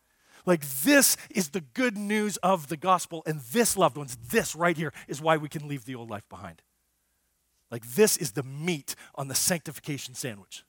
Like, 0.46 0.66
this 0.82 1.16
is 1.28 1.50
the 1.50 1.60
good 1.60 1.96
news 1.96 2.36
of 2.38 2.68
the 2.68 2.76
gospel. 2.76 3.22
And 3.26 3.40
this, 3.52 3.76
loved 3.76 3.96
ones, 3.96 4.16
this 4.30 4.56
right 4.56 4.76
here 4.76 4.92
is 5.06 5.20
why 5.20 5.36
we 5.36 5.48
can 5.48 5.68
leave 5.68 5.84
the 5.84 5.94
old 5.94 6.08
life 6.08 6.28
behind. 6.28 6.62
Like, 7.70 7.86
this 7.94 8.16
is 8.16 8.32
the 8.32 8.42
meat 8.42 8.94
on 9.14 9.28
the 9.28 9.34
sanctification 9.34 10.14
sandwich. 10.14 10.64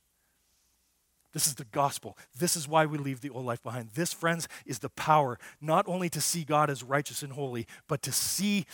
This 1.34 1.48
is 1.48 1.56
the 1.56 1.66
gospel. 1.66 2.18
This 2.38 2.56
is 2.56 2.68
why 2.68 2.86
we 2.86 2.98
leave 2.98 3.22
the 3.22 3.30
old 3.30 3.46
life 3.46 3.64
behind. 3.64 3.92
This, 3.94 4.12
friends, 4.12 4.48
is 4.66 4.80
the 4.80 4.90
power 4.90 5.40
not 5.62 5.88
only 5.88 6.10
to 6.10 6.22
see 6.22 6.44
God 6.44 6.70
as 6.70 6.84
righteous 6.84 7.24
and 7.24 7.34
holy, 7.34 7.68
but 7.88 8.02
to 8.04 8.12
see, 8.12 8.66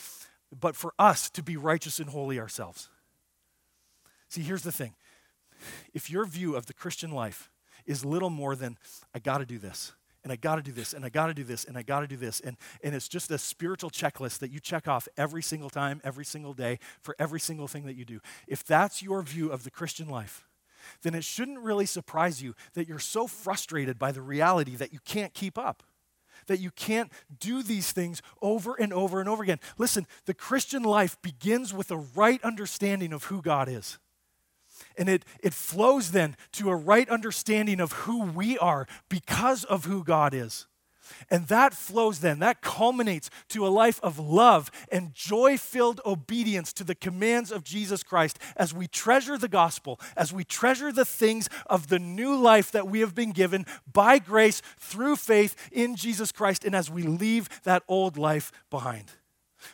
but 0.58 0.74
for 0.74 0.92
us 0.98 1.30
to 1.30 1.42
be 1.42 1.56
righteous 1.56 2.00
and 2.00 2.10
holy 2.10 2.40
ourselves. 2.40 2.88
See, 4.28 4.42
here's 4.42 4.62
the 4.62 4.72
thing 4.72 4.94
if 5.94 6.10
your 6.10 6.24
view 6.24 6.56
of 6.56 6.66
the 6.66 6.74
Christian 6.74 7.10
life 7.10 7.50
is 7.86 8.04
little 8.04 8.30
more 8.30 8.54
than, 8.54 8.76
I 9.14 9.18
got 9.18 9.38
to 9.38 9.46
do 9.46 9.58
this, 9.58 9.92
and 10.24 10.32
I 10.32 10.36
got 10.36 10.56
to 10.56 10.62
do 10.62 10.72
this, 10.72 10.92
and 10.92 11.04
I 11.04 11.08
got 11.08 11.28
to 11.28 11.34
do 11.34 11.44
this, 11.44 11.64
and 11.64 11.78
I 11.78 11.82
got 11.82 12.00
to 12.00 12.06
do 12.06 12.16
this, 12.16 12.40
and, 12.40 12.56
and 12.82 12.94
it's 12.94 13.08
just 13.08 13.30
a 13.30 13.38
spiritual 13.38 13.90
checklist 13.90 14.40
that 14.40 14.50
you 14.50 14.60
check 14.60 14.86
off 14.86 15.08
every 15.16 15.42
single 15.42 15.70
time, 15.70 16.00
every 16.04 16.24
single 16.24 16.52
day, 16.52 16.78
for 17.00 17.16
every 17.18 17.40
single 17.40 17.68
thing 17.68 17.86
that 17.86 17.94
you 17.94 18.04
do. 18.04 18.20
If 18.46 18.64
that's 18.64 19.02
your 19.02 19.22
view 19.22 19.50
of 19.50 19.64
the 19.64 19.70
Christian 19.70 20.08
life, 20.08 20.44
then 21.02 21.14
it 21.14 21.24
shouldn't 21.24 21.60
really 21.60 21.86
surprise 21.86 22.42
you 22.42 22.54
that 22.74 22.88
you're 22.88 22.98
so 22.98 23.26
frustrated 23.26 23.98
by 23.98 24.12
the 24.12 24.22
reality 24.22 24.76
that 24.76 24.92
you 24.92 24.98
can't 25.04 25.34
keep 25.34 25.58
up 25.58 25.82
that 26.46 26.60
you 26.60 26.70
can't 26.70 27.12
do 27.40 27.62
these 27.62 27.92
things 27.92 28.22
over 28.40 28.74
and 28.74 28.90
over 28.92 29.20
and 29.20 29.28
over 29.28 29.42
again. 29.42 29.60
Listen, 29.76 30.06
the 30.24 30.32
Christian 30.32 30.82
life 30.82 31.20
begins 31.20 31.74
with 31.74 31.90
a 31.90 31.96
right 31.96 32.42
understanding 32.42 33.12
of 33.12 33.24
who 33.24 33.42
God 33.42 33.68
is. 33.68 33.98
And 34.96 35.08
it, 35.08 35.24
it 35.42 35.52
flows 35.52 36.12
then 36.12 36.36
to 36.52 36.70
a 36.70 36.76
right 36.76 37.08
understanding 37.08 37.80
of 37.80 37.92
who 37.92 38.22
we 38.22 38.56
are 38.58 38.86
because 39.08 39.64
of 39.64 39.84
who 39.84 40.04
God 40.04 40.32
is. 40.32 40.67
And 41.30 41.46
that 41.48 41.74
flows 41.74 42.20
then, 42.20 42.38
that 42.40 42.62
culminates 42.62 43.30
to 43.48 43.66
a 43.66 43.68
life 43.68 44.00
of 44.02 44.18
love 44.18 44.70
and 44.90 45.14
joy 45.14 45.56
filled 45.56 46.00
obedience 46.04 46.72
to 46.74 46.84
the 46.84 46.94
commands 46.94 47.50
of 47.50 47.64
Jesus 47.64 48.02
Christ 48.02 48.38
as 48.56 48.74
we 48.74 48.86
treasure 48.86 49.38
the 49.38 49.48
gospel, 49.48 50.00
as 50.16 50.32
we 50.32 50.44
treasure 50.44 50.92
the 50.92 51.04
things 51.04 51.48
of 51.66 51.88
the 51.88 51.98
new 51.98 52.36
life 52.36 52.70
that 52.72 52.88
we 52.88 53.00
have 53.00 53.14
been 53.14 53.32
given 53.32 53.66
by 53.92 54.18
grace 54.18 54.62
through 54.78 55.16
faith 55.16 55.56
in 55.72 55.96
Jesus 55.96 56.32
Christ, 56.32 56.64
and 56.64 56.74
as 56.74 56.90
we 56.90 57.02
leave 57.02 57.48
that 57.64 57.82
old 57.88 58.16
life 58.16 58.52
behind. 58.70 59.12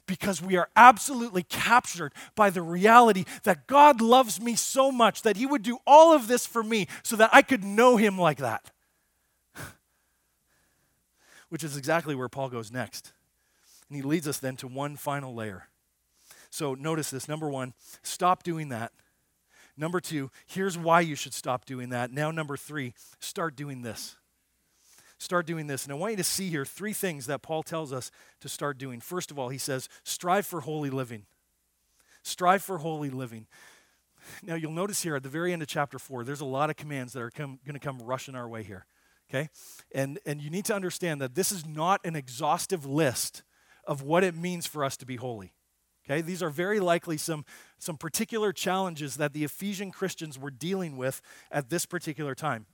Because 0.07 0.41
we 0.41 0.57
are 0.57 0.71
absolutely 0.77 1.43
captured 1.43 2.15
by 2.35 2.51
the 2.51 2.63
reality 2.63 3.25
that 3.43 3.67
God 3.67 4.01
loves 4.01 4.41
me 4.41 4.55
so 4.55 4.91
much 4.91 5.23
that 5.23 5.37
He 5.37 5.47
would 5.47 5.63
do 5.63 5.79
all 5.87 6.15
of 6.15 6.27
this 6.27 6.47
for 6.47 6.63
me 6.63 6.89
so 7.03 7.17
that 7.17 7.31
I 7.33 7.43
could 7.43 7.63
know 7.63 7.97
Him 7.97 8.19
like 8.19 8.39
that 8.39 8.71
which 11.49 11.65
is 11.65 11.77
exactly 11.77 12.15
where 12.15 12.29
Paul 12.29 12.49
goes 12.49 12.71
next. 12.73 13.13
And 13.89 13.97
he 13.97 14.03
leads 14.03 14.27
us 14.27 14.39
then 14.39 14.57
to 14.57 14.67
one 14.69 14.97
final 14.97 15.35
layer. 15.35 15.69
So 16.51 16.75
notice 16.75 17.11
this 17.11 17.29
number 17.29 17.49
one, 17.49 17.75
stop 18.03 18.43
doing 18.43 18.69
that. 18.69 18.93
Number 19.77 20.01
two, 20.01 20.31
here's 20.47 20.79
why 20.79 21.01
you 21.01 21.17
should 21.17 21.35
stop 21.35 21.65
doing 21.65 21.89
that. 21.89 22.13
Now, 22.13 22.31
number 22.31 22.57
three, 22.57 22.95
start 23.19 23.57
doing 23.57 23.83
this. 23.83 24.17
Start 25.19 25.47
doing 25.47 25.67
this. 25.67 25.85
And 25.85 25.93
I 25.93 25.97
want 25.97 26.13
you 26.13 26.17
to 26.19 26.25
see 26.25 26.49
here 26.49 26.65
three 26.65 26.93
things 26.93 27.27
that 27.27 27.43
Paul 27.43 27.63
tells 27.63 27.93
us 27.93 28.11
to 28.41 28.49
start 28.49 28.79
doing. 28.79 29.01
First 29.01 29.31
of 29.31 29.39
all, 29.39 29.49
he 29.49 29.59
says, 29.59 29.89
strive 30.05 30.47
for 30.47 30.61
holy 30.61 30.91
living. 30.91 31.27
Strive 32.23 32.63
for 32.63 32.79
holy 32.79 33.11
living. 33.11 33.47
Now, 34.43 34.55
you'll 34.55 34.73
notice 34.73 35.03
here 35.03 35.17
at 35.17 35.23
the 35.23 35.29
very 35.29 35.53
end 35.53 35.63
of 35.63 35.69
chapter 35.69 35.99
4, 35.99 36.25
there's 36.25 36.41
a 36.41 36.47
lot 36.47 36.71
of 36.71 36.77
commands 36.77 37.13
that 37.13 37.23
are 37.23 37.31
going 37.31 37.59
to 37.67 37.79
come 37.79 37.99
rushing 37.99 38.35
our 38.35 38.49
way 38.49 38.63
here 38.63 38.87
okay? 39.35 39.49
And, 39.93 40.19
and 40.25 40.41
you 40.41 40.51
need 40.51 40.65
to 40.67 40.75
understand 40.75 41.21
that 41.21 41.35
this 41.35 41.51
is 41.51 41.67
not 41.67 42.01
an 42.05 42.17
exhaustive 42.17 42.87
list 42.87 43.43
of 43.87 44.03
what 44.03 44.25
it 44.25 44.37
means 44.37 44.67
for 44.67 44.85
us 44.85 44.97
to 44.99 45.07
be 45.07 45.17
holy. 45.17 45.53
Okay, 46.05 46.21
these 46.21 46.43
are 46.43 46.51
very 46.51 46.81
likely 46.81 47.17
some, 47.17 47.47
some 47.79 47.97
particular 47.97 48.53
challenges 48.53 49.17
that 49.17 49.33
the 49.33 49.43
Ephesian 49.43 49.91
Christians 49.91 50.39
were 50.39 50.51
dealing 50.51 50.99
with 50.99 51.23
at 51.51 51.71
this 51.71 51.87
particular 51.87 52.35
time. 52.35 52.67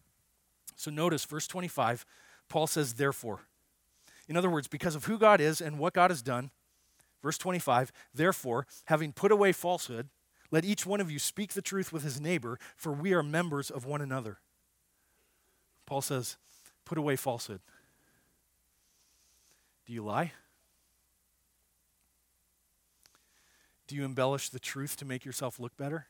So 0.75 0.91
notice 0.91 1.25
verse 1.25 1.47
25, 1.47 2.05
Paul 2.49 2.67
says, 2.67 2.95
therefore. 2.95 3.41
In 4.29 4.37
other 4.37 4.51
words, 4.51 4.67
because 4.67 4.97
of 4.97 5.05
who 5.05 5.17
God 5.17 5.41
is 5.41 5.61
and 5.61 5.79
what 5.79 5.95
God 5.95 6.11
has 6.11 6.23
done, 6.23 6.51
verse 7.23 7.39
25, 7.39 7.93
therefore, 8.13 8.67
having 8.87 9.13
put 9.13 9.31
away 9.31 9.53
falsehood, 9.53 10.09
let 10.51 10.65
each 10.65 10.85
one 10.85 11.01
of 11.01 11.11
you 11.11 11.21
speak 11.21 11.53
the 11.53 11.63
truth 11.63 11.93
with 11.93 12.03
his 12.03 12.21
neighbor, 12.21 12.59
for 12.77 12.93
we 12.93 13.13
are 13.13 13.23
members 13.23 13.71
of 13.71 13.85
one 13.85 14.01
another. 14.01 14.39
Paul 15.87 16.03
says, 16.03 16.37
put 16.91 16.99
away 16.99 17.15
falsehood. 17.15 17.61
Do 19.87 19.93
you 19.93 20.03
lie? 20.05 20.33
Do 23.87 23.95
you 23.95 24.05
embellish 24.05 24.49
the 24.49 24.59
truth 24.59 24.97
to 24.97 25.05
make 25.05 25.25
yourself 25.25 25.61
look 25.61 25.77
better? 25.77 26.09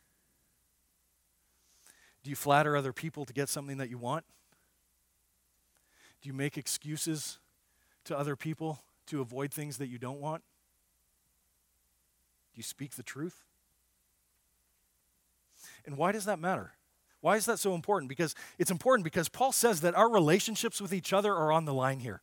Do 2.25 2.31
you 2.31 2.37
flatter 2.37 2.79
other 2.79 2.95
people 2.95 3.27
to 3.27 3.35
get 3.35 3.51
something 3.51 3.77
that 3.77 3.91
you 3.91 3.99
want? 3.99 4.25
Do 6.23 6.29
you 6.29 6.33
make 6.33 6.57
excuses 6.57 7.41
to 8.05 8.19
other 8.19 8.35
people 8.35 8.81
to 9.09 9.21
avoid 9.21 9.53
things 9.53 9.77
that 9.77 9.89
you 9.89 9.99
don't 9.99 10.19
want? 10.19 10.43
Do 12.55 12.59
you 12.59 12.63
speak 12.63 12.93
the 12.93 13.03
truth? 13.03 13.45
And 15.85 15.99
why 15.99 16.13
does 16.13 16.25
that 16.25 16.39
matter? 16.39 16.73
Why 17.21 17.37
is 17.37 17.45
that 17.47 17.59
so 17.59 17.75
important? 17.75 18.09
Because 18.09 18.35
it's 18.59 18.71
important 18.71 19.05
because 19.05 19.29
Paul 19.29 19.53
says 19.53 19.83
that 19.83 19.95
our 19.95 20.11
relationships 20.11 20.81
with 20.81 20.93
each 20.93 21.13
other 21.13 21.35
are 21.35 21.53
on 21.53 21.65
the 21.65 21.75
line 21.75 22.01
here. 22.01 22.23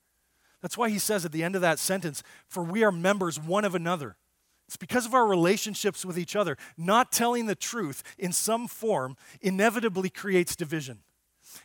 That's 0.61 0.77
why 0.77 0.89
he 0.89 0.99
says 0.99 1.23
at 1.23 1.31
the 1.31 1.43
end 1.43 1.55
of 1.55 1.61
that 1.61 1.79
sentence, 1.79 2.23
for 2.47 2.63
we 2.63 2.83
are 2.83 2.91
members 2.91 3.39
one 3.39 3.63
of 3.63 3.75
another. 3.75 4.17
It's 4.67 4.77
because 4.77 5.05
of 5.05 5.13
our 5.13 5.25
relationships 5.25 6.03
with 6.03 6.17
each 6.17 6.35
other. 6.35 6.57
Not 6.77 7.11
telling 7.11 7.45
the 7.45 7.55
truth 7.55 8.03
in 8.17 8.33
some 8.33 8.67
form 8.67 9.15
inevitably 9.41 10.09
creates 10.09 10.55
division. 10.55 10.99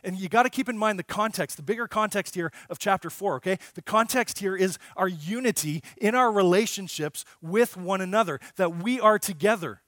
And 0.04 0.16
you 0.16 0.28
got 0.28 0.44
to 0.44 0.50
keep 0.50 0.68
in 0.68 0.78
mind 0.78 0.98
the 0.98 1.04
context, 1.04 1.56
the 1.56 1.62
bigger 1.62 1.88
context 1.88 2.34
here 2.34 2.52
of 2.70 2.78
chapter 2.78 3.10
4, 3.10 3.36
okay? 3.36 3.58
The 3.74 3.82
context 3.82 4.38
here 4.38 4.56
is 4.56 4.78
our 4.96 5.08
unity 5.08 5.82
in 5.96 6.14
our 6.14 6.30
relationships 6.30 7.24
with 7.40 7.76
one 7.76 8.00
another, 8.00 8.40
that 8.56 8.76
we 8.76 9.00
are 9.00 9.18
together. 9.18 9.81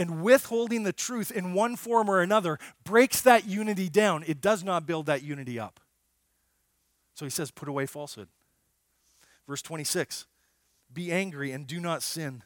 And 0.00 0.22
withholding 0.22 0.84
the 0.84 0.94
truth 0.94 1.30
in 1.30 1.52
one 1.52 1.76
form 1.76 2.08
or 2.08 2.22
another 2.22 2.58
breaks 2.84 3.20
that 3.20 3.46
unity 3.46 3.90
down. 3.90 4.24
It 4.26 4.40
does 4.40 4.64
not 4.64 4.86
build 4.86 5.04
that 5.06 5.22
unity 5.22 5.58
up. 5.58 5.78
So 7.12 7.26
he 7.26 7.30
says, 7.30 7.50
put 7.50 7.68
away 7.68 7.84
falsehood. 7.84 8.28
Verse 9.46 9.60
26 9.60 10.26
Be 10.90 11.12
angry 11.12 11.52
and 11.52 11.66
do 11.66 11.78
not 11.80 12.02
sin. 12.02 12.42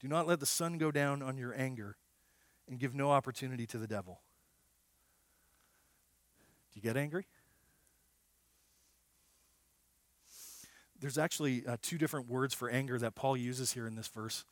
Do 0.00 0.08
not 0.08 0.26
let 0.26 0.40
the 0.40 0.46
sun 0.46 0.76
go 0.76 0.90
down 0.90 1.22
on 1.22 1.38
your 1.38 1.54
anger, 1.56 1.96
and 2.68 2.80
give 2.80 2.92
no 2.92 3.12
opportunity 3.12 3.66
to 3.68 3.78
the 3.78 3.86
devil. 3.86 4.20
Do 6.72 6.80
you 6.80 6.82
get 6.82 6.96
angry? 6.96 7.26
There's 11.00 11.18
actually 11.18 11.64
uh, 11.66 11.76
two 11.80 11.98
different 11.98 12.28
words 12.28 12.52
for 12.52 12.68
anger 12.68 12.98
that 12.98 13.14
Paul 13.14 13.36
uses 13.36 13.72
here 13.74 13.86
in 13.86 13.94
this 13.94 14.08
verse. 14.08 14.44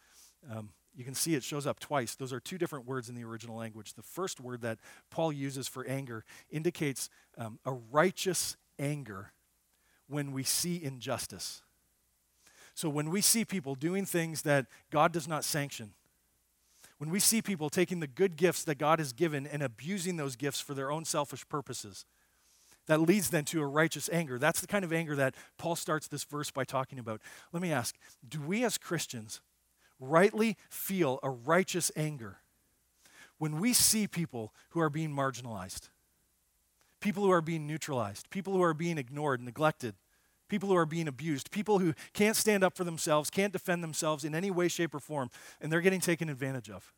Um, 0.49 0.71
you 0.95 1.05
can 1.05 1.15
see 1.15 1.35
it 1.35 1.43
shows 1.43 1.67
up 1.67 1.81
twice. 1.81 2.15
Those 2.15 2.33
are 2.33 2.41
two 2.41 2.59
different 2.59 2.87
words 2.87 3.09
in 3.09 3.15
the 3.15 3.25
original 3.25 3.57
language. 3.57 3.95
The 3.95 4.03
first 4.03 4.41
word 4.41 4.61
that 4.63 4.79
Paul 5.11 5.33
uses 5.33 5.69
for 5.69 5.87
anger 5.87 6.25
indicates 6.51 7.09
um, 7.39 7.59
a 7.65 7.73
righteous 7.73 8.57
anger 8.79 9.33
when 10.07 10.33
we 10.33 10.43
see 10.43 10.83
injustice. 10.83 11.63
So 12.75 12.89
when 12.89 13.11
we 13.11 13.21
see 13.21 13.45
people 13.45 13.75
doing 13.75 14.05
things 14.05 14.43
that 14.43 14.67
God 14.91 15.13
does 15.13 15.27
not 15.27 15.45
sanction, 15.45 15.93
when 16.99 17.11
we 17.11 17.21
see 17.21 17.43
people 17.43 17.71
taking 17.71 18.01
the 18.01 18.07
good 18.07 18.37
gifts 18.37 18.65
that 18.65 18.77
God 18.77 18.99
has 18.99 19.13
given 19.13 19.47
and 19.47 19.63
abusing 19.63 20.17
those 20.17 20.37
gifts 20.37 20.61
for 20.61 20.75
their 20.75 20.91
own 20.91 21.05
selfish 21.05 21.47
purposes, 21.49 22.05
that 22.87 23.01
leads 23.01 23.31
then 23.31 23.45
to 23.47 23.61
a 23.61 23.67
righteous 23.67 24.09
anger. 24.13 24.39
That's 24.39 24.61
the 24.61 24.67
kind 24.67 24.85
of 24.85 24.93
anger 24.93 25.17
that 25.17 25.35
Paul 25.57 25.77
starts 25.77 26.09
this 26.09 26.25
verse 26.25 26.51
by 26.51 26.65
talking 26.65 26.99
about. 26.99 27.21
Let 27.53 27.63
me 27.63 27.73
ask 27.73 27.97
do 28.29 28.41
we 28.41 28.65
as 28.65 28.79
Christians 28.79 29.41
rightly 30.03 30.57
feel 30.69 31.19
a 31.23 31.31
righteous 31.31 31.91
anger 31.97 32.39
when 33.39 33.59
we 33.59 33.73
see 33.73 34.07
people 34.07 34.53
who 34.71 34.81
are 34.81 34.91
being 34.91 35.11
marginalized, 35.11 35.89
people 37.01 37.25
who 37.25 37.33
are 37.33 37.41
being 37.41 37.67
neutralized, 37.67 38.31
people 38.31 38.53
who 38.53 38.63
are 38.63 38.75
being 38.75 38.99
ignored, 38.99 39.41
neglected, 39.41 39.95
people 40.49 40.69
who 40.69 40.77
are 40.77 40.87
being 40.87 41.09
abused, 41.09 41.51
people 41.51 41.79
who 41.79 41.95
can't 42.13 42.37
stand 42.37 42.63
up 42.63 42.77
for 42.77 42.85
themselves, 42.85 43.31
can't 43.31 43.53
defend 43.53 43.83
themselves 43.83 44.25
in 44.25 44.35
any 44.35 44.51
way, 44.51 44.69
shape, 44.69 44.95
or 44.95 45.01
form, 45.01 45.31
and 45.61 45.73
they're 45.73 45.81
getting 45.81 46.01
taken 46.01 46.29
advantage 46.29 46.71
of? 46.71 46.93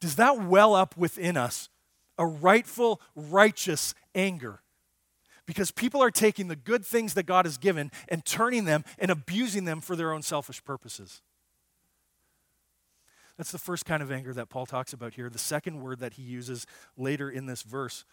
Does 0.00 0.16
that 0.16 0.40
well 0.40 0.74
up 0.74 0.96
within 0.96 1.36
us 1.36 1.68
a 2.16 2.26
rightful, 2.26 3.00
righteous 3.14 3.94
anger? 4.14 4.62
Because 5.44 5.70
people 5.70 6.02
are 6.02 6.10
taking 6.10 6.48
the 6.48 6.56
good 6.56 6.84
things 6.84 7.14
that 7.14 7.26
God 7.26 7.44
has 7.46 7.58
given 7.58 7.90
and 8.08 8.24
turning 8.24 8.64
them 8.64 8.84
and 8.98 9.10
abusing 9.10 9.64
them 9.64 9.80
for 9.80 9.96
their 9.96 10.12
own 10.12 10.22
selfish 10.22 10.62
purposes. 10.64 11.20
That's 13.38 13.52
the 13.52 13.58
first 13.58 13.86
kind 13.86 14.02
of 14.02 14.12
anger 14.12 14.34
that 14.34 14.50
Paul 14.50 14.66
talks 14.66 14.92
about 14.92 15.14
here. 15.14 15.30
The 15.30 15.38
second 15.38 15.80
word 15.80 16.00
that 16.00 16.14
he 16.14 16.22
uses 16.22 16.66
later 16.96 17.30
in 17.30 17.46
this 17.46 17.62
verse, 17.62 18.04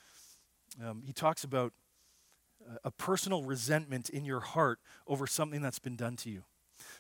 um, 0.82 1.01
he 1.03 1.11
talks 1.11 1.43
about 1.43 1.73
a 2.84 2.91
personal 2.91 3.43
resentment 3.43 4.09
in 4.09 4.26
your 4.26 4.39
heart 4.39 4.80
over 5.07 5.28
something 5.28 5.61
that's 5.61 5.80
been 5.80 5.95
done 5.95 6.15
to 6.17 6.30
you. 6.30 6.43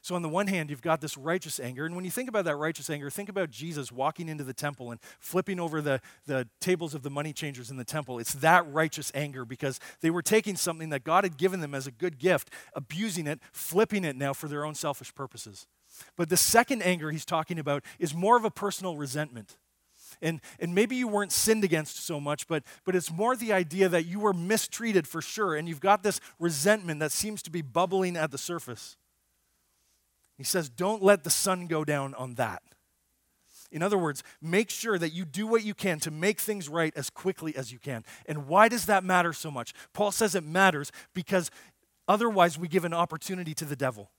So, 0.01 0.15
on 0.15 0.21
the 0.21 0.29
one 0.29 0.47
hand, 0.47 0.69
you've 0.69 0.81
got 0.81 1.01
this 1.01 1.17
righteous 1.17 1.59
anger. 1.59 1.85
And 1.85 1.95
when 1.95 2.05
you 2.05 2.11
think 2.11 2.29
about 2.29 2.45
that 2.45 2.55
righteous 2.55 2.89
anger, 2.89 3.09
think 3.09 3.27
about 3.27 3.49
Jesus 3.49 3.91
walking 3.91 4.29
into 4.29 4.45
the 4.45 4.53
temple 4.53 4.91
and 4.91 5.01
flipping 5.19 5.59
over 5.59 5.81
the, 5.81 5.99
the 6.25 6.47
tables 6.61 6.95
of 6.95 7.03
the 7.03 7.09
money 7.09 7.33
changers 7.33 7.69
in 7.69 7.75
the 7.75 7.83
temple. 7.83 8.17
It's 8.17 8.33
that 8.35 8.65
righteous 8.71 9.11
anger 9.13 9.43
because 9.43 9.79
they 9.99 10.09
were 10.09 10.21
taking 10.21 10.55
something 10.55 10.89
that 10.89 11.03
God 11.03 11.25
had 11.25 11.37
given 11.37 11.59
them 11.59 11.75
as 11.75 11.87
a 11.87 11.91
good 11.91 12.19
gift, 12.19 12.51
abusing 12.73 13.27
it, 13.27 13.39
flipping 13.51 14.05
it 14.05 14.15
now 14.15 14.33
for 14.33 14.47
their 14.47 14.63
own 14.63 14.75
selfish 14.75 15.13
purposes. 15.13 15.67
But 16.15 16.29
the 16.29 16.37
second 16.37 16.81
anger 16.81 17.11
he's 17.11 17.25
talking 17.25 17.59
about 17.59 17.83
is 17.99 18.13
more 18.13 18.37
of 18.37 18.45
a 18.45 18.51
personal 18.51 18.97
resentment. 18.97 19.57
And, 20.21 20.41
and 20.59 20.73
maybe 20.73 20.95
you 20.95 21.07
weren't 21.07 21.31
sinned 21.31 21.63
against 21.63 22.05
so 22.05 22.19
much, 22.19 22.47
but, 22.47 22.63
but 22.85 22.95
it's 22.95 23.11
more 23.11 23.35
the 23.35 23.53
idea 23.53 23.89
that 23.89 24.05
you 24.05 24.19
were 24.19 24.33
mistreated 24.33 25.07
for 25.07 25.21
sure, 25.21 25.55
and 25.55 25.67
you've 25.67 25.79
got 25.79 26.03
this 26.03 26.19
resentment 26.39 26.99
that 26.99 27.11
seems 27.11 27.41
to 27.43 27.51
be 27.51 27.61
bubbling 27.61 28.15
at 28.15 28.31
the 28.31 28.37
surface. 28.37 28.97
He 30.37 30.43
says, 30.43 30.69
Don't 30.69 31.03
let 31.03 31.23
the 31.23 31.29
sun 31.29 31.67
go 31.67 31.83
down 31.83 32.13
on 32.15 32.35
that. 32.35 32.61
In 33.71 33.81
other 33.81 33.97
words, 33.97 34.23
make 34.41 34.69
sure 34.69 34.97
that 34.97 35.11
you 35.11 35.25
do 35.25 35.47
what 35.47 35.63
you 35.63 35.73
can 35.73 35.99
to 36.01 36.11
make 36.11 36.39
things 36.39 36.69
right 36.69 36.93
as 36.95 37.09
quickly 37.09 37.55
as 37.55 37.71
you 37.71 37.79
can. 37.79 38.05
And 38.25 38.47
why 38.47 38.69
does 38.69 38.85
that 38.85 39.03
matter 39.03 39.33
so 39.33 39.49
much? 39.51 39.73
Paul 39.91 40.11
says 40.11 40.35
it 40.35 40.43
matters 40.43 40.91
because 41.13 41.51
otherwise 42.07 42.57
we 42.57 42.67
give 42.67 42.85
an 42.85 42.93
opportunity 42.93 43.53
to 43.55 43.65
the 43.65 43.75
devil. 43.75 44.11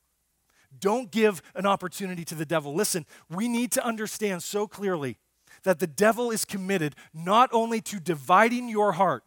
Don't 0.81 1.11
give 1.11 1.43
an 1.55 1.67
opportunity 1.67 2.25
to 2.25 2.35
the 2.35 2.47
devil. 2.47 2.75
Listen, 2.75 3.07
we 3.31 3.49
need 3.49 3.73
to 3.73 3.85
understand 3.85 4.43
so 4.43 4.67
clearly 4.67 5.19
that 5.63 5.79
the 5.79 5.87
devil 5.87 6.31
is 6.31 6.45
committed 6.45 6.95
not 7.13 7.51
only 7.53 7.81
to 7.81 8.01
dividing 8.01 8.69
your 8.69 8.93
heart, 8.93 9.25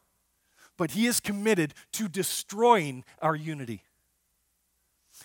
but 0.77 0.91
he 0.91 1.05
is 1.05 1.19
committed 1.19 1.73
to 1.93 2.07
destroying 2.07 3.03
our 3.21 3.35
unity. 3.35 3.83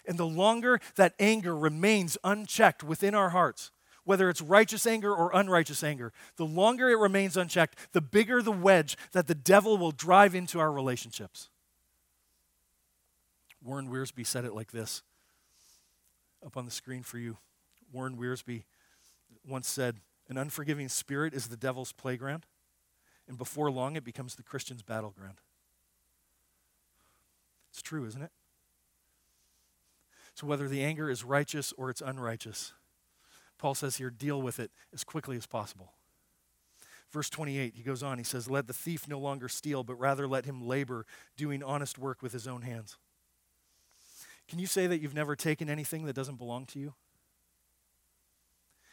And 0.07 0.19
the 0.19 0.27
longer 0.27 0.81
that 0.97 1.15
anger 1.21 1.57
remains 1.57 2.19
unchecked 2.25 2.83
within 2.83 3.15
our 3.15 3.31
hearts, 3.31 3.71
whether 4.03 4.29
it's 4.29 4.41
righteous 4.41 4.87
anger 4.87 5.15
or 5.15 5.31
unrighteous 5.33 5.85
anger, 5.85 6.13
the 6.37 6.45
longer 6.45 6.91
it 6.91 6.99
remains 6.99 7.37
unchecked, 7.37 7.79
the 7.93 8.01
bigger 8.01 8.43
the 8.43 8.53
wedge 8.53 8.97
that 9.13 9.27
the 9.27 9.35
devil 9.35 9.79
will 9.79 9.93
drive 9.93 10.35
into 10.35 10.59
our 10.59 10.73
relationships. 10.73 11.49
Warren 13.63 13.89
Wiersbe 13.89 14.27
said 14.27 14.45
it 14.45 14.55
like 14.55 14.73
this 14.73 15.03
up 16.45 16.57
on 16.57 16.65
the 16.65 16.71
screen 16.71 17.03
for 17.03 17.19
you. 17.19 17.39
Warren 17.93 18.17
Wiersbe 18.17 18.65
once 19.47 19.69
said, 19.69 20.01
An 20.29 20.37
unforgiving 20.37 20.89
spirit 20.89 21.35
is 21.35 21.49
the 21.49 21.57
devil's 21.57 21.93
playground, 21.93 22.47
and 23.29 23.39
before 23.39 23.71
long 23.71 23.97
it 23.97 24.05
becomes 24.05 24.35
the 24.35 24.43
Christian's 24.43 24.83
battleground. 24.83 25.41
It's 27.71 27.83
true, 27.83 28.07
isn't 28.07 28.23
it? 28.23 28.31
So, 30.35 30.47
whether 30.47 30.69
the 30.69 30.83
anger 30.83 31.11
is 31.11 31.25
righteous 31.25 31.73
or 31.77 31.91
it's 31.91 32.01
unrighteous, 32.01 32.73
Paul 33.59 33.75
says 33.75 33.97
here, 33.97 34.11
deal 34.11 34.43
with 34.43 34.59
it 34.59 34.71
as 34.93 35.05
quickly 35.05 35.37
as 35.37 35.47
possible. 35.47 35.93
Verse 37.11 37.31
28, 37.31 37.75
he 37.77 37.83
goes 37.85 38.03
on, 38.03 38.19
he 38.19 38.25
says, 38.25 38.51
Let 38.51 38.67
the 38.67 38.73
thief 38.73 39.07
no 39.07 39.21
longer 39.21 39.49
steal, 39.49 39.85
but 39.85 39.95
rather 39.95 40.27
let 40.27 40.45
him 40.45 40.67
labor, 40.67 41.07
doing 41.37 41.63
honest 41.63 41.97
work 41.97 42.23
with 42.23 42.33
his 42.33 42.49
own 42.49 42.63
hands. 42.63 42.97
Can 44.49 44.59
you 44.59 44.67
say 44.67 44.87
that 44.87 45.01
you've 45.01 45.15
never 45.15 45.35
taken 45.37 45.71
anything 45.71 46.05
that 46.05 46.15
doesn't 46.15 46.37
belong 46.37 46.67
to 46.67 46.79
you? 46.79 46.95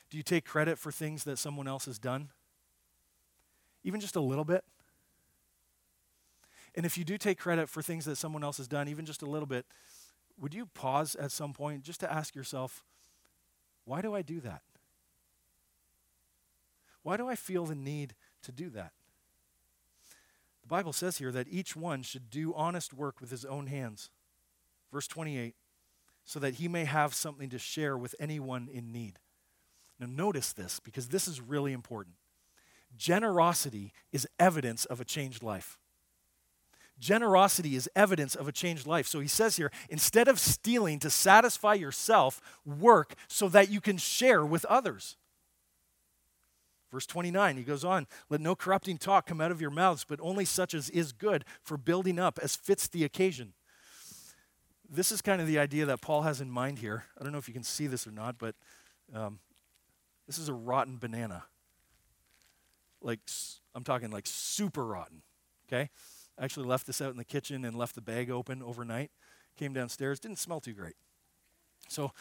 Do 0.10 0.18
you 0.18 0.24
take 0.24 0.46
credit 0.46 0.78
for 0.78 0.92
things 0.92 1.24
that 1.24 1.38
someone 1.38 1.68
else 1.68 1.86
has 1.86 1.98
done? 1.98 2.30
Even 3.84 4.00
just 4.00 4.16
a 4.16 4.22
little 4.22 4.46
bit? 4.46 4.64
And 6.76 6.86
if 6.86 6.98
you 6.98 7.04
do 7.04 7.18
take 7.18 7.38
credit 7.38 7.70
for 7.70 7.82
things 7.82 8.06
that 8.06 8.16
someone 8.16 8.44
else 8.44 8.58
has 8.58 8.68
done, 8.68 8.88
even 8.88 9.06
just 9.06 9.22
a 9.22 9.26
little 9.26 9.46
bit, 9.46 9.66
would 10.40 10.54
you 10.54 10.66
pause 10.68 11.16
at 11.16 11.32
some 11.32 11.54
point 11.54 11.84
just 11.84 12.00
to 12.00 12.12
ask 12.12 12.36
yourself, 12.36 12.84
why 13.86 14.02
do 14.02 14.16
I 14.16 14.22
do 14.22 14.40
that? 14.42 14.62
Why 17.04 17.18
do 17.18 17.28
I 17.28 17.36
feel 17.36 17.66
the 17.66 17.76
need 17.76 18.16
to 18.44 18.52
do 18.52 18.70
that? 18.70 18.92
The 20.62 20.68
Bible 20.68 20.94
says 20.94 21.18
here 21.18 21.32
that 21.32 21.48
each 21.50 21.76
one 21.76 22.04
should 22.04 22.30
do 22.30 22.54
honest 22.54 22.94
work 22.94 23.20
with 23.20 23.32
his 23.32 23.44
own 23.44 23.68
hands. 23.68 24.10
Verse 24.92 25.08
28 25.08 25.56
so 26.24 26.40
that 26.40 26.56
he 26.56 26.68
may 26.68 26.86
have 26.86 27.14
something 27.14 27.50
to 27.50 27.60
share 27.60 27.98
with 27.98 28.16
anyone 28.20 28.70
in 28.72 28.92
need. 28.92 29.20
Now, 30.00 30.08
notice 30.10 30.54
this 30.54 30.80
because 30.80 31.10
this 31.10 31.28
is 31.28 31.42
really 31.42 31.74
important. 31.74 32.16
Generosity 32.98 33.94
is 34.12 34.28
evidence 34.40 34.86
of 34.86 35.00
a 35.00 35.06
changed 35.06 35.44
life. 35.44 35.78
Generosity 37.00 37.76
is 37.76 37.90
evidence 37.96 38.36
of 38.36 38.48
a 38.48 38.52
changed 38.52 38.86
life. 38.86 39.08
So 39.08 39.20
he 39.20 39.28
says 39.28 39.56
here 39.56 39.72
instead 39.90 40.28
of 40.28 40.40
stealing 40.40 41.00
to 41.00 41.10
satisfy 41.10 41.74
yourself, 41.74 42.42
work 42.66 43.16
so 43.28 43.50
that 43.50 43.70
you 43.70 43.82
can 43.82 43.98
share 43.98 44.46
with 44.46 44.66
others. 44.66 45.18
Verse 46.92 47.06
29, 47.06 47.58
he 47.58 47.64
goes 47.64 47.86
on, 47.86 48.06
Let 48.30 48.42
no 48.42 48.54
corrupting 48.54 48.98
talk 48.98 49.26
come 49.26 49.40
out 49.40 49.52
of 49.52 49.62
your 49.62 49.70
mouths, 49.70 50.06
but 50.08 50.20
only 50.22 50.46
such 50.46 50.74
as 50.74 50.90
is 50.90 51.14
good 51.14 51.46
for 51.64 51.78
building 51.78 52.20
up 52.20 52.38
as 52.44 52.56
fits 52.56 52.88
the 52.88 53.06
occasion 53.06 53.54
this 54.92 55.12
is 55.12 55.22
kind 55.22 55.40
of 55.40 55.48
the 55.48 55.58
idea 55.58 55.86
that 55.86 56.02
Paul 56.02 56.24
has 56.24 56.42
in 56.42 56.52
mind 56.52 56.80
here. 56.80 57.06
I 57.18 57.24
don't 57.24 57.32
know 57.32 57.38
if 57.38 57.48
you 57.48 57.54
can 57.54 57.64
see 57.64 57.88
this 57.88 58.06
or 58.06 58.12
not, 58.12 58.38
but 58.38 58.56
um, 59.16 59.40
this 60.28 60.38
is 60.38 60.50
a 60.50 60.54
rotten 60.54 60.98
banana. 60.98 61.46
Like, 63.02 63.20
I'm 63.74 63.86
talking 63.86 64.12
like 64.12 64.28
super 64.28 64.86
rotten, 64.86 65.22
okay? 65.68 65.90
I 66.38 66.44
actually 66.44 66.68
left 66.68 66.88
this 66.88 67.02
out 67.02 67.12
in 67.12 67.18
the 67.18 67.26
kitchen 67.26 67.64
and 67.64 67.76
left 67.76 67.96
the 67.96 68.02
bag 68.02 68.30
open 68.30 68.62
overnight. 68.62 69.12
Came 69.58 69.74
downstairs, 69.74 70.20
didn't 70.20 70.40
smell 70.40 70.60
too 70.60 70.74
great. 70.74 70.96
So, 71.88 72.12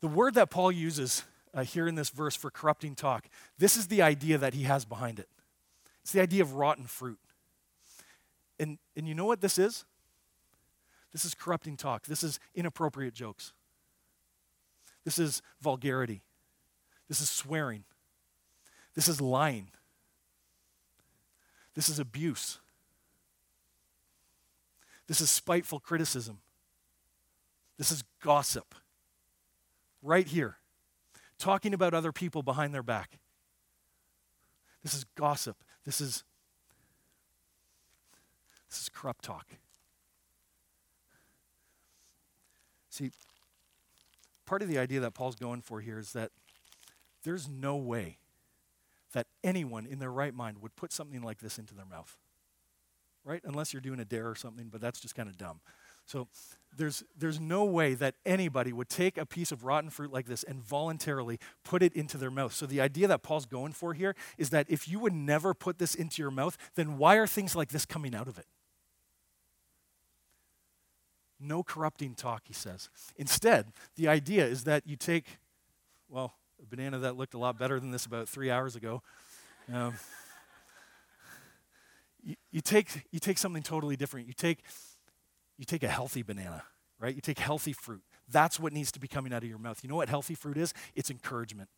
the 0.00 0.08
word 0.08 0.34
that 0.34 0.50
Paul 0.50 0.72
uses 0.72 1.24
uh, 1.54 1.62
here 1.62 1.86
in 1.86 1.94
this 1.94 2.10
verse 2.10 2.34
for 2.34 2.50
corrupting 2.50 2.94
talk, 2.94 3.26
this 3.58 3.76
is 3.76 3.88
the 3.88 4.02
idea 4.02 4.38
that 4.38 4.54
he 4.54 4.62
has 4.64 4.84
behind 4.84 5.18
it. 5.18 5.28
It's 6.02 6.12
the 6.12 6.20
idea 6.20 6.42
of 6.42 6.54
rotten 6.54 6.86
fruit. 6.86 7.18
And, 8.58 8.78
and 8.96 9.06
you 9.06 9.14
know 9.14 9.24
what 9.24 9.40
this 9.40 9.58
is? 9.58 9.84
This 11.12 11.24
is 11.24 11.34
corrupting 11.34 11.76
talk. 11.76 12.06
This 12.06 12.22
is 12.22 12.40
inappropriate 12.54 13.14
jokes. 13.14 13.52
This 15.04 15.18
is 15.18 15.42
vulgarity. 15.60 16.22
This 17.08 17.20
is 17.20 17.28
swearing. 17.28 17.84
This 18.94 19.08
is 19.08 19.20
lying. 19.20 19.68
This 21.74 21.88
is 21.88 21.98
abuse. 21.98 22.58
This 25.06 25.20
is 25.20 25.30
spiteful 25.30 25.80
criticism. 25.80 26.38
This 27.78 27.90
is 27.90 28.04
gossip. 28.22 28.74
Right 30.02 30.26
here. 30.26 30.56
Talking 31.38 31.74
about 31.74 31.94
other 31.94 32.12
people 32.12 32.42
behind 32.42 32.72
their 32.72 32.82
back. 32.82 33.18
This 34.82 34.94
is 34.94 35.04
gossip. 35.16 35.56
This 35.84 36.00
is 36.00 36.24
this 38.68 38.80
is 38.80 38.88
corrupt 38.88 39.24
talk. 39.24 39.46
See, 42.92 43.10
part 44.44 44.60
of 44.60 44.68
the 44.68 44.78
idea 44.78 45.00
that 45.00 45.14
Paul's 45.14 45.34
going 45.34 45.62
for 45.62 45.80
here 45.80 45.98
is 45.98 46.12
that 46.12 46.30
there's 47.24 47.48
no 47.48 47.74
way 47.74 48.18
that 49.14 49.26
anyone 49.42 49.86
in 49.86 49.98
their 49.98 50.12
right 50.12 50.34
mind 50.34 50.58
would 50.60 50.76
put 50.76 50.92
something 50.92 51.22
like 51.22 51.38
this 51.38 51.58
into 51.58 51.74
their 51.74 51.86
mouth. 51.86 52.18
Right? 53.24 53.40
Unless 53.44 53.72
you're 53.72 53.80
doing 53.80 53.98
a 53.98 54.04
dare 54.04 54.28
or 54.28 54.34
something, 54.34 54.68
but 54.70 54.82
that's 54.82 55.00
just 55.00 55.14
kind 55.14 55.28
of 55.28 55.38
dumb. 55.38 55.60
So 56.04 56.28
there's, 56.76 57.02
there's 57.16 57.40
no 57.40 57.64
way 57.64 57.94
that 57.94 58.16
anybody 58.26 58.74
would 58.74 58.90
take 58.90 59.16
a 59.16 59.24
piece 59.24 59.52
of 59.52 59.64
rotten 59.64 59.88
fruit 59.88 60.12
like 60.12 60.26
this 60.26 60.42
and 60.42 60.62
voluntarily 60.62 61.38
put 61.64 61.82
it 61.82 61.94
into 61.94 62.18
their 62.18 62.30
mouth. 62.30 62.52
So 62.52 62.66
the 62.66 62.80
idea 62.80 63.06
that 63.08 63.22
Paul's 63.22 63.46
going 63.46 63.72
for 63.72 63.94
here 63.94 64.14
is 64.36 64.50
that 64.50 64.66
if 64.68 64.86
you 64.86 64.98
would 64.98 65.14
never 65.14 65.54
put 65.54 65.78
this 65.78 65.94
into 65.94 66.20
your 66.20 66.30
mouth, 66.30 66.58
then 66.74 66.98
why 66.98 67.16
are 67.16 67.26
things 67.26 67.56
like 67.56 67.68
this 67.70 67.86
coming 67.86 68.14
out 68.14 68.28
of 68.28 68.36
it? 68.36 68.46
No 71.42 71.62
corrupting 71.62 72.14
talk, 72.14 72.42
he 72.46 72.52
says. 72.52 72.88
Instead, 73.16 73.72
the 73.96 74.06
idea 74.06 74.46
is 74.46 74.64
that 74.64 74.86
you 74.86 74.96
take, 74.96 75.24
well, 76.08 76.34
a 76.62 76.66
banana 76.66 76.98
that 77.00 77.16
looked 77.16 77.34
a 77.34 77.38
lot 77.38 77.58
better 77.58 77.80
than 77.80 77.90
this 77.90 78.06
about 78.06 78.28
three 78.28 78.50
hours 78.50 78.76
ago. 78.76 79.02
Um, 79.72 79.94
you, 82.22 82.36
you, 82.52 82.60
take, 82.60 83.06
you 83.10 83.18
take 83.18 83.38
something 83.38 83.62
totally 83.62 83.96
different. 83.96 84.28
You 84.28 84.34
take, 84.34 84.58
you 85.58 85.64
take 85.64 85.82
a 85.82 85.88
healthy 85.88 86.22
banana, 86.22 86.62
right? 87.00 87.14
You 87.14 87.20
take 87.20 87.38
healthy 87.38 87.72
fruit. 87.72 88.02
That's 88.30 88.60
what 88.60 88.72
needs 88.72 88.92
to 88.92 89.00
be 89.00 89.08
coming 89.08 89.32
out 89.32 89.42
of 89.42 89.48
your 89.48 89.58
mouth. 89.58 89.80
You 89.82 89.88
know 89.88 89.96
what 89.96 90.08
healthy 90.08 90.34
fruit 90.34 90.56
is? 90.56 90.72
It's 90.94 91.10
encouragement. 91.10 91.68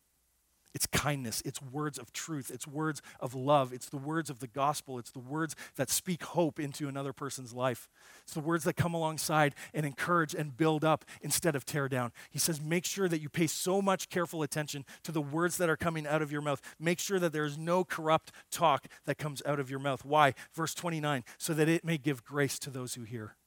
It's 0.75 0.87
kindness. 0.87 1.41
It's 1.45 1.61
words 1.61 1.97
of 1.97 2.11
truth. 2.11 2.51
It's 2.53 2.67
words 2.67 3.01
of 3.21 3.33
love. 3.33 3.71
It's 3.71 3.87
the 3.87 3.97
words 3.97 4.29
of 4.29 4.39
the 4.39 4.47
gospel. 4.47 4.99
It's 4.99 5.09
the 5.09 5.19
words 5.19 5.55
that 5.77 5.89
speak 5.89 6.23
hope 6.23 6.59
into 6.59 6.89
another 6.89 7.13
person's 7.13 7.53
life. 7.53 7.87
It's 8.23 8.33
the 8.33 8.41
words 8.41 8.65
that 8.65 8.75
come 8.75 8.93
alongside 8.93 9.55
and 9.73 9.85
encourage 9.85 10.35
and 10.35 10.55
build 10.55 10.83
up 10.83 11.05
instead 11.21 11.55
of 11.55 11.65
tear 11.65 11.87
down. 11.87 12.11
He 12.29 12.39
says, 12.39 12.59
make 12.59 12.83
sure 12.83 13.07
that 13.07 13.21
you 13.21 13.29
pay 13.29 13.47
so 13.47 13.81
much 13.81 14.09
careful 14.09 14.43
attention 14.43 14.83
to 15.03 15.13
the 15.13 15.21
words 15.21 15.55
that 15.57 15.69
are 15.69 15.77
coming 15.77 16.05
out 16.05 16.21
of 16.21 16.29
your 16.29 16.41
mouth. 16.41 16.61
Make 16.77 16.99
sure 16.99 17.19
that 17.19 17.31
there 17.31 17.45
is 17.45 17.57
no 17.57 17.85
corrupt 17.85 18.33
talk 18.51 18.87
that 19.05 19.17
comes 19.17 19.41
out 19.45 19.61
of 19.61 19.69
your 19.69 19.79
mouth. 19.79 20.03
Why? 20.03 20.33
Verse 20.53 20.73
29 20.73 21.23
so 21.37 21.53
that 21.53 21.69
it 21.69 21.85
may 21.85 21.97
give 21.97 22.25
grace 22.25 22.59
to 22.59 22.69
those 22.69 22.95
who 22.95 23.03
hear. 23.03 23.37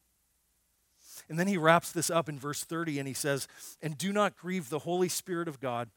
And 1.29 1.39
then 1.39 1.47
he 1.47 1.59
wraps 1.59 1.93
this 1.93 2.09
up 2.09 2.31
in 2.31 2.39
verse 2.39 2.64
30 2.64 2.99
and 2.99 3.07
he 3.07 3.12
says, 3.12 3.49
And 3.83 3.99
do 3.99 4.14
not 4.14 4.35
grieve 4.35 4.70
the 4.70 4.79
Holy 4.81 5.11
Spirit 5.11 5.47
of 5.47 5.61
God 5.61 5.91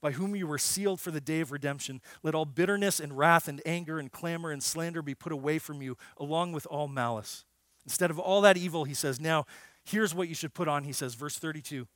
by 0.00 0.12
whom 0.12 0.36
you 0.36 0.46
were 0.46 0.58
sealed 0.58 1.00
for 1.00 1.10
the 1.10 1.20
day 1.20 1.40
of 1.40 1.52
redemption. 1.52 2.00
Let 2.22 2.34
all 2.34 2.44
bitterness 2.44 3.00
and 3.00 3.16
wrath 3.16 3.48
and 3.48 3.62
anger 3.64 3.98
and 3.98 4.10
clamor 4.10 4.50
and 4.50 4.62
slander 4.62 5.02
be 5.02 5.14
put 5.14 5.32
away 5.32 5.58
from 5.58 5.82
you, 5.82 5.96
along 6.16 6.52
with 6.52 6.66
all 6.66 6.88
malice. 6.88 7.44
Instead 7.84 8.10
of 8.10 8.18
all 8.18 8.40
that 8.42 8.56
evil, 8.56 8.84
he 8.84 8.94
says, 8.94 9.20
now 9.20 9.46
here's 9.84 10.14
what 10.14 10.28
you 10.28 10.34
should 10.34 10.54
put 10.54 10.68
on, 10.68 10.84
he 10.84 10.92
says, 10.92 11.14
verse 11.14 11.38
32 11.38 11.86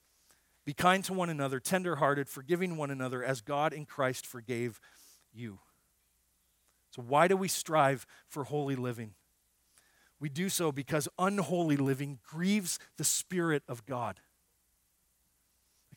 Be 0.65 0.73
kind 0.73 1.05
to 1.05 1.13
one 1.13 1.31
another, 1.31 1.61
tenderhearted, 1.61 2.29
forgiving 2.29 2.77
one 2.77 2.91
another, 2.91 3.23
as 3.23 3.41
God 3.41 3.73
in 3.73 3.85
Christ 3.85 4.27
forgave 4.27 4.81
you. 5.33 5.59
So, 6.93 7.03
why 7.03 7.29
do 7.29 7.37
we 7.37 7.49
strive 7.49 8.07
for 8.29 8.45
holy 8.45 8.77
living? 8.77 9.15
We 10.19 10.29
do 10.29 10.49
so 10.49 10.71
because 10.71 11.09
unholy 11.19 11.77
living 11.77 12.19
grieves 12.23 12.79
the 12.99 13.05
Spirit 13.05 13.63
of 13.69 13.87
God. 13.87 14.21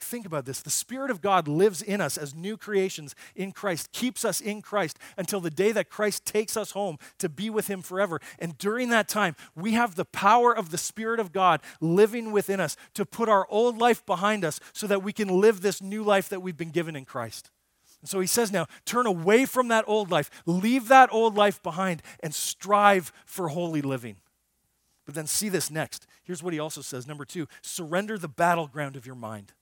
Think 0.03 0.25
about 0.25 0.45
this. 0.45 0.61
The 0.61 0.69
Spirit 0.69 1.09
of 1.09 1.21
God 1.21 1.47
lives 1.47 1.81
in 1.81 2.01
us 2.01 2.17
as 2.17 2.35
new 2.35 2.57
creations 2.57 3.15
in 3.35 3.51
Christ, 3.51 3.91
keeps 3.91 4.23
us 4.25 4.41
in 4.41 4.61
Christ 4.61 4.99
until 5.17 5.39
the 5.39 5.49
day 5.49 5.71
that 5.71 5.89
Christ 5.89 6.25
takes 6.25 6.55
us 6.57 6.71
home 6.71 6.97
to 7.19 7.29
be 7.29 7.49
with 7.49 7.67
Him 7.67 7.81
forever. 7.81 8.19
And 8.37 8.57
during 8.57 8.89
that 8.89 9.07
time, 9.07 9.35
we 9.55 9.71
have 9.73 9.95
the 9.95 10.05
power 10.05 10.55
of 10.55 10.69
the 10.69 10.77
Spirit 10.77 11.19
of 11.19 11.31
God 11.31 11.61
living 11.81 12.31
within 12.31 12.59
us 12.59 12.75
to 12.93 13.05
put 13.05 13.29
our 13.29 13.47
old 13.49 13.77
life 13.77 14.05
behind 14.05 14.45
us 14.45 14.59
so 14.73 14.87
that 14.87 15.03
we 15.03 15.13
can 15.13 15.29
live 15.29 15.61
this 15.61 15.81
new 15.81 16.03
life 16.03 16.29
that 16.29 16.41
we've 16.41 16.57
been 16.57 16.71
given 16.71 16.95
in 16.95 17.05
Christ. 17.05 17.49
And 18.01 18.09
so 18.09 18.19
he 18.19 18.27
says 18.27 18.51
now, 18.51 18.67
turn 18.85 19.05
away 19.05 19.45
from 19.45 19.69
that 19.69 19.85
old 19.87 20.11
life, 20.11 20.29
leave 20.45 20.89
that 20.89 21.11
old 21.13 21.35
life 21.35 21.63
behind, 21.63 22.01
and 22.19 22.35
strive 22.35 23.13
for 23.25 23.47
holy 23.47 23.81
living. 23.81 24.17
But 25.05 25.15
then 25.15 25.27
see 25.27 25.49
this 25.49 25.71
next. 25.71 26.05
Here's 26.23 26.43
what 26.43 26.53
he 26.53 26.59
also 26.59 26.81
says. 26.81 27.07
Number 27.07 27.25
two, 27.25 27.47
surrender 27.61 28.17
the 28.17 28.27
battleground 28.27 28.95
of 28.95 29.05
your 29.05 29.15
mind. 29.15 29.53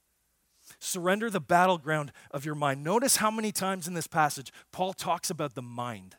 Surrender 0.84 1.30
the 1.30 1.38
battleground 1.38 2.10
of 2.32 2.44
your 2.44 2.56
mind. 2.56 2.82
Notice 2.82 3.18
how 3.18 3.30
many 3.30 3.52
times 3.52 3.86
in 3.86 3.94
this 3.94 4.08
passage 4.08 4.52
Paul 4.72 4.92
talks 4.92 5.30
about 5.30 5.54
the 5.54 5.62
mind. 5.62 6.16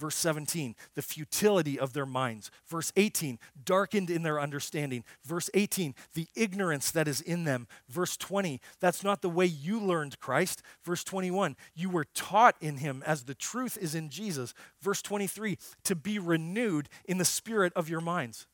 Verse 0.00 0.16
17, 0.16 0.74
the 0.96 1.00
futility 1.00 1.78
of 1.78 1.92
their 1.92 2.04
minds. 2.04 2.50
Verse 2.66 2.92
18, 2.96 3.38
darkened 3.64 4.10
in 4.10 4.24
their 4.24 4.40
understanding. 4.40 5.04
Verse 5.24 5.48
18, 5.54 5.94
the 6.14 6.26
ignorance 6.34 6.90
that 6.90 7.06
is 7.06 7.20
in 7.20 7.44
them. 7.44 7.68
Verse 7.88 8.16
20, 8.16 8.60
that's 8.80 9.04
not 9.04 9.22
the 9.22 9.30
way 9.30 9.46
you 9.46 9.78
learned 9.78 10.18
Christ. 10.18 10.60
Verse 10.82 11.04
21, 11.04 11.54
you 11.72 11.88
were 11.88 12.06
taught 12.16 12.56
in 12.60 12.78
him 12.78 13.04
as 13.06 13.22
the 13.22 13.34
truth 13.34 13.78
is 13.80 13.94
in 13.94 14.08
Jesus. 14.08 14.54
Verse 14.80 15.02
23, 15.02 15.56
to 15.84 15.94
be 15.94 16.18
renewed 16.18 16.88
in 17.04 17.18
the 17.18 17.24
spirit 17.24 17.72
of 17.76 17.88
your 17.88 18.00
minds. 18.00 18.48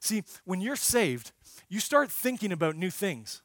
See, 0.00 0.22
when 0.46 0.62
you're 0.62 0.74
saved, 0.74 1.32
you 1.68 1.80
start 1.80 2.10
thinking 2.10 2.50
about 2.50 2.76
new 2.76 2.90
things. 2.90 3.42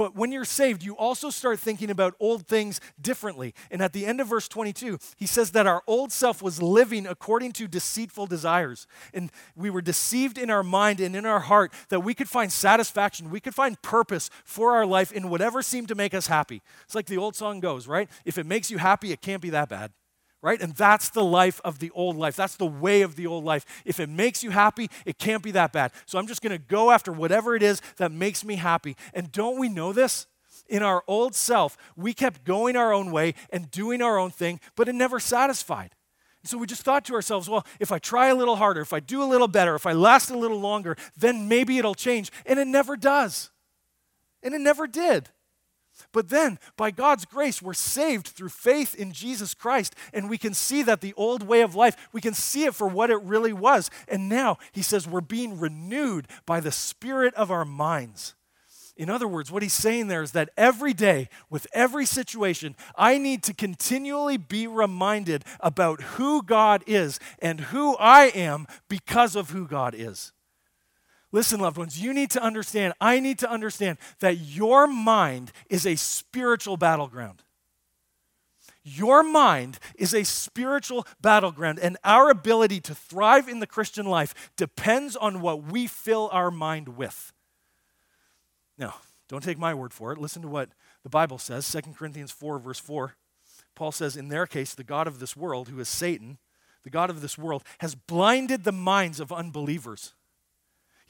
But 0.00 0.16
when 0.16 0.32
you're 0.32 0.46
saved, 0.46 0.82
you 0.82 0.96
also 0.96 1.28
start 1.28 1.60
thinking 1.60 1.90
about 1.90 2.14
old 2.18 2.46
things 2.46 2.80
differently. 2.98 3.52
And 3.70 3.82
at 3.82 3.92
the 3.92 4.06
end 4.06 4.18
of 4.18 4.28
verse 4.28 4.48
22, 4.48 4.98
he 5.18 5.26
says 5.26 5.50
that 5.50 5.66
our 5.66 5.82
old 5.86 6.10
self 6.10 6.40
was 6.40 6.62
living 6.62 7.06
according 7.06 7.52
to 7.52 7.68
deceitful 7.68 8.26
desires. 8.26 8.86
And 9.12 9.30
we 9.54 9.68
were 9.68 9.82
deceived 9.82 10.38
in 10.38 10.48
our 10.48 10.62
mind 10.62 11.00
and 11.00 11.14
in 11.14 11.26
our 11.26 11.40
heart 11.40 11.74
that 11.90 12.00
we 12.00 12.14
could 12.14 12.30
find 12.30 12.50
satisfaction, 12.50 13.28
we 13.28 13.40
could 13.40 13.54
find 13.54 13.82
purpose 13.82 14.30
for 14.42 14.72
our 14.72 14.86
life 14.86 15.12
in 15.12 15.28
whatever 15.28 15.60
seemed 15.60 15.88
to 15.88 15.94
make 15.94 16.14
us 16.14 16.28
happy. 16.28 16.62
It's 16.86 16.94
like 16.94 17.04
the 17.04 17.18
old 17.18 17.36
song 17.36 17.60
goes, 17.60 17.86
right? 17.86 18.08
If 18.24 18.38
it 18.38 18.46
makes 18.46 18.70
you 18.70 18.78
happy, 18.78 19.12
it 19.12 19.20
can't 19.20 19.42
be 19.42 19.50
that 19.50 19.68
bad 19.68 19.92
right? 20.42 20.60
And 20.60 20.74
that's 20.74 21.10
the 21.10 21.24
life 21.24 21.60
of 21.64 21.78
the 21.78 21.90
old 21.90 22.16
life. 22.16 22.36
That's 22.36 22.56
the 22.56 22.66
way 22.66 23.02
of 23.02 23.16
the 23.16 23.26
old 23.26 23.44
life. 23.44 23.66
If 23.84 24.00
it 24.00 24.08
makes 24.08 24.42
you 24.42 24.50
happy, 24.50 24.90
it 25.04 25.18
can't 25.18 25.42
be 25.42 25.50
that 25.52 25.72
bad. 25.72 25.92
So 26.06 26.18
I'm 26.18 26.26
just 26.26 26.42
going 26.42 26.52
to 26.52 26.58
go 26.58 26.90
after 26.90 27.12
whatever 27.12 27.54
it 27.54 27.62
is 27.62 27.82
that 27.96 28.12
makes 28.12 28.44
me 28.44 28.56
happy. 28.56 28.96
And 29.12 29.30
don't 29.30 29.58
we 29.58 29.68
know 29.68 29.92
this? 29.92 30.26
In 30.68 30.82
our 30.82 31.02
old 31.08 31.34
self, 31.34 31.76
we 31.96 32.14
kept 32.14 32.44
going 32.44 32.76
our 32.76 32.92
own 32.92 33.10
way 33.10 33.34
and 33.50 33.70
doing 33.70 34.00
our 34.00 34.18
own 34.18 34.30
thing, 34.30 34.60
but 34.76 34.88
it 34.88 34.94
never 34.94 35.18
satisfied. 35.18 35.96
so 36.44 36.56
we 36.56 36.66
just 36.66 36.82
thought 36.82 37.04
to 37.06 37.14
ourselves, 37.14 37.48
well, 37.48 37.66
if 37.80 37.90
I 37.90 37.98
try 37.98 38.28
a 38.28 38.34
little 38.36 38.56
harder, 38.56 38.80
if 38.80 38.92
I 38.92 39.00
do 39.00 39.22
a 39.22 39.26
little 39.26 39.48
better, 39.48 39.74
if 39.74 39.84
I 39.84 39.92
last 39.92 40.30
a 40.30 40.38
little 40.38 40.60
longer, 40.60 40.96
then 41.16 41.48
maybe 41.48 41.78
it'll 41.78 41.96
change. 41.96 42.30
And 42.46 42.58
it 42.60 42.68
never 42.68 42.96
does. 42.96 43.50
And 44.44 44.54
it 44.54 44.60
never 44.60 44.86
did. 44.86 45.28
But 46.12 46.28
then, 46.28 46.58
by 46.76 46.90
God's 46.90 47.24
grace, 47.24 47.60
we're 47.62 47.74
saved 47.74 48.28
through 48.28 48.48
faith 48.48 48.94
in 48.94 49.12
Jesus 49.12 49.54
Christ, 49.54 49.94
and 50.12 50.28
we 50.28 50.38
can 50.38 50.54
see 50.54 50.82
that 50.82 51.00
the 51.00 51.14
old 51.16 51.42
way 51.42 51.60
of 51.62 51.74
life, 51.74 51.96
we 52.12 52.20
can 52.20 52.34
see 52.34 52.64
it 52.64 52.74
for 52.74 52.86
what 52.86 53.10
it 53.10 53.22
really 53.22 53.52
was. 53.52 53.90
And 54.08 54.28
now, 54.28 54.58
he 54.72 54.82
says, 54.82 55.08
we're 55.08 55.20
being 55.20 55.58
renewed 55.58 56.26
by 56.46 56.60
the 56.60 56.72
spirit 56.72 57.34
of 57.34 57.50
our 57.50 57.64
minds. 57.64 58.34
In 58.96 59.08
other 59.08 59.26
words, 59.26 59.50
what 59.50 59.62
he's 59.62 59.72
saying 59.72 60.08
there 60.08 60.22
is 60.22 60.32
that 60.32 60.50
every 60.58 60.92
day, 60.92 61.30
with 61.48 61.66
every 61.72 62.04
situation, 62.04 62.76
I 62.96 63.16
need 63.16 63.42
to 63.44 63.54
continually 63.54 64.36
be 64.36 64.66
reminded 64.66 65.44
about 65.60 66.02
who 66.02 66.42
God 66.42 66.84
is 66.86 67.18
and 67.38 67.60
who 67.60 67.96
I 67.96 68.26
am 68.26 68.66
because 68.88 69.36
of 69.36 69.50
who 69.50 69.66
God 69.66 69.94
is. 69.96 70.32
Listen, 71.32 71.60
loved 71.60 71.78
ones, 71.78 72.00
you 72.00 72.12
need 72.12 72.30
to 72.32 72.42
understand, 72.42 72.94
I 73.00 73.20
need 73.20 73.38
to 73.40 73.50
understand 73.50 73.98
that 74.18 74.38
your 74.38 74.86
mind 74.86 75.52
is 75.68 75.86
a 75.86 75.96
spiritual 75.96 76.76
battleground. 76.76 77.42
Your 78.82 79.22
mind 79.22 79.78
is 79.94 80.14
a 80.14 80.24
spiritual 80.24 81.06
battleground, 81.20 81.78
and 81.78 81.98
our 82.02 82.30
ability 82.30 82.80
to 82.80 82.94
thrive 82.94 83.48
in 83.48 83.60
the 83.60 83.66
Christian 83.66 84.06
life 84.06 84.52
depends 84.56 85.16
on 85.16 85.40
what 85.40 85.64
we 85.64 85.86
fill 85.86 86.30
our 86.32 86.50
mind 86.50 86.96
with. 86.96 87.32
Now, 88.78 88.94
don't 89.28 89.44
take 89.44 89.58
my 89.58 89.74
word 89.74 89.92
for 89.92 90.12
it. 90.12 90.18
Listen 90.18 90.42
to 90.42 90.48
what 90.48 90.70
the 91.02 91.10
Bible 91.10 91.38
says 91.38 91.70
2 91.70 91.92
Corinthians 91.92 92.32
4, 92.32 92.58
verse 92.58 92.80
4. 92.80 93.14
Paul 93.74 93.92
says, 93.92 94.16
In 94.16 94.28
their 94.28 94.46
case, 94.46 94.74
the 94.74 94.82
God 94.82 95.06
of 95.06 95.20
this 95.20 95.36
world, 95.36 95.68
who 95.68 95.78
is 95.78 95.88
Satan, 95.88 96.38
the 96.82 96.90
God 96.90 97.10
of 97.10 97.20
this 97.20 97.38
world, 97.38 97.62
has 97.78 97.94
blinded 97.94 98.64
the 98.64 98.72
minds 98.72 99.20
of 99.20 99.30
unbelievers. 99.30 100.14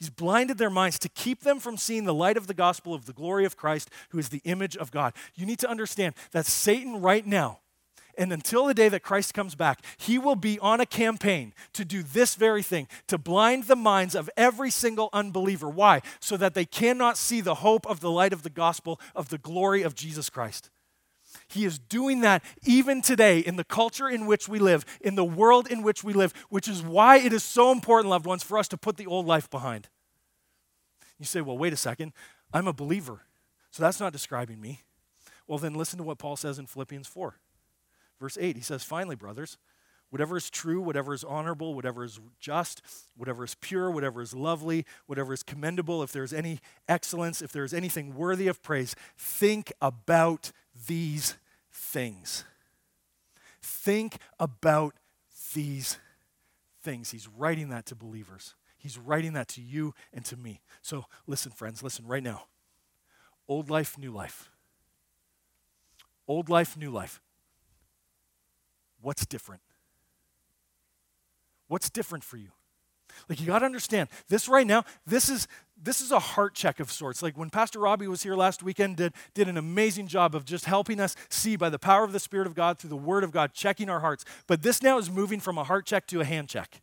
He's 0.01 0.09
blinded 0.09 0.57
their 0.57 0.71
minds 0.71 0.97
to 0.97 1.09
keep 1.09 1.41
them 1.41 1.59
from 1.59 1.77
seeing 1.77 2.05
the 2.05 2.13
light 2.13 2.35
of 2.35 2.47
the 2.47 2.55
gospel 2.55 2.95
of 2.95 3.05
the 3.05 3.13
glory 3.13 3.45
of 3.45 3.55
Christ, 3.55 3.87
who 4.09 4.17
is 4.17 4.29
the 4.29 4.41
image 4.45 4.75
of 4.75 4.89
God. 4.89 5.13
You 5.35 5.45
need 5.45 5.59
to 5.59 5.69
understand 5.69 6.15
that 6.31 6.47
Satan, 6.47 7.01
right 7.03 7.23
now, 7.23 7.59
and 8.17 8.33
until 8.33 8.65
the 8.65 8.73
day 8.73 8.89
that 8.89 9.03
Christ 9.03 9.35
comes 9.35 9.53
back, 9.53 9.85
he 9.97 10.17
will 10.17 10.35
be 10.35 10.57
on 10.57 10.81
a 10.81 10.87
campaign 10.87 11.53
to 11.73 11.85
do 11.85 12.01
this 12.01 12.33
very 12.33 12.63
thing, 12.63 12.87
to 13.09 13.19
blind 13.19 13.65
the 13.65 13.75
minds 13.75 14.15
of 14.15 14.27
every 14.35 14.71
single 14.71 15.11
unbeliever. 15.13 15.69
Why? 15.69 16.01
So 16.19 16.35
that 16.35 16.55
they 16.55 16.65
cannot 16.65 17.15
see 17.15 17.39
the 17.39 17.53
hope 17.53 17.85
of 17.85 17.99
the 17.99 18.09
light 18.09 18.33
of 18.33 18.41
the 18.41 18.49
gospel 18.49 18.99
of 19.13 19.29
the 19.29 19.37
glory 19.37 19.83
of 19.83 19.93
Jesus 19.93 20.31
Christ. 20.31 20.71
He 21.51 21.65
is 21.65 21.79
doing 21.79 22.21
that 22.21 22.43
even 22.63 23.01
today 23.01 23.39
in 23.39 23.55
the 23.55 23.63
culture 23.63 24.09
in 24.09 24.25
which 24.25 24.47
we 24.47 24.59
live, 24.59 24.85
in 25.01 25.15
the 25.15 25.23
world 25.23 25.67
in 25.67 25.83
which 25.83 26.03
we 26.03 26.13
live, 26.13 26.33
which 26.49 26.67
is 26.67 26.81
why 26.81 27.17
it 27.17 27.33
is 27.33 27.43
so 27.43 27.71
important, 27.71 28.09
loved 28.09 28.25
ones, 28.25 28.43
for 28.43 28.57
us 28.57 28.67
to 28.69 28.77
put 28.77 28.97
the 28.97 29.07
old 29.07 29.25
life 29.25 29.49
behind. 29.49 29.89
You 31.19 31.25
say, 31.25 31.41
well, 31.41 31.57
wait 31.57 31.73
a 31.73 31.77
second, 31.77 32.13
I'm 32.53 32.67
a 32.67 32.73
believer, 32.73 33.21
so 33.69 33.83
that's 33.83 33.99
not 33.99 34.13
describing 34.13 34.59
me. 34.59 34.81
Well, 35.47 35.59
then 35.59 35.73
listen 35.73 35.97
to 35.97 36.03
what 36.03 36.17
Paul 36.17 36.35
says 36.35 36.57
in 36.57 36.65
Philippians 36.65 37.07
4. 37.07 37.35
Verse 38.19 38.37
8, 38.39 38.55
he 38.55 38.61
says, 38.61 38.83
Finally, 38.83 39.15
brothers, 39.15 39.57
whatever 40.11 40.37
is 40.37 40.49
true, 40.49 40.81
whatever 40.81 41.13
is 41.13 41.23
honorable, 41.23 41.73
whatever 41.73 42.03
is 42.03 42.19
just, 42.39 42.81
whatever 43.17 43.43
is 43.43 43.55
pure, 43.55 43.89
whatever 43.89 44.21
is 44.21 44.35
lovely, 44.35 44.85
whatever 45.07 45.33
is 45.33 45.41
commendable, 45.41 46.03
if 46.03 46.11
there's 46.11 46.33
any 46.33 46.59
excellence, 46.87 47.41
if 47.41 47.51
there's 47.51 47.73
anything 47.73 48.13
worthy 48.13 48.47
of 48.47 48.61
praise, 48.61 48.95
think 49.17 49.71
about 49.81 50.51
these 50.87 51.37
things. 51.71 52.43
Think 53.61 54.17
about 54.39 54.95
these 55.53 55.97
things. 56.83 57.11
He's 57.11 57.27
writing 57.27 57.69
that 57.69 57.85
to 57.87 57.95
believers. 57.95 58.55
He's 58.77 58.97
writing 58.97 59.33
that 59.33 59.47
to 59.49 59.61
you 59.61 59.93
and 60.13 60.25
to 60.25 60.35
me. 60.35 60.61
So 60.81 61.05
listen, 61.25 61.51
friends, 61.51 61.81
listen 61.81 62.05
right 62.05 62.23
now. 62.23 62.43
Old 63.47 63.69
life, 63.69 63.97
new 63.97 64.11
life. 64.11 64.49
Old 66.27 66.49
life, 66.49 66.75
new 66.75 66.91
life. 66.91 67.21
What's 69.01 69.25
different? 69.25 69.61
What's 71.71 71.89
different 71.89 72.25
for 72.25 72.35
you? 72.35 72.49
Like 73.29 73.39
you 73.39 73.47
got 73.47 73.59
to 73.59 73.65
understand 73.65 74.09
this 74.27 74.49
right 74.49 74.67
now. 74.67 74.83
This 75.05 75.29
is 75.29 75.47
this 75.81 76.01
is 76.01 76.11
a 76.11 76.19
heart 76.19 76.53
check 76.53 76.81
of 76.81 76.91
sorts. 76.91 77.23
Like 77.23 77.37
when 77.37 77.49
Pastor 77.49 77.79
Robbie 77.79 78.09
was 78.09 78.23
here 78.23 78.35
last 78.35 78.61
weekend, 78.61 78.97
did 78.97 79.13
did 79.33 79.47
an 79.47 79.55
amazing 79.55 80.07
job 80.07 80.35
of 80.35 80.43
just 80.43 80.65
helping 80.65 80.99
us 80.99 81.15
see 81.29 81.55
by 81.55 81.69
the 81.69 81.79
power 81.79 82.03
of 82.03 82.11
the 82.11 82.19
Spirit 82.19 82.45
of 82.45 82.55
God 82.55 82.77
through 82.77 82.89
the 82.89 82.97
Word 82.97 83.23
of 83.23 83.31
God, 83.31 83.53
checking 83.53 83.89
our 83.89 84.01
hearts. 84.01 84.25
But 84.47 84.63
this 84.63 84.83
now 84.83 84.97
is 84.97 85.09
moving 85.09 85.39
from 85.39 85.57
a 85.57 85.63
heart 85.63 85.85
check 85.85 86.07
to 86.07 86.19
a 86.19 86.25
hand 86.25 86.49
check. 86.49 86.81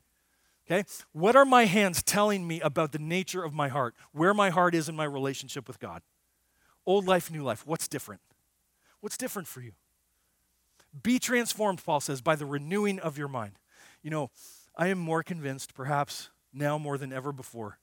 Okay, 0.67 0.85
what 1.13 1.37
are 1.37 1.45
my 1.45 1.67
hands 1.67 2.03
telling 2.03 2.49
me 2.49 2.59
about 2.63 2.93
the 2.93 2.99
nature 2.99 3.45
of 3.45 3.53
my 3.53 3.69
heart, 3.69 3.95
where 4.13 4.33
my 4.33 4.49
heart 4.49 4.75
is 4.75 4.89
in 4.89 4.97
my 4.97 5.05
relationship 5.05 5.69
with 5.69 5.79
God? 5.79 6.01
Old 6.87 7.07
life, 7.07 7.31
new 7.31 7.43
life. 7.43 7.67
What's 7.67 7.89
different? 7.89 8.23
What's 9.03 9.19
different 9.19 9.49
for 9.49 9.61
you? 9.61 9.73
Be 11.03 11.19
transformed, 11.19 11.85
Paul 11.85 12.01
says, 12.01 12.23
by 12.23 12.37
the 12.37 12.47
renewing 12.47 12.99
of 13.01 13.19
your 13.19 13.29
mind. 13.29 13.59
You 14.03 14.11
know, 14.11 14.31
I 14.79 14.87
am 14.89 14.99
more 14.99 15.25
convinced, 15.25 15.75
perhaps 15.75 16.31
now 16.53 16.79
more 16.79 16.97
than 16.97 17.13
ever 17.13 17.33
before, 17.33 17.79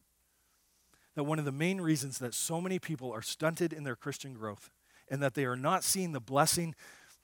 that 1.16 1.26
one 1.26 1.40
of 1.40 1.46
the 1.46 1.52
main 1.52 1.82
reasons 1.82 2.18
that 2.20 2.34
so 2.34 2.62
many 2.62 2.80
people 2.80 3.12
are 3.12 3.22
stunted 3.22 3.74
in 3.74 3.84
their 3.84 3.98
Christian 3.98 4.34
growth 4.34 4.72
and 5.10 5.22
that 5.22 5.34
they 5.34 5.46
are 5.46 5.58
not 5.58 5.84
seeing 5.84 6.14
the 6.14 6.22
blessing 6.22 6.74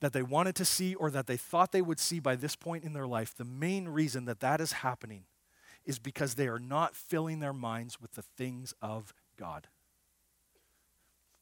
that 0.01 0.13
they 0.13 0.23
wanted 0.23 0.55
to 0.55 0.65
see 0.65 0.93
or 0.95 1.09
that 1.11 1.27
they 1.27 1.37
thought 1.37 1.71
they 1.71 1.81
would 1.81 1.99
see 1.99 2.19
by 2.19 2.35
this 2.35 2.55
point 2.55 2.83
in 2.83 2.93
their 2.93 3.07
life, 3.07 3.33
the 3.33 3.45
main 3.45 3.87
reason 3.87 4.25
that 4.25 4.41
that 4.41 4.59
is 4.59 4.73
happening 4.73 5.23
is 5.85 5.99
because 5.99 6.35
they 6.35 6.47
are 6.47 6.59
not 6.59 6.95
filling 6.95 7.39
their 7.39 7.53
minds 7.53 8.01
with 8.01 8.13
the 8.13 8.21
things 8.21 8.73
of 8.81 9.13
God. 9.37 9.67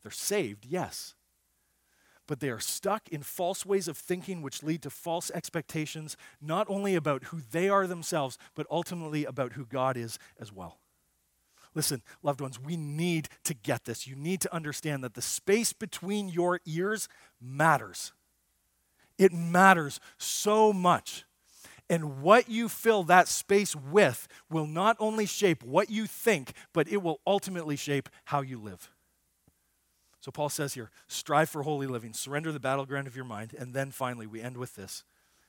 They're 0.03 0.11
saved, 0.11 0.65
yes, 0.65 1.15
but 2.29 2.41
they 2.41 2.49
are 2.49 2.59
stuck 2.59 3.09
in 3.09 3.23
false 3.23 3.65
ways 3.65 3.87
of 3.87 3.97
thinking 3.97 4.43
which 4.43 4.61
lead 4.61 4.83
to 4.83 4.89
false 4.91 5.31
expectations, 5.31 6.15
not 6.39 6.67
only 6.69 6.93
about 6.93 7.23
who 7.25 7.41
they 7.51 7.67
are 7.67 7.87
themselves, 7.87 8.37
but 8.53 8.67
ultimately 8.69 9.25
about 9.25 9.53
who 9.53 9.65
God 9.65 9.97
is 9.97 10.19
as 10.39 10.53
well. 10.53 10.77
Listen, 11.73 12.03
loved 12.21 12.39
ones, 12.39 12.59
we 12.59 12.77
need 12.77 13.29
to 13.45 13.55
get 13.55 13.85
this. 13.85 14.05
You 14.05 14.15
need 14.15 14.41
to 14.41 14.53
understand 14.53 15.03
that 15.03 15.15
the 15.15 15.23
space 15.23 15.73
between 15.73 16.29
your 16.29 16.61
ears 16.67 17.09
matters. 17.41 18.13
It 19.17 19.33
matters 19.33 19.99
so 20.19 20.71
much. 20.71 21.25
And 21.89 22.21
what 22.21 22.47
you 22.47 22.69
fill 22.69 23.01
that 23.05 23.27
space 23.27 23.75
with 23.75 24.27
will 24.51 24.67
not 24.67 24.95
only 24.99 25.25
shape 25.25 25.63
what 25.63 25.89
you 25.89 26.05
think, 26.05 26.53
but 26.73 26.87
it 26.87 27.01
will 27.01 27.21
ultimately 27.25 27.75
shape 27.75 28.07
how 28.25 28.41
you 28.41 28.59
live. 28.59 28.91
So 30.21 30.31
Paul 30.31 30.49
says 30.49 30.73
here 30.73 30.91
strive 31.07 31.49
for 31.49 31.63
holy 31.63 31.87
living, 31.87 32.13
surrender 32.13 32.51
the 32.51 32.59
battleground 32.59 33.07
of 33.07 33.15
your 33.15 33.25
mind, 33.25 33.55
and 33.57 33.73
then 33.73 33.91
finally 33.91 34.27
we 34.27 34.41
end 34.41 34.57
with 34.57 34.75
this 34.75 35.03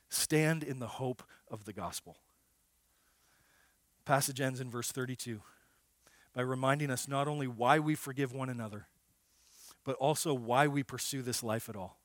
stand 0.09 0.61
in 0.63 0.79
the 0.79 0.87
hope 0.87 1.23
of 1.49 1.65
the 1.65 1.73
gospel. 1.73 2.17
Passage 4.03 4.41
ends 4.41 4.59
in 4.59 4.69
verse 4.69 4.91
32 4.91 5.41
by 6.35 6.41
reminding 6.41 6.89
us 6.89 7.07
not 7.07 7.27
only 7.27 7.47
why 7.47 7.79
we 7.79 7.95
forgive 7.95 8.33
one 8.33 8.49
another, 8.49 8.87
but 9.83 9.95
also 9.95 10.33
why 10.33 10.67
we 10.67 10.83
pursue 10.83 11.21
this 11.21 11.43
life 11.43 11.69
at 11.69 11.75
all. 11.75 11.97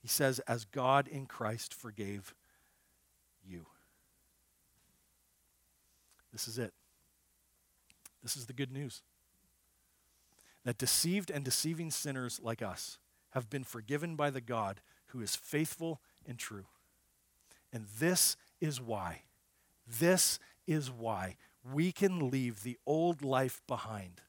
He 0.00 0.08
says, 0.08 0.38
as 0.40 0.64
God 0.64 1.08
in 1.08 1.26
Christ 1.26 1.74
forgave 1.74 2.34
you. 3.44 3.66
This 6.32 6.46
is 6.46 6.58
it. 6.58 6.72
This 8.22 8.36
is 8.36 8.46
the 8.46 8.52
good 8.52 8.72
news 8.72 9.02
that 10.66 10.78
deceived 10.78 11.30
and 11.30 11.44
deceiving 11.44 11.92
sinners 11.92 12.40
like 12.42 12.60
us 12.60 12.98
have 13.30 13.48
been 13.48 13.62
forgiven 13.62 14.16
by 14.16 14.30
the 14.30 14.40
God 14.40 14.80
who 15.06 15.20
is 15.20 15.36
faithful 15.36 16.00
and 16.26 16.40
true. 16.40 16.66
And 17.72 17.86
this 18.00 18.36
is 18.60 18.80
why, 18.80 19.22
this 19.86 20.40
is 20.66 20.90
why 20.90 21.36
we 21.72 21.92
can 21.92 22.30
leave 22.30 22.64
the 22.64 22.78
old 22.84 23.22
life 23.22 23.62
behind 23.68 24.22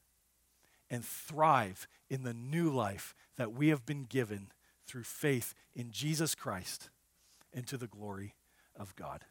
and 0.91 1.03
thrive 1.03 1.87
in 2.07 2.21
the 2.21 2.35
new 2.35 2.69
life 2.69 3.15
that 3.37 3.53
we 3.53 3.69
have 3.69 3.83
been 3.83 4.03
given 4.03 4.49
through 4.85 5.03
faith 5.03 5.55
in 5.73 5.89
Jesus 5.89 6.35
Christ 6.35 6.91
and 7.51 7.65
to 7.65 7.77
the 7.77 7.87
glory 7.87 8.35
of 8.75 8.95
God. 8.95 9.25